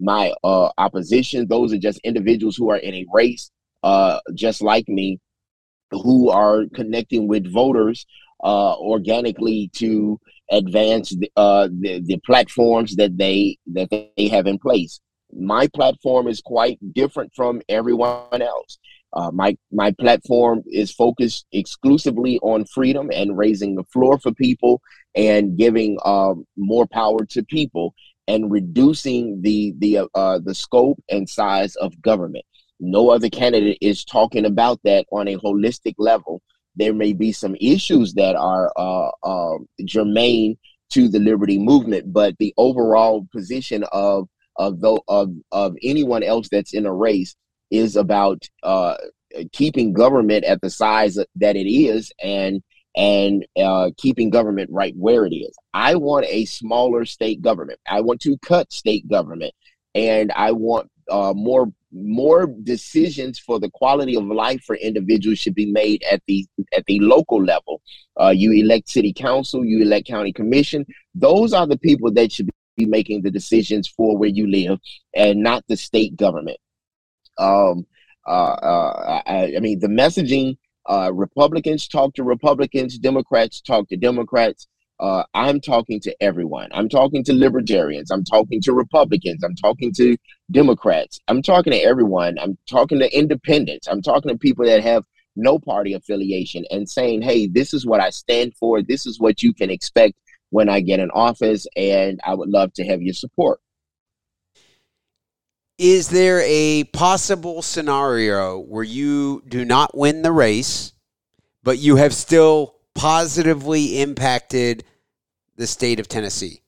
my 0.00 0.32
uh, 0.42 0.70
opposition. 0.78 1.46
Those 1.46 1.72
are 1.72 1.78
just 1.78 2.00
individuals 2.04 2.56
who 2.56 2.70
are 2.70 2.78
in 2.78 2.94
a 2.94 3.06
race, 3.12 3.50
uh, 3.82 4.18
just 4.34 4.62
like 4.62 4.88
me, 4.88 5.20
who 5.90 6.30
are 6.30 6.64
connecting 6.74 7.28
with 7.28 7.52
voters 7.52 8.06
uh, 8.42 8.74
organically 8.76 9.70
to 9.74 10.18
advance 10.50 11.10
the, 11.10 11.30
uh, 11.36 11.68
the, 11.80 12.00
the 12.00 12.18
platforms 12.26 12.96
that 12.96 13.16
they 13.16 13.56
that 13.72 13.88
they 13.90 14.28
have 14.28 14.46
in 14.46 14.58
place. 14.58 15.00
My 15.34 15.66
platform 15.68 16.28
is 16.28 16.40
quite 16.40 16.78
different 16.92 17.32
from 17.34 17.62
everyone 17.68 18.42
else. 18.42 18.78
Uh, 19.14 19.30
my 19.30 19.56
my 19.70 19.90
platform 19.92 20.62
is 20.66 20.90
focused 20.90 21.46
exclusively 21.52 22.38
on 22.40 22.64
freedom 22.64 23.10
and 23.12 23.36
raising 23.36 23.74
the 23.74 23.84
floor 23.84 24.18
for 24.18 24.32
people 24.32 24.80
and 25.14 25.58
giving 25.58 25.98
um, 26.04 26.46
more 26.56 26.86
power 26.86 27.24
to 27.26 27.42
people 27.44 27.94
and 28.28 28.50
reducing 28.50 29.40
the 29.42 29.74
the 29.78 29.98
uh, 29.98 30.06
uh, 30.14 30.38
the 30.38 30.54
scope 30.54 31.02
and 31.10 31.28
size 31.28 31.76
of 31.76 32.00
government. 32.00 32.44
No 32.80 33.10
other 33.10 33.28
candidate 33.28 33.78
is 33.80 34.04
talking 34.04 34.44
about 34.44 34.80
that 34.84 35.06
on 35.12 35.28
a 35.28 35.36
holistic 35.38 35.94
level. 35.98 36.40
There 36.74 36.94
may 36.94 37.12
be 37.12 37.32
some 37.32 37.54
issues 37.60 38.14
that 38.14 38.34
are 38.34 38.72
uh, 38.76 39.10
um, 39.24 39.68
germane 39.84 40.56
to 40.90 41.08
the 41.08 41.18
liberty 41.18 41.58
movement, 41.58 42.12
but 42.12 42.34
the 42.38 42.54
overall 42.56 43.26
position 43.32 43.84
of 43.92 44.28
of, 44.56 44.80
the, 44.80 45.00
of 45.08 45.30
of 45.50 45.74
anyone 45.82 46.22
else 46.22 46.48
that's 46.50 46.74
in 46.74 46.86
a 46.86 46.92
race 46.92 47.34
is 47.72 47.96
about 47.96 48.48
uh, 48.62 48.96
keeping 49.52 49.92
government 49.92 50.44
at 50.44 50.60
the 50.60 50.70
size 50.70 51.18
that 51.36 51.56
it 51.56 51.68
is 51.68 52.12
and 52.22 52.62
and 52.94 53.46
uh, 53.56 53.90
keeping 53.96 54.28
government 54.28 54.68
right 54.70 54.94
where 54.96 55.24
it 55.24 55.34
is. 55.34 55.56
I 55.72 55.94
want 55.94 56.26
a 56.28 56.44
smaller 56.44 57.06
state 57.06 57.40
government. 57.40 57.80
I 57.88 58.02
want 58.02 58.20
to 58.20 58.36
cut 58.38 58.70
state 58.70 59.08
government, 59.08 59.54
and 59.94 60.30
I 60.36 60.52
want 60.52 60.90
uh, 61.10 61.32
more 61.34 61.72
more 61.94 62.46
decisions 62.62 63.38
for 63.38 63.58
the 63.58 63.70
quality 63.70 64.16
of 64.16 64.24
life 64.24 64.62
for 64.64 64.76
individuals 64.76 65.38
should 65.38 65.54
be 65.54 65.70
made 65.70 66.02
at 66.10 66.22
the 66.26 66.46
at 66.76 66.84
the 66.86 67.00
local 67.00 67.42
level. 67.42 67.80
Uh, 68.20 68.28
you 68.30 68.52
elect 68.52 68.90
city 68.90 69.12
council, 69.12 69.64
you 69.64 69.82
elect 69.82 70.06
county 70.06 70.32
commission. 70.32 70.84
Those 71.14 71.54
are 71.54 71.66
the 71.66 71.78
people 71.78 72.12
that 72.12 72.32
should 72.32 72.50
be 72.76 72.86
making 72.86 73.22
the 73.22 73.30
decisions 73.30 73.88
for 73.88 74.16
where 74.18 74.28
you 74.28 74.46
live, 74.46 74.78
and 75.14 75.42
not 75.42 75.64
the 75.68 75.76
state 75.76 76.16
government. 76.16 76.58
Um, 77.38 77.86
uh, 78.26 78.30
uh, 78.30 79.22
I, 79.26 79.54
I, 79.56 79.60
mean, 79.60 79.80
the 79.80 79.88
messaging. 79.88 80.56
Uh, 80.88 81.12
Republicans 81.14 81.86
talk 81.86 82.12
to 82.12 82.24
Republicans, 82.24 82.98
Democrats 82.98 83.60
talk 83.60 83.88
to 83.88 83.96
Democrats. 83.96 84.66
Uh, 84.98 85.24
I'm 85.34 85.60
talking 85.60 86.00
to 86.00 86.14
everyone. 86.20 86.68
I'm 86.72 86.88
talking 86.88 87.24
to 87.24 87.32
libertarians. 87.32 88.10
I'm 88.10 88.24
talking 88.24 88.60
to 88.62 88.72
Republicans. 88.72 89.42
I'm 89.42 89.54
talking 89.56 89.92
to 89.94 90.16
Democrats. 90.50 91.18
I'm 91.28 91.42
talking 91.42 91.72
to 91.72 91.78
everyone. 91.78 92.38
I'm 92.38 92.56
talking 92.68 92.98
to 93.00 93.16
independents. 93.16 93.88
I'm 93.88 94.02
talking 94.02 94.30
to 94.30 94.38
people 94.38 94.64
that 94.66 94.82
have 94.82 95.04
no 95.34 95.58
party 95.58 95.94
affiliation 95.94 96.64
and 96.70 96.88
saying, 96.88 97.22
hey, 97.22 97.46
this 97.46 97.74
is 97.74 97.86
what 97.86 98.00
I 98.00 98.10
stand 98.10 98.54
for. 98.56 98.82
This 98.82 99.06
is 99.06 99.18
what 99.18 99.42
you 99.42 99.52
can 99.52 99.70
expect 99.70 100.14
when 100.50 100.68
I 100.68 100.80
get 100.80 101.00
in 101.00 101.10
office. 101.10 101.66
And 101.76 102.20
I 102.24 102.34
would 102.34 102.48
love 102.48 102.72
to 102.74 102.84
have 102.84 103.02
your 103.02 103.14
support. 103.14 103.60
Is 105.78 106.08
there 106.08 106.42
a 106.44 106.84
possible 106.84 107.62
scenario 107.62 108.58
where 108.58 108.84
you 108.84 109.42
do 109.48 109.64
not 109.64 109.96
win 109.96 110.22
the 110.22 110.32
race, 110.32 110.92
but 111.62 111.78
you 111.78 111.96
have 111.96 112.14
still 112.14 112.76
positively 112.94 114.00
impacted 114.00 114.84
the 115.56 115.66
state 115.66 115.98
of 115.98 116.08
Tennessee? 116.08 116.62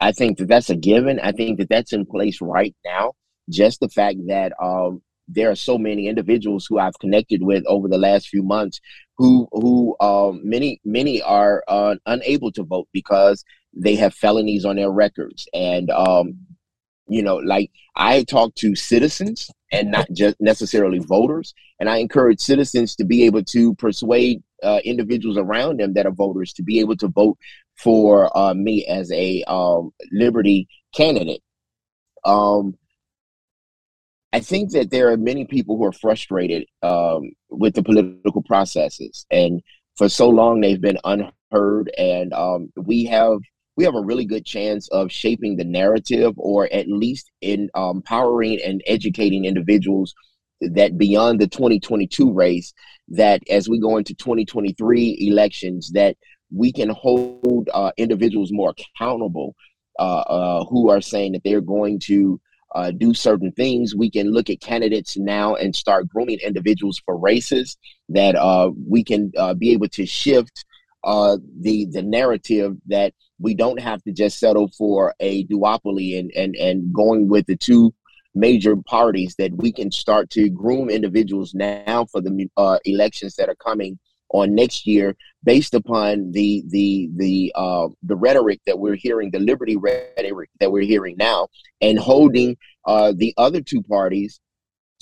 I 0.00 0.12
think 0.12 0.38
that 0.38 0.48
that's 0.48 0.70
a 0.70 0.76
given. 0.76 1.20
I 1.20 1.32
think 1.32 1.58
that 1.58 1.68
that's 1.68 1.92
in 1.92 2.06
place 2.06 2.40
right 2.40 2.74
now. 2.84 3.12
Just 3.48 3.80
the 3.80 3.88
fact 3.88 4.18
that 4.28 4.52
um, 4.62 5.02
there 5.26 5.50
are 5.50 5.56
so 5.56 5.78
many 5.78 6.06
individuals 6.08 6.66
who 6.66 6.78
I've 6.78 6.98
connected 7.00 7.42
with 7.42 7.64
over 7.66 7.88
the 7.88 7.98
last 7.98 8.28
few 8.28 8.42
months 8.42 8.80
who 9.16 9.48
who 9.52 9.96
um, 10.00 10.40
many 10.44 10.80
many 10.84 11.22
are 11.22 11.62
uh, 11.68 11.96
unable 12.06 12.52
to 12.52 12.62
vote 12.62 12.88
because 12.92 13.44
they 13.72 13.94
have 13.96 14.14
felonies 14.14 14.64
on 14.64 14.76
their 14.76 14.90
records 14.90 15.46
and 15.54 15.90
um, 15.90 16.36
you 17.10 17.22
know 17.22 17.36
like 17.36 17.70
i 17.96 18.22
talk 18.24 18.54
to 18.54 18.74
citizens 18.74 19.50
and 19.72 19.90
not 19.90 20.06
just 20.12 20.36
necessarily 20.40 20.98
voters 21.00 21.52
and 21.78 21.90
i 21.90 21.98
encourage 21.98 22.40
citizens 22.40 22.96
to 22.96 23.04
be 23.04 23.24
able 23.24 23.42
to 23.42 23.74
persuade 23.74 24.42
uh, 24.62 24.80
individuals 24.84 25.36
around 25.36 25.80
them 25.80 25.94
that 25.94 26.06
are 26.06 26.12
voters 26.12 26.52
to 26.52 26.62
be 26.62 26.80
able 26.80 26.96
to 26.96 27.08
vote 27.08 27.36
for 27.78 28.36
uh, 28.36 28.54
me 28.54 28.84
as 28.86 29.10
a 29.12 29.42
um, 29.44 29.90
Liberty 30.12 30.68
candidate. 30.94 31.42
Um, 32.24 32.76
I 34.32 34.40
think 34.40 34.72
that 34.72 34.90
there 34.90 35.10
are 35.10 35.16
many 35.16 35.44
people 35.44 35.76
who 35.76 35.84
are 35.84 35.92
frustrated 35.92 36.66
um, 36.82 37.32
with 37.48 37.74
the 37.74 37.82
political 37.82 38.42
processes, 38.42 39.26
and 39.30 39.60
for 39.96 40.08
so 40.08 40.28
long 40.28 40.60
they've 40.60 40.80
been 40.80 40.98
unheard. 41.04 41.90
And 41.98 42.32
um, 42.32 42.72
we 42.76 43.04
have 43.06 43.38
we 43.76 43.84
have 43.84 43.94
a 43.94 44.00
really 44.00 44.24
good 44.24 44.44
chance 44.44 44.88
of 44.88 45.10
shaping 45.10 45.56
the 45.56 45.64
narrative, 45.64 46.34
or 46.36 46.68
at 46.72 46.88
least 46.88 47.30
in 47.40 47.70
um, 47.74 47.98
empowering 47.98 48.60
and 48.64 48.82
educating 48.86 49.44
individuals 49.44 50.14
that 50.60 50.98
beyond 50.98 51.40
the 51.40 51.46
2022 51.46 52.32
race, 52.32 52.74
that 53.08 53.40
as 53.48 53.68
we 53.68 53.80
go 53.80 53.96
into 53.96 54.14
2023 54.14 55.16
elections, 55.20 55.90
that 55.92 56.16
we 56.54 56.72
can 56.72 56.90
hold 56.90 57.70
uh, 57.72 57.92
individuals 57.96 58.52
more 58.52 58.74
accountable 58.76 59.54
uh, 59.98 60.20
uh, 60.20 60.64
who 60.64 60.90
are 60.90 61.00
saying 61.00 61.32
that 61.32 61.42
they're 61.44 61.60
going 61.60 61.98
to 61.98 62.40
uh, 62.74 62.90
do 62.90 63.12
certain 63.14 63.52
things. 63.52 63.94
We 63.94 64.10
can 64.10 64.32
look 64.32 64.50
at 64.50 64.60
candidates 64.60 65.16
now 65.16 65.54
and 65.56 65.74
start 65.74 66.08
grooming 66.08 66.38
individuals 66.44 67.00
for 67.04 67.18
races 67.18 67.76
that 68.08 68.36
uh, 68.36 68.70
we 68.88 69.02
can 69.04 69.32
uh, 69.36 69.54
be 69.54 69.72
able 69.72 69.88
to 69.88 70.06
shift 70.06 70.64
uh, 71.04 71.38
the 71.60 71.86
the 71.90 72.02
narrative 72.02 72.76
that 72.86 73.14
we 73.38 73.54
don't 73.54 73.80
have 73.80 74.02
to 74.02 74.12
just 74.12 74.38
settle 74.38 74.68
for 74.76 75.14
a 75.20 75.44
duopoly 75.46 76.18
and 76.18 76.30
and 76.36 76.56
and 76.56 76.92
going 76.92 77.28
with 77.28 77.46
the 77.46 77.56
two 77.56 77.92
major 78.34 78.76
parties 78.76 79.34
that 79.38 79.52
we 79.56 79.72
can 79.72 79.90
start 79.90 80.30
to 80.30 80.48
groom 80.48 80.88
individuals 80.88 81.54
now 81.54 82.06
for 82.12 82.20
the 82.20 82.48
uh, 82.56 82.78
elections 82.84 83.34
that 83.36 83.48
are 83.48 83.56
coming 83.56 83.98
on 84.32 84.54
next 84.54 84.86
year 84.86 85.16
based 85.42 85.74
upon 85.74 86.30
the 86.32 86.62
the 86.68 87.08
the 87.16 87.52
uh, 87.54 87.88
the 88.02 88.16
rhetoric 88.16 88.60
that 88.66 88.78
we're 88.78 88.94
hearing, 88.94 89.30
the 89.30 89.40
liberty 89.40 89.76
rhetoric 89.76 90.50
that 90.60 90.70
we're 90.70 90.82
hearing 90.82 91.16
now, 91.18 91.48
and 91.80 91.98
holding 91.98 92.56
uh, 92.86 93.12
the 93.16 93.34
other 93.36 93.60
two 93.60 93.82
parties, 93.82 94.40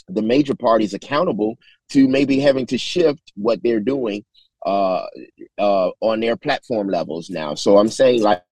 the 0.08 0.22
major 0.22 0.54
parties, 0.54 0.94
accountable 0.94 1.58
to 1.90 2.08
maybe 2.08 2.40
having 2.40 2.66
to 2.66 2.78
shift 2.78 3.32
what 3.34 3.62
they're 3.62 3.80
doing 3.80 4.24
uh, 4.64 5.06
uh, 5.58 5.90
on 6.00 6.20
their 6.20 6.36
platform 6.36 6.88
levels 6.88 7.30
now. 7.30 7.54
So 7.54 7.78
I'm 7.78 7.88
saying 7.88 8.22
like 8.22 8.42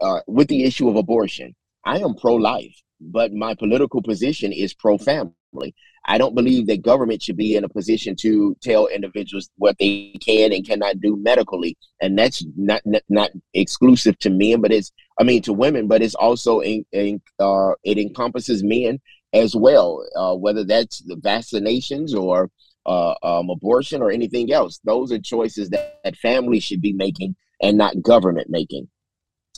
uh, 0.00 0.20
with 0.26 0.48
the 0.48 0.64
issue 0.64 0.88
of 0.88 0.96
abortion, 0.96 1.54
I 1.84 1.98
am 1.98 2.14
pro-life, 2.14 2.74
but 3.00 3.32
my 3.32 3.54
political 3.54 4.02
position 4.02 4.52
is 4.52 4.74
pro-family. 4.74 5.74
I 6.04 6.16
don't 6.16 6.34
believe 6.34 6.66
that 6.68 6.82
government 6.82 7.22
should 7.22 7.36
be 7.36 7.56
in 7.56 7.64
a 7.64 7.68
position 7.68 8.16
to 8.16 8.56
tell 8.62 8.86
individuals 8.86 9.50
what 9.56 9.76
they 9.78 10.14
can 10.20 10.52
and 10.52 10.66
cannot 10.66 11.00
do 11.00 11.16
medically, 11.16 11.76
and 12.00 12.18
that's 12.18 12.44
not 12.56 12.80
not, 12.86 13.02
not 13.08 13.30
exclusive 13.52 14.18
to 14.20 14.30
men, 14.30 14.60
but 14.60 14.72
it's 14.72 14.92
I 15.20 15.24
mean 15.24 15.42
to 15.42 15.52
women, 15.52 15.86
but 15.86 16.00
it's 16.00 16.14
also 16.14 16.60
in, 16.60 16.84
in 16.92 17.20
uh, 17.38 17.72
it 17.84 17.98
encompasses 17.98 18.62
men 18.62 19.00
as 19.34 19.54
well, 19.54 20.06
uh, 20.16 20.34
whether 20.34 20.64
that's 20.64 21.00
the 21.00 21.16
vaccinations 21.16 22.14
or 22.14 22.50
uh, 22.88 23.14
um, 23.22 23.50
abortion 23.50 24.02
or 24.02 24.10
anything 24.10 24.50
else. 24.52 24.80
Those 24.82 25.12
are 25.12 25.18
choices 25.18 25.68
that, 25.70 26.00
that 26.04 26.16
families 26.16 26.64
should 26.64 26.80
be 26.80 26.94
making 26.94 27.36
and 27.60 27.76
not 27.76 28.02
government 28.02 28.48
making. 28.48 28.88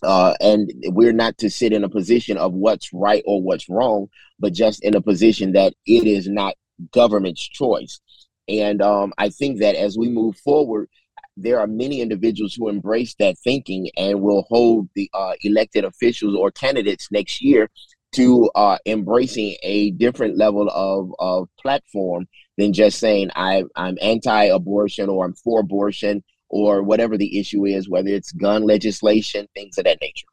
Uh, 0.03 0.35
and 0.41 0.70
we're 0.87 1.12
not 1.12 1.39
to 1.39 1.51
sit 1.51 1.72
in 1.72 1.85
a 1.85 1.89
position 1.89 2.37
of 2.37 2.53
what's 2.53 2.93
right 2.93 3.22
or 3.26 3.43
what's 3.43 3.68
wrong, 3.68 4.09
but 4.39 4.53
just 4.53 4.83
in 4.83 4.97
a 4.97 5.01
position 5.01 5.53
that 5.53 5.74
it 5.87 6.07
is 6.07 6.26
not 6.28 6.55
government's 6.93 7.47
choice. 7.47 8.01
And 8.49 8.83
um, 8.83 9.12
I 9.18 9.28
think 9.28 9.61
that 9.61 9.76
as 9.76 9.97
we 9.97 10.09
move 10.09 10.37
forward, 10.39 10.89
there 11.37 11.61
are 11.61 11.66
many 11.66 12.01
individuals 12.01 12.55
who 12.55 12.68
embrace 12.68 13.14
that 13.18 13.39
thinking 13.39 13.91
and 13.97 14.20
will 14.20 14.45
hold 14.49 14.89
the 14.95 15.09
uh, 15.14 15.35
elected 15.43 15.85
officials 15.85 16.35
or 16.35 16.51
candidates 16.51 17.09
next 17.12 17.43
year 17.43 17.70
to 18.13 18.51
uh, 18.55 18.79
embracing 18.87 19.57
a 19.63 19.91
different 19.93 20.37
level 20.37 20.69
of, 20.71 21.15
of 21.19 21.49
platform 21.61 22.27
than 22.59 22.73
just 22.73 22.99
saying 22.99 23.31
I, 23.37 23.65
I'm 23.77 23.97
anti-abortion 24.01 25.09
or 25.09 25.25
I'm 25.25 25.35
for 25.35 25.61
abortion 25.61 26.23
or 26.49 26.83
whatever 26.83 27.17
the 27.17 27.39
issue 27.39 27.65
is, 27.65 27.89
whether 27.89 28.09
it's 28.09 28.33
gun 28.33 28.65
legislation, 28.65 29.49
things 29.55 29.79
of 29.79 29.85
that 29.85 30.01
nature. 30.01 30.27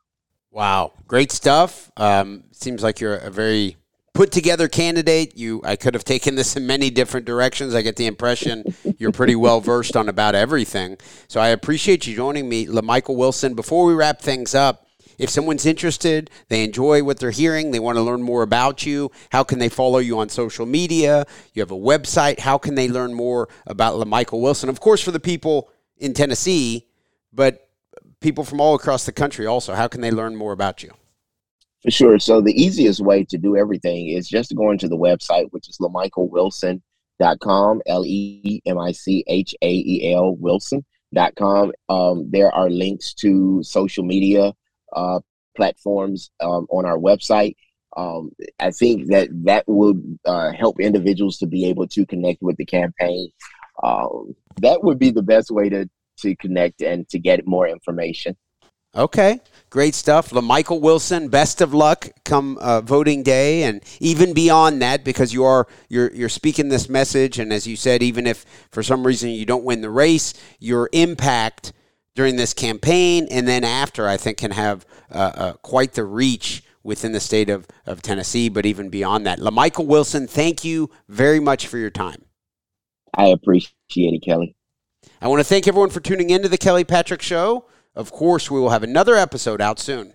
Wow, 0.51 0.93
great 1.07 1.31
stuff. 1.31 1.91
Um, 1.97 2.45
seems 2.51 2.81
like 2.81 2.99
you're 2.99 3.17
a 3.17 3.29
very 3.29 3.77
put 4.17 4.31
together 4.31 4.67
candidate. 4.67 5.37
You, 5.37 5.61
I 5.63 5.75
could 5.75 5.93
have 5.93 6.03
taken 6.03 6.33
this 6.33 6.55
in 6.55 6.65
many 6.65 6.89
different 6.89 7.27
directions. 7.27 7.75
I 7.75 7.83
get 7.83 7.97
the 7.97 8.07
impression 8.07 8.73
you're 8.97 9.11
pretty 9.11 9.35
well 9.45 9.61
versed 9.61 9.95
on 9.95 10.09
about 10.09 10.33
everything. 10.33 10.97
So 11.27 11.39
I 11.39 11.49
appreciate 11.49 12.07
you 12.07 12.15
joining 12.15 12.49
me, 12.49 12.65
Lemichael 12.65 13.15
Wilson. 13.15 13.53
Before 13.53 13.85
we 13.85 13.93
wrap 13.93 14.19
things 14.19 14.55
up, 14.55 14.86
if 15.17 15.29
someone's 15.29 15.65
interested, 15.65 16.29
they 16.49 16.63
enjoy 16.63 17.03
what 17.03 17.19
they're 17.19 17.31
hearing, 17.31 17.71
they 17.71 17.79
want 17.79 17.97
to 17.97 18.01
learn 18.01 18.21
more 18.21 18.43
about 18.43 18.85
you, 18.85 19.11
how 19.31 19.43
can 19.43 19.59
they 19.59 19.69
follow 19.69 19.99
you 19.99 20.19
on 20.19 20.29
social 20.29 20.65
media? 20.65 21.25
You 21.53 21.61
have 21.61 21.71
a 21.71 21.75
website. 21.75 22.39
How 22.39 22.57
can 22.57 22.75
they 22.75 22.87
learn 22.87 23.13
more 23.13 23.49
about 23.65 23.95
Lemichael 23.95 24.41
Wilson? 24.41 24.69
Of 24.69 24.79
course, 24.79 25.01
for 25.01 25.11
the 25.11 25.19
people 25.19 25.69
in 25.97 26.13
Tennessee, 26.13 26.87
but 27.33 27.69
people 28.19 28.43
from 28.43 28.61
all 28.61 28.75
across 28.75 29.05
the 29.05 29.11
country 29.11 29.47
also. 29.47 29.73
How 29.73 29.87
can 29.87 30.01
they 30.01 30.11
learn 30.11 30.35
more 30.35 30.51
about 30.51 30.83
you? 30.83 30.91
For 31.83 31.91
sure. 31.91 32.17
So 32.19 32.41
the 32.41 32.59
easiest 32.59 32.99
way 32.99 33.23
to 33.25 33.37
do 33.37 33.55
everything 33.55 34.09
is 34.09 34.27
just 34.27 34.55
going 34.55 34.79
to 34.79 34.87
the 34.87 34.97
website, 34.97 35.45
which 35.51 35.69
is 35.69 35.77
lemichaelwilson.com, 35.79 37.81
L-E-M-I-C-H-A-E-L 37.85 38.65
Wilson.com. 40.35 41.71
Um, 41.89 42.29
there 42.29 42.51
are 42.53 42.69
links 42.69 43.13
to 43.15 43.63
social 43.63 44.03
media 44.03 44.53
uh, 44.97 45.19
platforms 45.55 46.31
um, 46.41 46.67
on 46.69 46.85
our 46.85 46.97
website. 46.97 47.55
Um, 47.95 48.31
I 48.59 48.71
think 48.71 49.07
that 49.07 49.29
that 49.45 49.63
will 49.67 49.95
uh, 50.25 50.51
help 50.51 50.79
individuals 50.79 51.37
to 51.39 51.47
be 51.47 51.65
able 51.65 51.87
to 51.87 52.05
connect 52.05 52.41
with 52.41 52.57
the 52.57 52.65
campaign 52.65 53.31
um, 53.83 54.35
that 54.61 54.83
would 54.83 54.99
be 54.99 55.11
the 55.11 55.21
best 55.21 55.51
way 55.51 55.69
to 55.69 55.89
to 56.19 56.35
connect 56.37 56.81
and 56.81 57.07
to 57.09 57.19
get 57.19 57.45
more 57.45 57.67
information. 57.67 58.35
Okay, 58.95 59.39
great 59.69 59.93
stuff. 59.93 60.31
Lemichael 60.31 60.81
Wilson, 60.81 61.27
best 61.27 61.61
of 61.61 61.75
luck 61.75 62.09
come 62.25 62.57
uh, 62.57 62.81
voting 62.81 63.21
day, 63.21 63.63
and 63.63 63.83
even 63.99 64.33
beyond 64.33 64.81
that, 64.81 65.03
because 65.03 65.31
you 65.33 65.43
are 65.43 65.67
you're 65.89 66.11
you're 66.13 66.29
speaking 66.29 66.69
this 66.69 66.89
message, 66.89 67.37
and 67.37 67.53
as 67.53 67.67
you 67.67 67.75
said, 67.75 68.01
even 68.01 68.25
if 68.25 68.45
for 68.71 68.81
some 68.81 69.05
reason 69.05 69.29
you 69.29 69.45
don't 69.45 69.63
win 69.63 69.81
the 69.81 69.91
race, 69.91 70.33
your 70.59 70.89
impact 70.93 71.73
during 72.17 72.35
this 72.35 72.51
campaign 72.51 73.27
and 73.29 73.47
then 73.47 73.63
after, 73.63 74.07
I 74.07 74.17
think, 74.17 74.39
can 74.39 74.51
have 74.51 74.85
uh, 75.11 75.31
uh, 75.35 75.53
quite 75.53 75.93
the 75.93 76.03
reach 76.03 76.63
within 76.83 77.11
the 77.11 77.19
state 77.19 77.47
of, 77.47 77.67
of 77.85 78.01
Tennessee, 78.01 78.49
but 78.49 78.65
even 78.65 78.89
beyond 78.89 79.25
that. 79.27 79.37
Lemichael 79.39 79.85
Wilson, 79.85 80.25
thank 80.25 80.65
you 80.65 80.89
very 81.07 81.39
much 81.39 81.67
for 81.67 81.77
your 81.77 81.91
time. 81.91 82.25
I 83.13 83.27
appreciate 83.27 83.75
it, 83.89 84.23
Kelly. 84.23 84.55
I 85.21 85.27
want 85.27 85.41
to 85.41 85.43
thank 85.43 85.67
everyone 85.67 85.91
for 85.91 85.99
tuning 85.99 86.31
in 86.31 86.41
to 86.41 86.49
the 86.49 86.57
Kelly 86.57 86.83
Patrick 86.83 87.21
Show. 87.21 87.65
Of 87.95 88.11
course, 88.11 88.49
we 88.49 88.59
will 88.59 88.71
have 88.71 88.83
another 88.83 89.15
episode 89.15 89.61
out 89.61 89.79
soon. 89.79 90.13